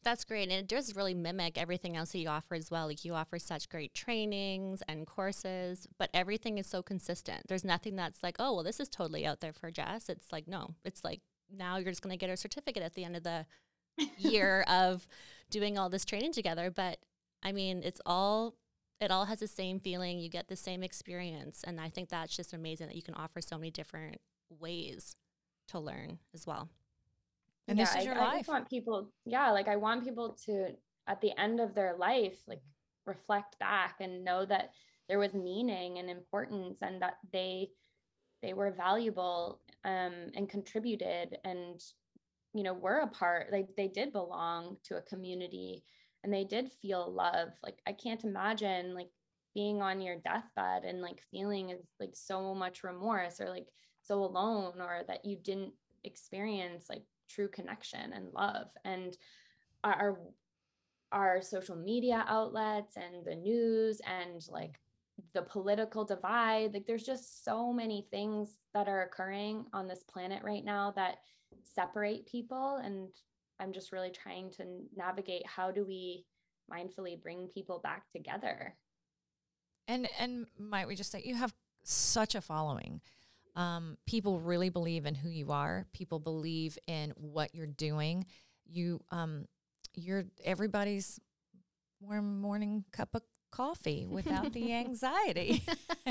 That's 0.05 0.25
great. 0.25 0.51
And 0.51 0.53
it 0.53 0.69
does 0.69 0.95
really 0.95 1.15
mimic 1.15 1.57
everything 1.57 1.97
else 1.97 2.13
that 2.13 2.19
you 2.19 2.29
offer 2.29 2.55
as 2.55 2.71
well. 2.71 2.87
Like 2.87 3.07
you 3.07 3.15
offer 3.15 3.39
such 3.39 3.71
great 3.71 3.95
trainings 3.95 4.83
and 4.87 5.07
courses, 5.07 5.89
but 5.99 6.11
everything 6.13 6.59
is 6.59 6.67
so 6.67 6.83
consistent. 6.83 7.49
There's 7.49 7.65
nothing 7.65 7.97
that's 7.97 8.23
like, 8.23 8.37
oh, 8.39 8.55
well, 8.55 8.65
this 8.65 8.81
is 8.81 8.91
totally 8.91 9.25
out 9.25 9.41
there 9.41 9.55
for 9.55 9.71
Jess. 9.71 10.11
It's 10.11 10.31
like, 10.31 10.47
no, 10.47 10.75
it's 10.85 11.03
like 11.05 11.21
now 11.51 11.79
you're 11.79 11.91
just 11.91 12.03
going 12.03 12.17
to 12.17 12.19
get 12.19 12.31
a 12.31 12.37
certificate 12.37 12.83
at 12.83 12.95
the 12.95 13.05
end 13.05 13.17
of 13.17 13.23
the 13.23 13.47
year 14.19 14.63
of 14.69 15.09
doing 15.51 15.79
all 15.79 15.89
this 15.89 16.05
training 16.05 16.33
together. 16.33 16.71
But 16.71 16.99
I 17.43 17.53
mean, 17.53 17.83
it's 17.83 18.01
all, 18.05 18.57
it 19.01 19.11
all 19.11 19.25
has 19.25 19.41
the 19.41 19.49
same 19.49 19.81
feeling. 19.81 20.19
You 20.19 20.29
get 20.29 20.49
the 20.49 20.57
same 20.57 20.83
experience. 20.83 21.65
And 21.67 21.81
I 21.81 21.89
think 21.89 22.11
that's 22.11 22.37
just 22.37 22.53
amazing 22.53 22.89
that 22.89 22.97
you 22.97 23.03
can 23.03 23.15
offer 23.15 23.41
so 23.41 23.57
many 23.57 23.71
different 23.71 24.21
ways 24.51 25.17
to 25.69 25.79
learn 25.79 26.19
as 26.35 26.47
well. 26.47 26.69
And 27.69 27.79
yeah, 27.79 27.85
this 27.85 27.97
is 27.97 28.05
your 28.05 28.19
I, 28.19 28.33
I 28.33 28.37
just 28.39 28.49
want 28.49 28.69
people, 28.69 29.11
yeah, 29.25 29.51
like 29.51 29.69
I 29.69 29.77
want 29.77 30.05
people 30.05 30.37
to, 30.47 30.69
at 31.09 31.21
the 31.21 31.33
end 31.39 31.61
of 31.61 31.75
their 31.75 31.97
life, 31.99 32.39
like 32.47 32.61
reflect 33.07 33.59
back 33.59 33.97
and 34.01 34.25
know 34.25 34.45
that 34.45 34.71
there 35.09 35.19
was 35.19 35.35
meaning 35.35 35.99
and 35.99 36.09
importance 36.09 36.79
and 36.83 37.01
that 37.03 37.19
they 37.33 37.69
they 38.43 38.53
were 38.53 38.71
valuable 38.71 39.61
um, 39.85 40.31
and 40.35 40.49
contributed 40.49 41.39
and 41.45 41.83
you 42.53 42.63
know 42.63 42.75
were 42.75 43.01
a 43.01 43.07
part 43.07 43.51
like 43.53 43.69
they 43.77 43.89
did 43.89 44.13
belong 44.13 44.77
to 44.85 44.97
a 44.97 45.03
community 45.03 45.83
and 46.23 46.33
they 46.33 46.45
did 46.45 46.71
feel 46.71 47.11
love. 47.13 47.49
Like 47.63 47.79
i 47.87 47.93
can't 47.93 48.25
imagine 48.25 48.95
like 48.95 49.11
being 49.55 49.83
on 49.83 50.01
your 50.01 50.17
deathbed 50.17 50.85
and 50.85 51.01
like 51.01 51.23
feeling 51.31 51.71
is 51.71 51.81
like 52.01 52.15
so 52.15 52.55
much 52.55 52.83
remorse 52.83 53.41
or 53.41 53.49
like 53.49 53.69
so 54.03 54.25
alone 54.25 54.81
or 54.81 55.03
that 55.07 55.25
you 55.25 55.37
didn't 55.37 55.73
experience 56.03 56.87
like 56.91 57.05
true 57.35 57.49
connection 57.49 58.13
and 58.13 58.33
love. 58.33 58.69
And 58.85 59.17
our 59.83 60.19
our 61.13 61.41
social 61.41 61.77
media 61.77 62.25
outlets 62.29 62.97
and 62.97 63.25
the 63.25 63.35
news 63.35 64.01
and 64.07 64.45
like 64.49 64.81
the 65.33 65.43
political 65.43 66.05
divide 66.05 66.75
like 66.75 66.87
there's 66.87 67.05
just 67.05 67.45
so 67.45 67.73
many 67.73 68.05
things 68.11 68.59
that 68.73 68.89
are 68.89 69.03
occurring 69.03 69.65
on 69.73 69.87
this 69.87 70.03
planet 70.03 70.43
right 70.43 70.65
now 70.65 70.93
that 70.97 71.19
separate 71.63 72.27
people. 72.27 72.81
And 72.83 73.09
i'm 73.61 73.73
just 73.73 73.93
really 73.93 74.11
trying 74.11 74.51
to 74.51 74.65
navigate 74.97 75.47
how 75.47 75.71
do 75.71 75.85
we 75.87 76.25
mindfully 76.73 77.21
bring 77.21 77.49
people 77.55 77.81
back 77.83 78.11
together. 78.11 78.75
And 79.87 80.09
and 80.19 80.47
might 80.59 80.89
we 80.89 80.97
just 80.97 81.13
say 81.13 81.23
you 81.25 81.35
have 81.35 81.55
such 81.83 82.35
a 82.35 82.41
following. 82.41 83.01
Um, 83.57 83.97
people 84.07 84.41
really 84.41 84.69
believe 84.69 85.07
in 85.07 85.15
who 85.15 85.29
you 85.29 85.53
are. 85.53 85.87
People 85.93 86.19
believe 86.19 86.77
in 86.87 87.13
what 87.17 87.55
you're 87.55 87.67
doing. 87.67 88.27
You 88.67 89.01
um, 89.11 89.47
you're 89.95 90.25
everybody's 90.45 91.21
warm 92.01 92.41
morning 92.41 92.85
cup 92.93 93.11
of 93.15 93.23
coffee 93.51 94.07
without 94.11 94.53
the 94.53 94.73
anxiety 94.73 95.63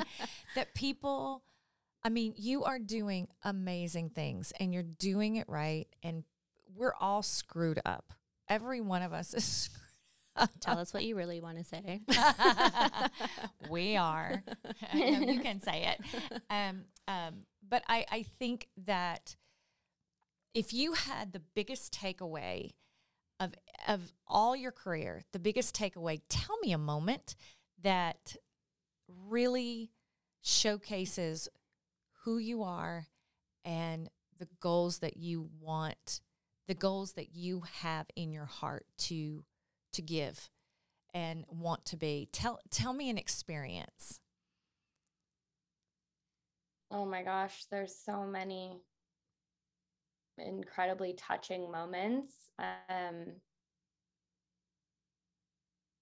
that 0.56 0.74
people. 0.74 1.44
I 2.06 2.10
mean, 2.10 2.34
you 2.36 2.66
are 2.66 2.80
doing 2.80 3.30
amazing 3.44 4.10
things, 4.10 4.52
and 4.60 4.74
you're 4.74 4.84
doing 4.84 5.38
it 5.38 5.48
right. 5.48 5.88
And 6.02 6.26
we're 6.76 6.96
all 7.00 7.22
screwed 7.22 7.80
up. 7.86 8.14
Every 8.50 8.82
one 8.82 9.02
of 9.02 9.14
us 9.14 9.34
is 9.34 9.44
screwed 9.46 9.83
Tell 10.60 10.80
us 10.80 10.94
what 10.94 11.04
you 11.04 11.16
really 11.16 11.42
want 11.42 11.58
to 11.58 11.64
say. 11.64 12.02
we 13.70 13.98
are. 13.98 14.44
No, 14.94 15.20
you 15.20 15.40
can 15.40 15.60
say 15.60 15.88
it. 15.94 16.42
Um, 16.50 16.86
um, 17.08 17.46
but 17.68 17.84
I, 17.88 18.06
I 18.12 18.24
think 18.24 18.68
that 18.86 19.36
if 20.54 20.72
you 20.74 20.94
had 20.94 21.32
the 21.32 21.42
biggest 21.56 21.94
takeaway 21.94 22.72
of 23.40 23.54
of 23.88 24.14
all 24.28 24.56
your 24.56 24.72
career, 24.72 25.24
the 25.32 25.40
biggest 25.40 25.76
takeaway, 25.76 26.22
tell 26.30 26.58
me 26.60 26.72
a 26.72 26.78
moment 26.78 27.36
that 27.82 28.36
really 29.28 29.92
showcases 30.42 31.50
who 32.24 32.38
you 32.38 32.64
are 32.64 33.08
and 33.66 34.10
the 34.38 34.48
goals 34.60 35.00
that 35.00 35.18
you 35.18 35.50
want, 35.60 36.22
the 36.68 36.74
goals 36.74 37.14
that 37.14 37.34
you 37.34 37.64
have 37.82 38.06
in 38.16 38.32
your 38.32 38.46
heart 38.46 38.86
to 38.98 39.44
to 39.94 40.02
give 40.02 40.50
and 41.14 41.46
want 41.50 41.86
to 41.86 41.98
be. 41.98 42.30
Tell 42.32 42.60
tell 42.70 42.94
me 42.94 43.10
an 43.10 43.18
experience. 43.18 44.20
oh 46.94 47.06
my 47.06 47.24
gosh 47.24 47.66
there's 47.72 47.96
so 48.06 48.24
many 48.24 48.80
incredibly 50.38 51.14
touching 51.14 51.72
moments 51.72 52.34
um 52.60 53.26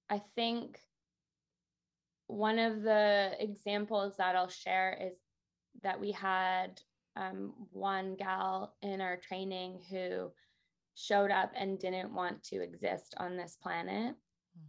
i 0.10 0.22
think 0.36 0.80
one 2.28 2.60
of 2.60 2.82
the 2.84 3.32
examples 3.40 4.16
that 4.18 4.36
i'll 4.36 4.50
share 4.50 4.98
is 5.02 5.14
that 5.84 6.00
we 6.00 6.12
had 6.12 6.82
um, 7.18 7.54
one 7.72 8.16
gal 8.16 8.74
in 8.82 9.02
our 9.02 9.18
training 9.18 9.82
who 9.90 10.32
showed 10.96 11.32
up 11.32 11.52
and 11.56 11.80
didn't 11.80 12.14
want 12.14 12.44
to 12.44 12.62
exist 12.62 13.16
on 13.18 13.38
this 13.38 13.58
planet 13.62 14.16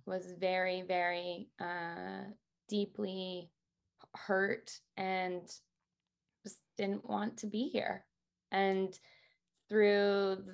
was 0.06 0.32
very 0.38 0.82
very 0.82 1.48
uh, 1.60 2.24
deeply 2.68 3.50
hurt 4.14 4.70
and 4.96 5.42
just 6.44 6.58
didn't 6.76 7.08
want 7.08 7.36
to 7.38 7.46
be 7.46 7.68
here. 7.68 8.04
And 8.50 8.96
through 9.68 10.44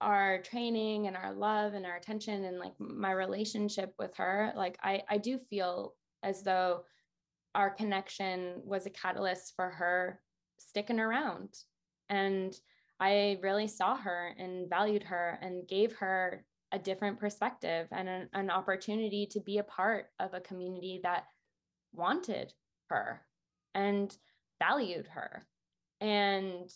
our 0.00 0.42
training 0.42 1.06
and 1.06 1.16
our 1.16 1.32
love 1.32 1.74
and 1.74 1.86
our 1.86 1.96
attention 1.96 2.44
and 2.44 2.58
like 2.58 2.74
my 2.78 3.12
relationship 3.12 3.94
with 3.98 4.14
her 4.16 4.52
like 4.54 4.76
i 4.82 5.00
i 5.08 5.16
do 5.16 5.38
feel 5.38 5.94
as 6.22 6.42
though 6.42 6.82
our 7.54 7.70
connection 7.70 8.60
was 8.64 8.86
a 8.86 8.90
catalyst 8.90 9.54
for 9.54 9.70
her 9.70 10.20
sticking 10.58 11.00
around. 11.00 11.54
And 12.08 12.54
I 13.04 13.38
really 13.42 13.68
saw 13.68 13.96
her 13.98 14.34
and 14.38 14.66
valued 14.70 15.02
her 15.02 15.38
and 15.42 15.68
gave 15.68 15.92
her 15.96 16.42
a 16.72 16.78
different 16.78 17.20
perspective 17.20 17.86
and 17.92 18.08
an, 18.08 18.28
an, 18.32 18.48
opportunity 18.48 19.26
to 19.26 19.40
be 19.40 19.58
a 19.58 19.62
part 19.62 20.06
of 20.18 20.32
a 20.32 20.40
community 20.40 21.00
that 21.02 21.24
wanted 21.92 22.54
her 22.88 23.20
and 23.74 24.16
valued 24.58 25.06
her. 25.08 25.46
And 26.00 26.70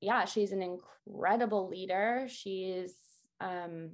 yeah, 0.00 0.24
she's 0.24 0.52
an 0.52 0.62
incredible 0.62 1.68
leader. 1.68 2.28
She's 2.28 2.94
um, 3.40 3.90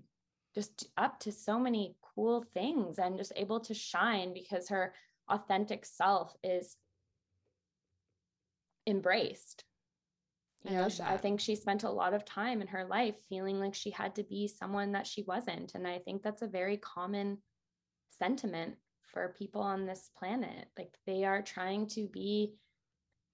just 0.54 0.88
up 0.98 1.20
to 1.20 1.32
so 1.32 1.58
many 1.58 1.96
cool 2.14 2.44
things 2.52 2.98
and 2.98 3.16
just 3.16 3.32
able 3.34 3.60
to 3.60 3.72
shine 3.72 4.34
because 4.34 4.68
her 4.68 4.92
authentic 5.30 5.86
self 5.86 6.36
is 6.44 6.76
embraced 8.86 9.64
you 10.64 10.72
know 10.72 10.88
I, 11.04 11.14
I 11.14 11.16
think 11.16 11.40
she 11.40 11.56
spent 11.56 11.82
a 11.82 11.90
lot 11.90 12.14
of 12.14 12.24
time 12.24 12.60
in 12.60 12.68
her 12.68 12.84
life 12.84 13.16
feeling 13.28 13.58
like 13.58 13.74
she 13.74 13.90
had 13.90 14.14
to 14.16 14.22
be 14.22 14.48
someone 14.48 14.92
that 14.92 15.06
she 15.06 15.22
wasn't 15.22 15.74
and 15.74 15.86
i 15.86 15.98
think 15.98 16.22
that's 16.22 16.42
a 16.42 16.46
very 16.46 16.76
common 16.76 17.38
sentiment 18.18 18.76
for 19.12 19.34
people 19.38 19.60
on 19.60 19.86
this 19.86 20.10
planet. 20.16 20.66
Like 20.78 20.94
they 21.06 21.24
are 21.24 21.42
trying 21.42 21.86
to 21.88 22.08
be 22.08 22.54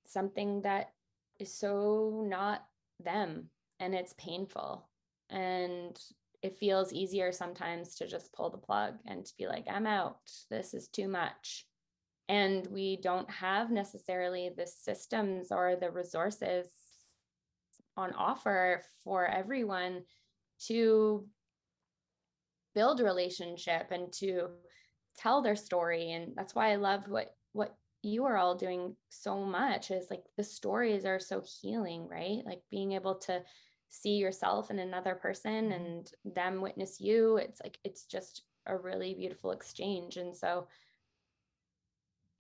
something 0.07 0.63
that 0.63 0.93
is 1.39 1.55
so 1.55 2.25
not 2.27 2.65
them 3.01 3.51
and 3.81 3.95
it's 3.95 4.15
painful. 4.15 4.89
And 5.31 5.99
it 6.43 6.57
feels 6.57 6.93
easier 6.93 7.33
sometimes 7.33 7.97
to 7.97 8.07
just 8.07 8.33
pull 8.33 8.51
the 8.51 8.59
plug 8.59 8.95
and 9.07 9.25
to 9.27 9.33
be 9.37 9.47
like 9.47 9.67
i'm 9.69 9.87
out. 9.87 10.19
This 10.51 10.75
is 10.75 10.89
too 10.89 11.09
much. 11.09 11.67
And 12.29 12.67
we 12.69 12.97
don't 12.97 13.31
have 13.31 13.71
necessarily 13.71 14.51
the 14.57 14.67
systems 14.67 15.51
or 15.51 15.77
the 15.77 15.91
resources 15.91 16.67
on 17.99 18.13
offer 18.15 18.83
for 19.05 19.27
everyone 19.27 20.03
to 20.67 21.27
build 22.75 23.01
a 23.01 23.05
relationship 23.05 23.91
and 23.91 24.13
to 24.13 24.49
tell 25.17 25.43
their 25.43 25.57
story. 25.57 26.13
And 26.13 26.33
that's 26.37 26.55
why 26.55 26.73
i 26.73 26.77
love 26.77 27.09
what 27.09 27.35
what 27.53 27.75
you 28.03 28.25
are 28.25 28.37
all 28.37 28.55
doing 28.55 28.95
so 29.09 29.45
much 29.45 29.91
is 29.91 30.07
like 30.09 30.23
the 30.37 30.45
stories 30.45 31.05
are 31.05 31.19
so 31.19 31.43
healing 31.61 32.09
right? 32.09 32.43
Like 32.47 32.63
being 32.71 32.93
able 32.93 33.17
to 33.17 33.43
see 33.89 34.17
yourself 34.17 34.71
in 34.71 34.79
another 34.79 35.15
person 35.15 35.71
mm-hmm. 35.71 35.73
and 35.73 36.11
them 36.37 36.61
witness 36.61 37.01
you 37.01 37.39
it's 37.39 37.61
like 37.63 37.79
it's 37.85 38.05
just 38.05 38.43
a 38.67 38.77
really 38.77 39.15
beautiful 39.15 39.51
exchange. 39.51 40.17
And 40.17 40.37
so 40.37 40.69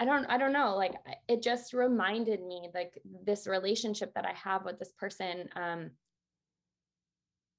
I 0.00 0.04
don't 0.04 0.26
I 0.26 0.38
don't 0.38 0.52
know 0.52 0.76
like 0.76 0.94
it 1.28 1.42
just 1.42 1.72
reminded 1.72 2.40
me 2.44 2.68
like 2.74 3.00
this 3.24 3.46
relationship 3.46 4.14
that 4.14 4.24
I 4.24 4.32
have 4.32 4.64
with 4.64 4.78
this 4.78 4.92
person 4.92 5.48
um 5.56 5.90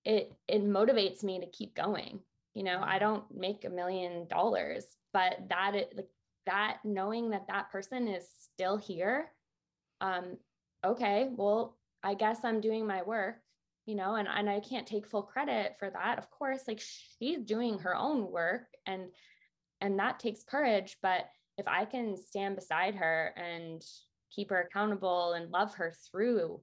it 0.05 0.31
it 0.47 0.63
motivates 0.63 1.23
me 1.23 1.39
to 1.39 1.47
keep 1.47 1.75
going 1.75 2.19
you 2.53 2.63
know 2.63 2.81
I 2.81 2.99
don't 2.99 3.23
make 3.35 3.65
a 3.65 3.69
million 3.69 4.27
dollars 4.27 4.85
but 5.11 5.37
that 5.49 5.75
it 5.75 5.93
like 5.95 6.09
that 6.45 6.77
knowing 6.83 7.31
that 7.31 7.47
that 7.47 7.71
person 7.71 8.07
is 8.07 8.25
still 8.53 8.77
here 8.77 9.31
um 9.99 10.37
okay 10.85 11.29
well 11.35 11.77
I 12.01 12.13
guess 12.13 12.45
I'm 12.45 12.61
doing 12.61 12.87
my 12.87 13.03
work 13.03 13.35
you 13.89 13.95
know, 13.95 14.13
and, 14.13 14.27
and 14.27 14.47
I 14.47 14.59
can't 14.59 14.85
take 14.85 15.07
full 15.07 15.23
credit 15.23 15.77
for 15.79 15.89
that. 15.89 16.19
Of 16.19 16.29
course, 16.29 16.61
like 16.67 16.79
she's 16.79 17.39
doing 17.39 17.79
her 17.79 17.95
own 17.95 18.31
work 18.31 18.67
and 18.85 19.05
and 19.81 19.97
that 19.97 20.19
takes 20.19 20.43
courage. 20.43 20.97
But 21.01 21.25
if 21.59 21.67
I 21.67 21.85
can 21.85 22.15
stand 22.15 22.55
beside 22.55 22.95
her 22.95 23.33
and 23.35 23.83
keep 24.33 24.49
her 24.49 24.61
accountable 24.61 25.33
and 25.33 25.51
love 25.51 25.75
her 25.75 25.93
through 26.09 26.61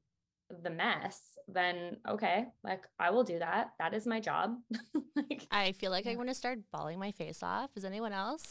the 0.62 0.70
mess, 0.70 1.20
then 1.48 1.98
okay, 2.08 2.46
like 2.64 2.84
I 2.98 3.10
will 3.10 3.24
do 3.24 3.38
that. 3.38 3.68
That 3.78 3.94
is 3.94 4.06
my 4.06 4.20
job. 4.20 4.56
like, 5.16 5.46
I 5.50 5.72
feel 5.72 5.90
like 5.90 6.06
yeah. 6.06 6.12
I 6.12 6.16
want 6.16 6.30
to 6.30 6.34
start 6.34 6.58
bawling 6.72 6.98
my 6.98 7.12
face 7.12 7.42
off. 7.42 7.70
Is 7.76 7.84
anyone 7.84 8.12
else? 8.12 8.50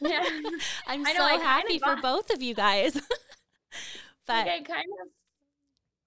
yeah. 0.00 0.22
I'm 0.86 1.02
know, 1.02 1.12
so 1.12 1.38
happy 1.40 1.78
for 1.78 1.96
both 2.00 2.30
of 2.30 2.40
you 2.40 2.54
guys. 2.54 2.94
but 4.26 4.46
like 4.46 4.48
I 4.48 4.62
kind 4.62 4.88
of 5.02 5.08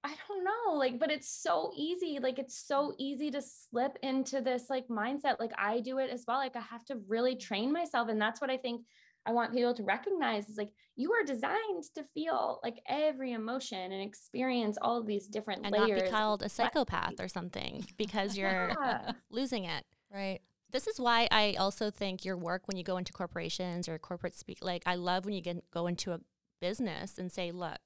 I 0.04 0.14
don't 0.30 0.44
know, 0.46 0.78
like, 0.78 1.00
but 1.00 1.12
it's 1.12 1.28
so 1.28 1.74
easy. 1.76 2.20
Like, 2.22 2.40
it's 2.40 2.58
so 2.58 2.94
easy 2.98 3.30
to 3.32 3.42
slip 3.42 3.98
into 4.04 4.40
this 4.40 4.70
like 4.70 4.88
mindset. 4.88 5.38
Like, 5.38 5.52
I 5.58 5.82
do 5.82 5.98
it 5.98 6.10
as 6.10 6.24
well. 6.26 6.38
Like, 6.38 6.56
I 6.56 6.62
have 6.62 6.86
to 6.86 7.02
really 7.10 7.36
train 7.36 7.74
myself. 7.74 8.08
And 8.08 8.22
that's 8.22 8.40
what 8.40 8.50
I 8.50 8.56
think 8.56 8.84
I 9.28 9.32
want 9.32 9.54
people 9.54 9.74
to 9.74 9.84
recognize 9.84 10.48
is 10.48 10.58
like 10.58 10.72
you 10.96 11.12
are 11.12 11.24
designed 11.26 11.84
to 11.96 12.04
feel 12.14 12.60
like 12.64 12.82
every 12.88 13.34
emotion 13.34 13.92
and 13.92 14.02
experience 14.02 14.78
all 14.82 14.98
of 14.98 15.06
these 15.06 15.28
different 15.28 15.66
and 15.66 15.74
layers. 15.74 15.90
not 15.90 16.06
be 16.06 16.10
called 16.10 16.44
a 16.44 16.50
psychopath 16.50 17.20
or 17.20 17.28
something 17.28 17.86
because 17.98 18.38
you're 18.38 18.70
yeah. 18.82 19.12
losing 19.30 19.66
it. 19.66 19.84
Right. 20.12 20.40
This 20.72 20.88
is 20.88 21.00
why 21.00 21.28
I 21.30 21.56
also 21.60 21.92
think 21.92 22.24
your 22.24 22.38
work 22.38 22.68
when 22.68 22.78
you 22.78 22.84
go 22.84 22.98
into 22.98 23.12
corporations 23.12 23.90
or 23.90 24.00
corporate 24.00 24.34
speak, 24.34 24.60
like 24.62 24.84
I 24.86 24.96
love 24.96 25.26
when 25.26 25.34
you 25.34 25.42
get, 25.42 25.70
go 25.72 25.88
into 25.88 26.14
a 26.14 26.22
business 26.62 27.18
and 27.18 27.30
say, 27.32 27.52
look, 27.52 27.82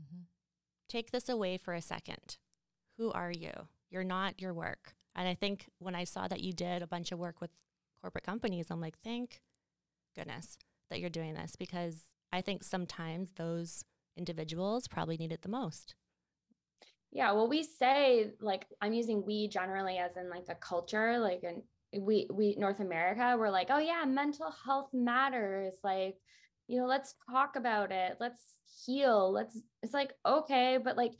mm-hmm. 0.00 0.22
take 0.88 1.10
this 1.10 1.28
away 1.28 1.58
for 1.58 1.74
a 1.74 1.82
second. 1.82 2.38
Who 2.96 3.12
are 3.12 3.30
you? 3.30 3.52
You're 3.90 4.04
not 4.04 4.40
your 4.40 4.54
work. 4.54 4.94
And 5.14 5.28
I 5.28 5.34
think 5.34 5.66
when 5.78 5.94
I 5.94 6.04
saw 6.04 6.28
that 6.28 6.40
you 6.40 6.52
did 6.52 6.82
a 6.82 6.86
bunch 6.86 7.12
of 7.12 7.18
work 7.18 7.40
with 7.42 7.50
corporate 8.00 8.24
companies, 8.24 8.66
I'm 8.70 8.80
like, 8.80 8.98
thank 9.02 9.40
goodness 10.16 10.58
that 10.90 11.00
you're 11.00 11.10
doing 11.10 11.34
this 11.34 11.56
because 11.56 12.04
I 12.32 12.40
think 12.40 12.62
sometimes 12.62 13.30
those 13.36 13.84
individuals 14.16 14.88
probably 14.88 15.16
need 15.16 15.32
it 15.32 15.42
the 15.42 15.48
most. 15.48 15.94
Yeah, 17.10 17.32
well, 17.32 17.48
we 17.48 17.62
say 17.62 18.32
like 18.40 18.66
I'm 18.82 18.92
using 18.92 19.24
we 19.24 19.48
generally 19.48 19.98
as 19.98 20.16
in 20.16 20.28
like 20.28 20.46
the 20.46 20.56
culture, 20.56 21.18
like 21.18 21.42
and 21.42 21.62
we 22.04 22.28
we 22.30 22.54
North 22.56 22.80
America, 22.80 23.36
we're 23.38 23.50
like, 23.50 23.68
oh 23.70 23.78
yeah, 23.78 24.04
mental 24.06 24.52
health 24.64 24.90
matters. 24.92 25.74
Like, 25.82 26.16
you 26.66 26.78
know, 26.78 26.86
let's 26.86 27.14
talk 27.30 27.56
about 27.56 27.92
it. 27.92 28.16
Let's 28.20 28.42
heal. 28.84 29.32
Let's 29.32 29.58
it's 29.82 29.94
like, 29.94 30.12
okay, 30.26 30.78
but 30.82 30.96
like 30.96 31.12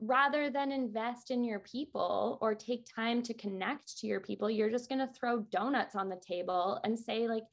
rather 0.00 0.50
than 0.50 0.70
invest 0.70 1.32
in 1.32 1.42
your 1.42 1.58
people 1.58 2.38
or 2.40 2.54
take 2.54 2.86
time 2.94 3.20
to 3.22 3.34
connect 3.34 3.98
to 3.98 4.06
your 4.06 4.20
people, 4.20 4.48
you're 4.48 4.70
just 4.70 4.88
gonna 4.88 5.10
throw 5.18 5.40
donuts 5.50 5.96
on 5.96 6.08
the 6.08 6.20
table 6.24 6.80
and 6.84 6.96
say, 6.96 7.26
like, 7.26 7.44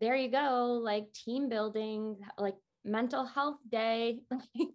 there 0.00 0.16
you 0.16 0.30
go, 0.30 0.80
like 0.82 1.12
team 1.12 1.48
building, 1.48 2.16
like 2.38 2.56
mental 2.84 3.24
health 3.24 3.58
day. 3.70 4.20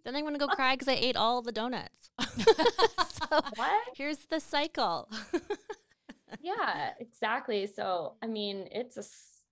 then 0.05 0.15
I'm 0.15 0.23
gonna 0.23 0.37
go 0.37 0.47
cry 0.47 0.75
because 0.75 0.87
I 0.87 0.93
ate 0.93 1.15
all 1.15 1.41
the 1.41 1.51
donuts. 1.51 2.11
so 2.19 3.41
what? 3.55 3.83
Here's 3.95 4.19
the 4.29 4.39
cycle. 4.39 5.09
yeah, 6.41 6.91
exactly. 6.99 7.67
So 7.67 8.15
I 8.21 8.27
mean, 8.27 8.67
it's 8.71 8.97
a 8.97 9.03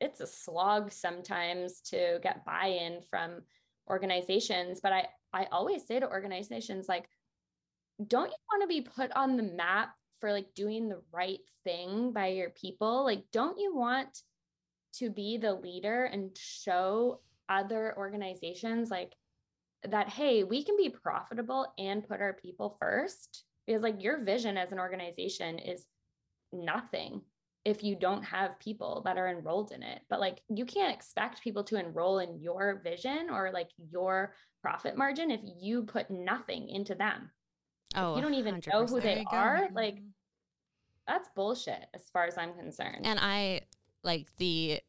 it's 0.03 0.20
a 0.22 0.28
slog 0.28 0.91
sometimes 0.91 1.82
to 1.82 2.20
get 2.22 2.45
buy-in 2.45 3.01
from 3.09 3.41
organizations, 3.89 4.80
but 4.82 4.93
I 4.93 5.07
I 5.34 5.47
always 5.51 5.88
say 5.88 5.99
to 5.99 6.09
organizations 6.09 6.88
like, 6.88 7.07
don't 8.07 8.30
you 8.30 8.38
want 8.51 8.63
to 8.63 8.67
be 8.67 8.82
put 8.82 9.11
on 9.13 9.38
the 9.38 9.43
map 9.43 9.93
for 10.20 10.32
like 10.32 10.53
doing 10.53 10.89
the 10.89 11.01
right 11.11 11.39
thing 11.63 12.11
by 12.11 12.28
your 12.28 12.49
people? 12.49 13.03
Like, 13.03 13.24
don't 13.32 13.57
you 13.59 13.76
want 13.76 14.22
to 14.94 15.10
be 15.10 15.38
the 15.38 15.54
leader 15.54 16.06
and 16.06 16.38
show 16.38 17.20
other 17.50 17.96
organizations 17.98 18.92
like 18.92 19.14
that 19.88 20.10
hey 20.10 20.44
we 20.44 20.64
can 20.64 20.76
be 20.78 20.90
profitable 20.90 21.74
and 21.78 22.08
put 22.08 22.22
our 22.22 22.34
people 22.34 22.78
first. 22.80 23.44
Because 23.66 23.84
like 23.84 24.02
your 24.02 24.24
vision 24.24 24.58
as 24.58 24.72
an 24.72 24.80
organization 24.80 25.60
is 25.60 25.86
nothing 26.52 27.22
if 27.66 27.84
you 27.84 27.96
don't 27.96 28.24
have 28.24 28.60
people 28.60 29.02
that 29.06 29.18
are 29.18 29.28
enrolled 29.28 29.72
in 29.72 29.84
it. 29.84 30.02
But 30.10 30.20
like 30.20 30.42
you 30.50 30.66
can't 30.66 30.94
expect 30.94 31.44
people 31.44 31.64
to 31.66 31.80
enroll 31.80 32.20
in 32.20 32.42
your 32.42 32.82
vision 32.84 33.30
or 33.32 33.52
like 33.54 33.70
your 33.92 34.34
profit 34.62 34.98
margin 34.98 35.32
if 35.32 35.42
you 35.62 35.84
put 35.84 36.10
nothing 36.10 36.68
into 36.70 36.96
them. 36.96 37.30
Oh 37.96 38.12
if 38.12 38.18
you 38.18 38.24
don't 38.24 38.34
even 38.34 38.62
know 38.72 38.86
who 38.86 39.00
they 39.00 39.24
are. 39.30 39.70
Like 39.74 39.96
mm-hmm. 39.96 40.08
that's 41.08 41.30
bullshit 41.36 41.86
as 41.94 42.10
far 42.12 42.26
as 42.26 42.38
i'm 42.38 42.54
concerned. 42.54 43.06
And 43.06 43.20
i 43.22 43.62
like 44.10 44.26
the 44.38 44.82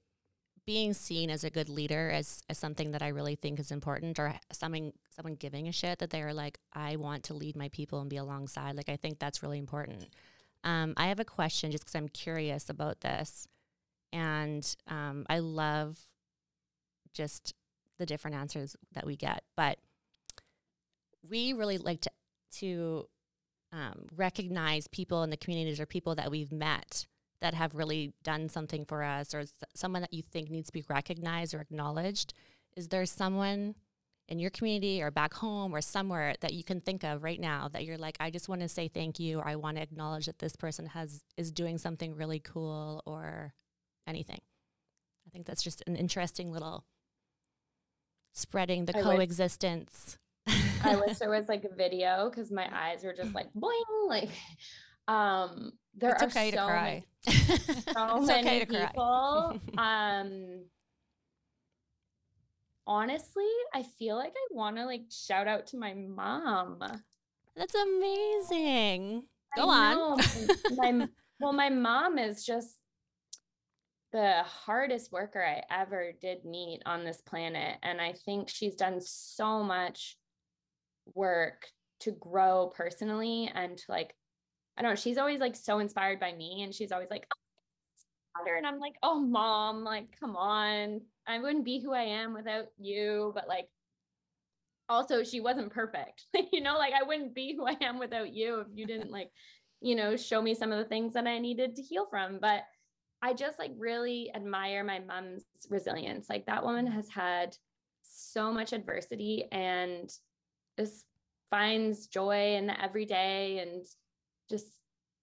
being 0.64 0.94
seen 0.94 1.28
as 1.30 1.44
a 1.44 1.50
good 1.50 1.68
leader 1.68 2.10
as, 2.10 2.42
as 2.48 2.56
something 2.56 2.92
that 2.92 3.02
I 3.02 3.08
really 3.08 3.34
think 3.34 3.60
is 3.60 3.70
important 3.70 4.18
or 4.18 4.34
someone 4.50 4.92
someone 5.14 5.34
giving 5.34 5.68
a 5.68 5.72
shit 5.72 5.98
that 5.98 6.08
they're 6.08 6.32
like 6.32 6.58
I 6.72 6.96
want 6.96 7.24
to 7.24 7.34
lead 7.34 7.54
my 7.54 7.68
people 7.68 8.00
and 8.00 8.08
be 8.08 8.16
alongside 8.16 8.76
like 8.76 8.88
I 8.88 8.96
think 8.96 9.18
that's 9.18 9.42
really 9.42 9.58
important. 9.58 10.06
Um, 10.64 10.94
I 10.96 11.08
have 11.08 11.20
a 11.20 11.24
question 11.24 11.70
just 11.70 11.84
because 11.84 11.96
I'm 11.96 12.08
curious 12.08 12.70
about 12.70 13.00
this 13.00 13.46
and 14.10 14.64
um, 14.88 15.26
I 15.28 15.40
love 15.40 15.98
just 17.12 17.54
the 17.98 18.06
different 18.06 18.36
answers 18.38 18.74
that 18.94 19.04
we 19.04 19.16
get 19.16 19.42
but 19.56 19.78
we 21.28 21.52
really 21.52 21.76
like 21.76 22.00
to 22.00 22.10
to 22.52 23.06
um, 23.72 24.06
recognize 24.16 24.88
people 24.88 25.22
in 25.22 25.30
the 25.30 25.36
communities 25.36 25.78
or 25.78 25.86
people 25.86 26.14
that 26.14 26.30
we've 26.30 26.52
met 26.52 27.06
that 27.40 27.54
have 27.54 27.74
really 27.74 28.12
done 28.22 28.48
something 28.48 28.84
for 28.84 29.02
us 29.02 29.34
or 29.34 29.44
someone 29.74 30.02
that 30.02 30.12
you 30.12 30.22
think 30.22 30.50
needs 30.50 30.66
to 30.66 30.72
be 30.72 30.84
recognized 30.88 31.54
or 31.54 31.60
acknowledged? 31.60 32.34
Is 32.76 32.88
there 32.88 33.06
someone 33.06 33.74
in 34.28 34.38
your 34.38 34.50
community 34.50 35.02
or 35.02 35.10
back 35.10 35.34
home 35.34 35.74
or 35.74 35.80
somewhere 35.80 36.34
that 36.40 36.54
you 36.54 36.62
can 36.62 36.80
think 36.80 37.02
of 37.02 37.24
right 37.24 37.40
now 37.40 37.68
that 37.68 37.84
you're 37.84 37.98
like, 37.98 38.16
I 38.20 38.30
just 38.30 38.48
want 38.48 38.60
to 38.60 38.68
say 38.68 38.86
thank 38.88 39.18
you 39.18 39.40
or 39.40 39.48
I 39.48 39.56
want 39.56 39.76
to 39.76 39.82
acknowledge 39.82 40.26
that 40.26 40.38
this 40.38 40.54
person 40.54 40.86
has 40.86 41.24
is 41.36 41.50
doing 41.50 41.78
something 41.78 42.14
really 42.14 42.38
cool 42.38 43.02
or 43.06 43.52
anything? 44.06 44.40
I 45.26 45.30
think 45.30 45.46
that's 45.46 45.62
just 45.62 45.82
an 45.86 45.96
interesting 45.96 46.52
little 46.52 46.84
spreading 48.32 48.84
the 48.84 48.96
I 48.96 49.02
coexistence. 49.02 50.18
Wish, 50.46 50.56
I 50.84 50.96
wish 50.96 51.18
there 51.18 51.30
was 51.30 51.48
like 51.48 51.64
a 51.64 51.74
video 51.74 52.30
because 52.30 52.50
my 52.50 52.68
eyes 52.72 53.02
were 53.02 53.12
just 53.12 53.34
like 53.34 53.52
bling, 53.54 53.82
like 54.08 54.30
um 55.10 55.72
there 55.96 56.12
it's 56.12 56.22
are 56.22 56.26
okay 56.26 56.50
so 56.50 56.56
to 56.56 56.64
cry. 56.64 57.04
Many, 57.26 57.38
so 57.38 58.16
it's 58.16 58.26
many 58.26 58.48
okay 58.48 58.64
to 58.64 58.66
people. 58.66 59.60
um 59.78 60.64
honestly, 62.86 63.48
I 63.74 63.82
feel 63.82 64.16
like 64.16 64.32
I 64.32 64.54
want 64.54 64.76
to 64.76 64.84
like 64.84 65.04
shout 65.10 65.48
out 65.48 65.66
to 65.68 65.76
my 65.76 65.94
mom. 65.94 66.78
That's 67.56 67.74
amazing. 67.74 69.24
Go 69.56 69.68
on. 69.68 70.18
my 70.76 71.08
well, 71.40 71.52
my 71.52 71.70
mom 71.70 72.18
is 72.18 72.44
just 72.44 72.76
the 74.12 74.42
hardest 74.44 75.12
worker 75.12 75.42
I 75.42 75.62
ever 75.70 76.12
did 76.20 76.44
meet 76.44 76.82
on 76.84 77.04
this 77.04 77.20
planet. 77.20 77.78
And 77.82 78.00
I 78.00 78.12
think 78.12 78.48
she's 78.48 78.74
done 78.74 79.00
so 79.00 79.62
much 79.62 80.16
work 81.14 81.66
to 82.00 82.12
grow 82.12 82.72
personally 82.74 83.50
and 83.54 83.78
to 83.78 83.84
like 83.88 84.14
I 84.80 84.82
don't 84.82 84.92
know, 84.92 84.96
she's 84.96 85.18
always 85.18 85.40
like 85.40 85.54
so 85.54 85.78
inspired 85.78 86.18
by 86.18 86.32
me 86.32 86.62
and 86.62 86.74
she's 86.74 86.90
always 86.90 87.10
like, 87.10 87.26
oh, 88.34 88.44
and 88.56 88.66
I'm 88.66 88.78
like, 88.78 88.94
oh 89.02 89.20
mom, 89.20 89.84
like, 89.84 90.06
come 90.18 90.36
on. 90.36 91.02
I 91.28 91.38
wouldn't 91.38 91.66
be 91.66 91.80
who 91.80 91.92
I 91.92 92.04
am 92.04 92.32
without 92.32 92.64
you. 92.78 93.30
But 93.34 93.46
like 93.46 93.68
also 94.88 95.22
she 95.22 95.38
wasn't 95.38 95.70
perfect. 95.70 96.24
you 96.52 96.62
know, 96.62 96.78
like 96.78 96.94
I 96.94 97.06
wouldn't 97.06 97.34
be 97.34 97.54
who 97.54 97.66
I 97.66 97.76
am 97.82 97.98
without 97.98 98.32
you 98.32 98.60
if 98.60 98.68
you 98.74 98.86
didn't 98.86 99.10
like, 99.10 99.28
you 99.82 99.94
know, 99.94 100.16
show 100.16 100.40
me 100.40 100.54
some 100.54 100.72
of 100.72 100.78
the 100.78 100.86
things 100.86 101.12
that 101.12 101.26
I 101.26 101.38
needed 101.40 101.76
to 101.76 101.82
heal 101.82 102.06
from. 102.08 102.38
But 102.40 102.62
I 103.20 103.34
just 103.34 103.58
like 103.58 103.72
really 103.76 104.30
admire 104.34 104.82
my 104.82 105.00
mom's 105.00 105.44
resilience. 105.68 106.30
Like 106.30 106.46
that 106.46 106.64
woman 106.64 106.86
has 106.86 107.06
had 107.10 107.54
so 108.00 108.50
much 108.50 108.72
adversity 108.72 109.44
and 109.52 110.10
just 110.78 111.04
finds 111.50 112.06
joy 112.06 112.54
in 112.54 112.66
the 112.66 112.82
everyday 112.82 113.58
and 113.58 113.84
just 114.50 114.66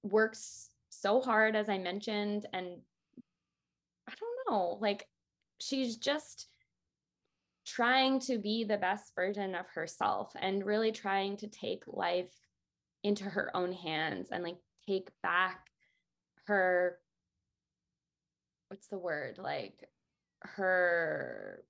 works 0.04 0.70
so 0.90 1.22
hard, 1.22 1.56
as 1.56 1.70
I 1.70 1.78
mentioned. 1.78 2.46
And 2.54 2.68
I 4.10 4.14
don't 4.20 4.54
know, 4.54 4.78
like 4.82 5.08
she's 5.60 5.98
just 5.98 6.48
trying 7.66 8.20
to 8.22 8.38
be 8.38 8.64
the 8.64 8.78
best 8.78 9.14
version 9.14 9.54
of 9.54 9.68
herself 9.68 10.32
and 10.40 10.66
really 10.66 10.92
trying 10.92 11.36
to 11.38 11.48
take 11.48 11.84
life 11.86 12.34
into 13.04 13.26
her 13.26 13.56
own 13.56 13.74
hands 13.74 14.30
and 14.32 14.44
like 14.44 14.58
take 14.88 15.10
back 15.22 15.68
her 16.46 16.98
what's 18.70 18.88
the 18.88 18.98
word 18.98 19.38
like 19.38 19.88
her 20.42 21.62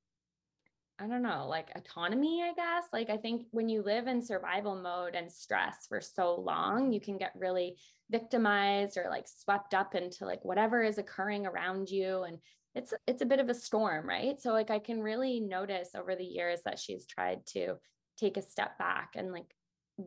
I 0.99 1.05
don't 1.05 1.21
know, 1.21 1.45
like 1.47 1.69
autonomy, 1.75 2.41
I 2.41 2.53
guess. 2.53 2.85
Like, 2.91 3.09
I 3.09 3.17
think 3.17 3.45
when 3.51 3.69
you 3.69 3.83
live 3.83 4.07
in 4.07 4.21
survival 4.21 4.75
mode 4.75 5.13
and 5.13 5.31
stress 5.31 5.85
for 5.87 6.01
so 6.01 6.35
long, 6.39 6.91
you 6.91 6.99
can 6.99 7.17
get 7.17 7.33
really 7.35 7.77
victimized 8.09 8.97
or 8.97 9.07
like 9.09 9.27
swept 9.27 9.75
up 9.75 9.93
into 9.93 10.25
like 10.25 10.43
whatever 10.43 10.81
is 10.81 10.97
occurring 10.97 11.45
around 11.45 11.89
you. 11.89 12.23
And 12.23 12.39
it's, 12.73 12.95
it's 13.05 13.21
a 13.21 13.27
bit 13.27 13.39
of 13.39 13.49
a 13.49 13.53
storm, 13.53 14.09
right? 14.09 14.41
So, 14.41 14.51
like, 14.53 14.71
I 14.71 14.79
can 14.79 15.01
really 15.01 15.39
notice 15.39 15.89
over 15.95 16.15
the 16.15 16.23
years 16.23 16.61
that 16.65 16.79
she's 16.79 17.05
tried 17.05 17.45
to 17.47 17.75
take 18.17 18.37
a 18.37 18.41
step 18.41 18.79
back 18.79 19.11
and 19.15 19.31
like 19.31 19.53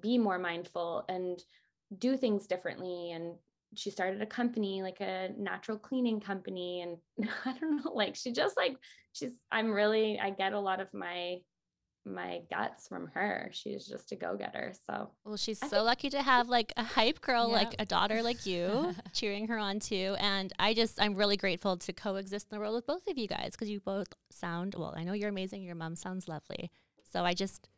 be 0.00 0.18
more 0.18 0.38
mindful 0.38 1.04
and 1.08 1.40
do 1.96 2.16
things 2.16 2.46
differently 2.46 3.12
and 3.12 3.34
she 3.74 3.90
started 3.90 4.20
a 4.20 4.26
company 4.26 4.82
like 4.82 5.00
a 5.00 5.28
natural 5.38 5.78
cleaning 5.78 6.20
company 6.20 6.82
and 6.82 7.28
i 7.44 7.52
don't 7.58 7.84
know 7.84 7.92
like 7.92 8.16
she 8.16 8.32
just 8.32 8.56
like 8.56 8.76
she's 9.12 9.32
i'm 9.52 9.70
really 9.70 10.18
i 10.20 10.30
get 10.30 10.52
a 10.52 10.60
lot 10.60 10.80
of 10.80 10.92
my 10.92 11.38
my 12.06 12.40
guts 12.50 12.88
from 12.88 13.08
her 13.08 13.50
she's 13.52 13.86
just 13.86 14.10
a 14.10 14.16
go-getter 14.16 14.72
so 14.86 15.10
well 15.24 15.36
she's 15.36 15.62
I 15.62 15.68
so 15.68 15.82
lucky 15.82 16.08
to 16.10 16.22
have 16.22 16.48
like 16.48 16.72
a 16.78 16.82
hype 16.82 17.20
girl 17.20 17.48
yeah. 17.48 17.56
like 17.56 17.74
a 17.78 17.84
daughter 17.84 18.22
like 18.22 18.46
you 18.46 18.94
cheering 19.12 19.48
her 19.48 19.58
on 19.58 19.80
too 19.80 20.16
and 20.18 20.50
i 20.58 20.72
just 20.72 21.00
i'm 21.00 21.14
really 21.14 21.36
grateful 21.36 21.76
to 21.76 21.92
coexist 21.92 22.46
in 22.50 22.56
the 22.56 22.60
world 22.60 22.74
with 22.74 22.86
both 22.86 23.06
of 23.06 23.18
you 23.18 23.28
guys 23.28 23.50
because 23.52 23.68
you 23.68 23.80
both 23.80 24.08
sound 24.30 24.74
well 24.78 24.94
i 24.96 25.04
know 25.04 25.12
you're 25.12 25.28
amazing 25.28 25.62
your 25.62 25.74
mom 25.74 25.94
sounds 25.94 26.26
lovely 26.26 26.70
so 27.12 27.22
i 27.22 27.34
just 27.34 27.68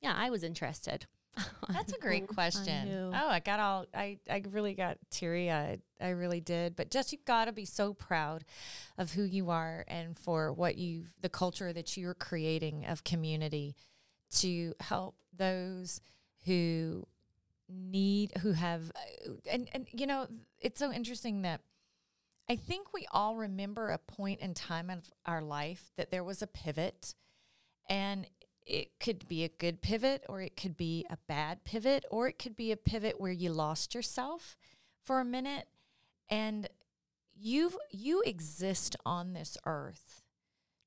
yeah 0.00 0.14
i 0.16 0.30
was 0.30 0.44
interested 0.44 1.06
That's 1.68 1.92
a 1.92 1.98
great 1.98 2.26
question. 2.34 3.12
Oh, 3.14 3.28
I 3.28 3.40
got 3.40 3.60
all 3.60 3.86
I 3.94 4.18
I 4.30 4.42
really 4.50 4.74
got 4.74 4.98
teary 5.10 5.50
eyed. 5.50 5.80
I 6.00 6.10
really 6.10 6.40
did. 6.40 6.76
But 6.76 6.90
just 6.90 7.12
you've 7.12 7.24
got 7.24 7.46
to 7.46 7.52
be 7.52 7.64
so 7.64 7.94
proud 7.94 8.44
of 8.98 9.12
who 9.12 9.22
you 9.22 9.50
are 9.50 9.84
and 9.88 10.16
for 10.18 10.52
what 10.52 10.76
you've 10.76 11.12
the 11.20 11.28
culture 11.28 11.72
that 11.72 11.96
you're 11.96 12.14
creating 12.14 12.86
of 12.86 13.04
community 13.04 13.76
to 14.36 14.74
help 14.80 15.16
those 15.36 16.00
who 16.44 17.06
need 17.68 18.32
who 18.42 18.52
have 18.52 18.92
uh, 18.94 19.32
and 19.50 19.68
and 19.72 19.86
you 19.92 20.06
know 20.06 20.26
it's 20.60 20.78
so 20.78 20.92
interesting 20.92 21.42
that 21.42 21.60
I 22.48 22.54
think 22.54 22.92
we 22.94 23.06
all 23.10 23.36
remember 23.36 23.88
a 23.88 23.98
point 23.98 24.40
in 24.40 24.54
time 24.54 24.88
of 24.88 25.10
our 25.26 25.42
life 25.42 25.90
that 25.96 26.12
there 26.12 26.22
was 26.22 26.42
a 26.42 26.46
pivot 26.46 27.14
and 27.88 28.26
it 28.66 28.98
could 28.98 29.28
be 29.28 29.44
a 29.44 29.48
good 29.48 29.80
pivot 29.80 30.24
or 30.28 30.40
it 30.40 30.56
could 30.56 30.76
be 30.76 31.06
a 31.08 31.16
bad 31.28 31.64
pivot 31.64 32.04
or 32.10 32.28
it 32.28 32.38
could 32.38 32.56
be 32.56 32.72
a 32.72 32.76
pivot 32.76 33.20
where 33.20 33.32
you 33.32 33.50
lost 33.50 33.94
yourself 33.94 34.56
for 35.02 35.20
a 35.20 35.24
minute. 35.24 35.68
And 36.28 36.68
you 37.38 37.78
you 37.90 38.22
exist 38.22 38.96
on 39.06 39.32
this 39.32 39.56
earth 39.64 40.22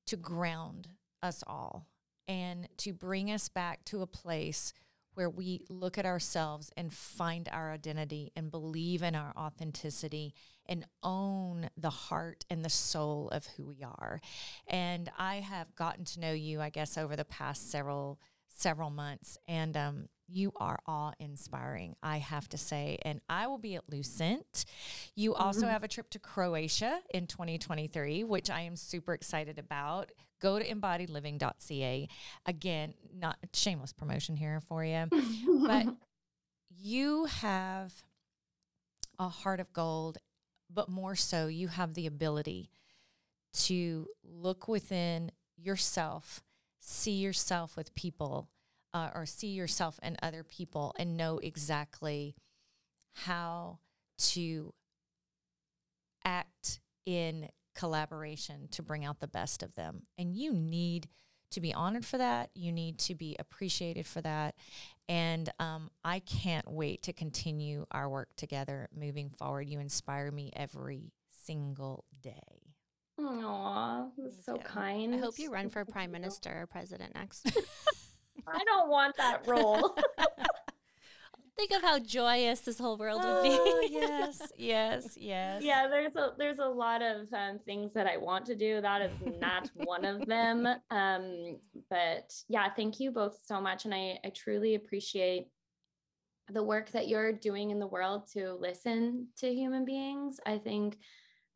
to 0.06 0.16
ground 0.16 0.88
us 1.22 1.42
all 1.46 1.86
and 2.28 2.68
to 2.76 2.92
bring 2.92 3.30
us 3.30 3.48
back 3.48 3.84
to 3.86 4.02
a 4.02 4.06
place 4.06 4.74
where 5.14 5.30
we 5.30 5.64
look 5.68 5.98
at 5.98 6.06
ourselves 6.06 6.70
and 6.76 6.92
find 6.92 7.48
our 7.52 7.72
identity 7.72 8.32
and 8.36 8.50
believe 8.50 9.02
in 9.02 9.14
our 9.14 9.32
authenticity 9.36 10.34
and 10.66 10.86
own 11.02 11.68
the 11.76 11.90
heart 11.90 12.44
and 12.48 12.64
the 12.64 12.70
soul 12.70 13.28
of 13.30 13.46
who 13.56 13.64
we 13.66 13.82
are. 13.82 14.20
And 14.68 15.10
I 15.18 15.36
have 15.36 15.74
gotten 15.74 16.04
to 16.06 16.20
know 16.20 16.32
you, 16.32 16.60
I 16.60 16.70
guess, 16.70 16.96
over 16.96 17.16
the 17.16 17.24
past 17.24 17.70
several 17.70 18.18
several 18.56 18.90
months, 18.90 19.38
and 19.48 19.76
um, 19.76 20.08
you 20.30 20.52
are 20.56 20.78
awe 20.86 21.12
inspiring, 21.18 21.96
I 22.02 22.18
have 22.18 22.48
to 22.50 22.58
say. 22.58 22.98
And 23.02 23.20
I 23.28 23.46
will 23.46 23.58
be 23.58 23.74
at 23.74 23.88
Lucent. 23.90 24.64
You 25.14 25.34
also 25.34 25.62
mm-hmm. 25.62 25.70
have 25.70 25.84
a 25.84 25.88
trip 25.88 26.10
to 26.10 26.18
Croatia 26.18 27.00
in 27.12 27.26
2023, 27.26 28.24
which 28.24 28.50
I 28.50 28.62
am 28.62 28.76
super 28.76 29.12
excited 29.12 29.58
about. 29.58 30.12
Go 30.40 30.58
to 30.58 30.66
embodiedliving.ca. 30.66 32.08
Again, 32.46 32.94
not 33.14 33.38
shameless 33.52 33.92
promotion 33.92 34.36
here 34.36 34.60
for 34.60 34.84
you, 34.84 35.06
but 35.66 35.86
you 36.70 37.26
have 37.26 37.92
a 39.18 39.28
heart 39.28 39.60
of 39.60 39.72
gold, 39.72 40.18
but 40.72 40.88
more 40.88 41.16
so, 41.16 41.46
you 41.46 41.68
have 41.68 41.94
the 41.94 42.06
ability 42.06 42.70
to 43.52 44.06
look 44.24 44.68
within 44.68 45.32
yourself, 45.56 46.42
see 46.78 47.18
yourself 47.18 47.76
with 47.76 47.94
people 47.94 48.48
uh, 48.92 49.10
or 49.14 49.26
see 49.26 49.48
yourself 49.48 49.98
and 50.02 50.16
other 50.22 50.42
people 50.42 50.94
and 50.98 51.16
know 51.16 51.38
exactly 51.38 52.34
how 53.14 53.78
to 54.18 54.72
act 56.24 56.80
in 57.06 57.48
collaboration 57.74 58.68
to 58.72 58.82
bring 58.82 59.04
out 59.04 59.20
the 59.20 59.28
best 59.28 59.62
of 59.62 59.74
them. 59.74 60.02
And 60.18 60.34
you 60.34 60.52
need 60.52 61.08
to 61.52 61.60
be 61.60 61.74
honored 61.74 62.04
for 62.04 62.18
that. 62.18 62.50
You 62.54 62.72
need 62.72 62.98
to 63.00 63.14
be 63.14 63.36
appreciated 63.38 64.06
for 64.06 64.20
that. 64.20 64.54
And 65.08 65.50
um, 65.58 65.90
I 66.04 66.20
can't 66.20 66.70
wait 66.70 67.02
to 67.04 67.12
continue 67.12 67.86
our 67.90 68.08
work 68.08 68.28
together 68.36 68.88
moving 68.96 69.30
forward. 69.30 69.68
You 69.68 69.80
inspire 69.80 70.30
me 70.30 70.52
every 70.54 71.12
single 71.44 72.04
day. 72.22 72.74
Aw, 73.18 74.06
so 74.44 74.56
yeah. 74.56 74.62
kind. 74.62 75.14
I 75.14 75.18
hope 75.18 75.38
you 75.38 75.50
run 75.50 75.68
for 75.68 75.84
prime 75.84 76.12
minister 76.12 76.62
or 76.62 76.66
president 76.66 77.14
next. 77.14 77.50
I 78.52 78.64
don't 78.64 78.88
want 78.88 79.16
that 79.16 79.46
role. 79.46 79.96
Think 81.56 81.72
of 81.72 81.82
how 81.82 81.98
joyous 81.98 82.60
this 82.60 82.78
whole 82.78 82.96
world 82.96 83.22
would 83.22 83.42
be. 83.42 83.50
Oh, 83.52 83.86
yes, 83.90 84.40
yes, 84.56 85.14
yes. 85.18 85.62
Yeah, 85.62 85.88
there's 85.88 86.16
a 86.16 86.30
there's 86.38 86.58
a 86.58 86.64
lot 86.64 87.02
of 87.02 87.30
um, 87.34 87.58
things 87.66 87.92
that 87.92 88.06
I 88.06 88.16
want 88.16 88.46
to 88.46 88.54
do. 88.54 88.80
That 88.80 89.02
is 89.02 89.12
not 89.40 89.70
one 89.84 90.06
of 90.06 90.24
them. 90.26 90.66
Um, 90.90 91.58
but 91.90 92.32
yeah, 92.48 92.68
thank 92.74 92.98
you 92.98 93.10
both 93.10 93.36
so 93.44 93.60
much, 93.60 93.84
and 93.84 93.92
I 93.92 94.18
I 94.24 94.30
truly 94.34 94.74
appreciate 94.74 95.48
the 96.50 96.62
work 96.62 96.90
that 96.92 97.08
you're 97.08 97.32
doing 97.32 97.70
in 97.70 97.78
the 97.78 97.86
world 97.86 98.26
to 98.32 98.54
listen 98.54 99.28
to 99.40 99.52
human 99.52 99.84
beings. 99.84 100.40
I 100.46 100.56
think 100.56 100.96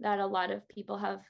that 0.00 0.18
a 0.18 0.26
lot 0.26 0.50
of 0.50 0.68
people 0.68 0.98
have 0.98 1.20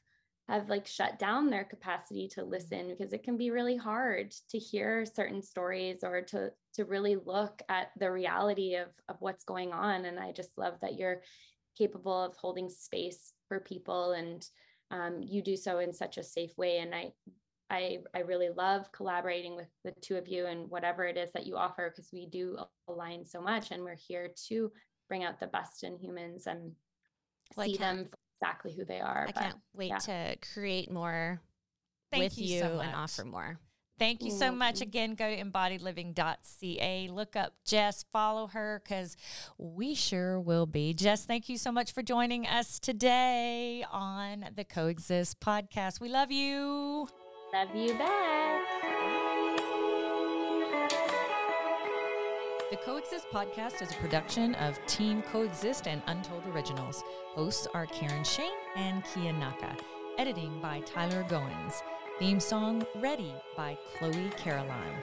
have 0.48 0.68
like 0.68 0.86
shut 0.86 1.18
down 1.18 1.48
their 1.48 1.64
capacity 1.64 2.28
to 2.28 2.40
mm-hmm. 2.40 2.50
listen 2.50 2.88
because 2.88 3.12
it 3.12 3.22
can 3.22 3.36
be 3.36 3.50
really 3.50 3.76
hard 3.76 4.34
to 4.50 4.58
hear 4.58 5.06
certain 5.06 5.42
stories 5.42 6.00
or 6.02 6.20
to 6.20 6.50
to 6.74 6.84
really 6.84 7.16
look 7.16 7.62
at 7.68 7.90
the 7.98 8.10
reality 8.10 8.74
of 8.74 8.88
of 9.08 9.16
what's 9.20 9.44
going 9.44 9.72
on. 9.72 10.04
And 10.04 10.18
i 10.18 10.32
just 10.32 10.56
love 10.56 10.74
that 10.82 10.98
you're 10.98 11.22
capable 11.78 12.22
of 12.22 12.36
holding 12.36 12.68
space 12.68 13.32
for 13.48 13.60
people 13.60 14.12
and 14.12 14.46
um, 14.90 15.22
you 15.22 15.42
do 15.42 15.56
so 15.56 15.78
in 15.78 15.92
such 15.92 16.18
a 16.18 16.22
safe 16.22 16.56
way. 16.56 16.78
And 16.78 16.94
i 16.94 17.12
I, 17.70 18.00
I 18.14 18.20
really 18.20 18.50
love 18.50 18.92
collaborating 18.92 19.56
with 19.56 19.68
the 19.84 19.94
two 20.02 20.16
of 20.16 20.28
you 20.28 20.46
and 20.46 20.68
whatever 20.70 21.04
it 21.06 21.16
is 21.16 21.32
that 21.32 21.46
you 21.46 21.56
offer 21.56 21.90
because 21.90 22.10
we 22.12 22.26
do 22.26 22.58
align 22.88 23.24
so 23.24 23.40
much 23.40 23.70
and 23.70 23.82
we're 23.82 23.96
here 23.96 24.30
to 24.48 24.70
bring 25.08 25.24
out 25.24 25.40
the 25.40 25.46
best 25.46 25.82
in 25.82 25.96
humans 25.96 26.46
and 26.46 26.72
well, 27.56 27.66
see 27.66 27.78
them 27.78 28.10
exactly 28.44 28.72
who 28.72 28.84
they 28.84 29.00
are. 29.00 29.24
I 29.28 29.32
but, 29.32 29.40
can't 29.40 29.56
wait 29.74 29.88
yeah. 29.88 29.98
to 29.98 30.36
create 30.52 30.90
more 30.90 31.40
Thank 32.10 32.24
with 32.24 32.38
you, 32.38 32.56
you 32.56 32.60
so 32.60 32.80
and 32.80 32.94
offer 32.94 33.24
more. 33.24 33.58
Thank 33.96 34.24
you 34.24 34.32
so 34.32 34.50
much. 34.50 34.76
Mm-hmm. 34.76 34.82
Again, 34.82 35.14
go 35.14 35.30
to 35.30 35.42
embodiedliving.ca. 35.42 37.08
Look 37.12 37.36
up 37.36 37.54
Jess, 37.64 38.04
follow 38.12 38.48
her 38.48 38.82
because 38.82 39.16
we 39.56 39.94
sure 39.94 40.40
will 40.40 40.66
be. 40.66 40.94
Jess, 40.94 41.24
thank 41.24 41.48
you 41.48 41.56
so 41.56 41.70
much 41.70 41.92
for 41.92 42.02
joining 42.02 42.44
us 42.44 42.80
today 42.80 43.84
on 43.90 44.46
the 44.54 44.64
CO-XST 44.64 45.36
podcast. 45.36 46.00
We 46.00 46.08
love 46.08 46.32
you. 46.32 47.08
Love 47.52 47.74
you 47.76 47.94
back. 47.94 48.93
The 52.70 52.78
CO-XST 52.78 53.26
podcast 53.30 53.82
is 53.82 53.90
a 53.90 53.94
production 53.96 54.54
of 54.54 54.78
Team 54.86 55.20
CO-XST 55.30 55.86
and 55.86 56.00
Untold 56.06 56.46
Originals. 56.46 57.04
Hosts 57.34 57.68
are 57.74 57.84
Karen 57.84 58.24
Shane 58.24 58.56
and 58.74 59.04
Kia 59.04 59.34
Naka. 59.34 59.76
Editing 60.16 60.60
by 60.62 60.80
Tyler 60.80 61.24
Goins. 61.24 61.82
Theme 62.18 62.40
song 62.40 62.86
Ready 62.94 63.34
by 63.54 63.76
Chloe 63.98 64.30
Caroline. 64.38 64.96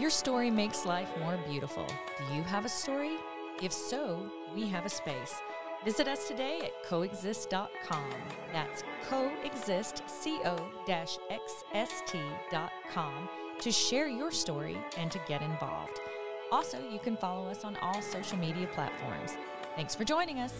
Your 0.00 0.10
story 0.10 0.50
makes 0.50 0.84
life 0.84 1.08
more 1.20 1.38
beautiful. 1.48 1.86
Do 2.18 2.24
you 2.34 2.42
have 2.42 2.64
a 2.64 2.68
story? 2.68 3.12
If 3.62 3.72
so, 3.72 4.28
we 4.52 4.66
have 4.66 4.84
a 4.84 4.90
space. 4.90 5.36
Visit 5.84 6.08
us 6.08 6.26
today 6.26 6.58
at 6.64 6.82
coexist.com. 6.82 8.10
That's 8.52 8.82
coexist, 9.08 10.02
co-xst.com 10.24 10.88
to 13.58 13.72
share 13.72 14.08
your 14.08 14.30
story 14.30 14.76
and 14.98 15.10
to 15.10 15.18
get 15.26 15.40
involved. 15.42 16.00
Also, 16.52 16.78
you 16.92 16.98
can 16.98 17.16
follow 17.16 17.48
us 17.48 17.64
on 17.64 17.76
all 17.82 18.00
social 18.00 18.38
media 18.38 18.68
platforms. 18.68 19.36
Thanks 19.74 19.94
for 19.94 20.04
joining 20.04 20.38
us. 20.38 20.54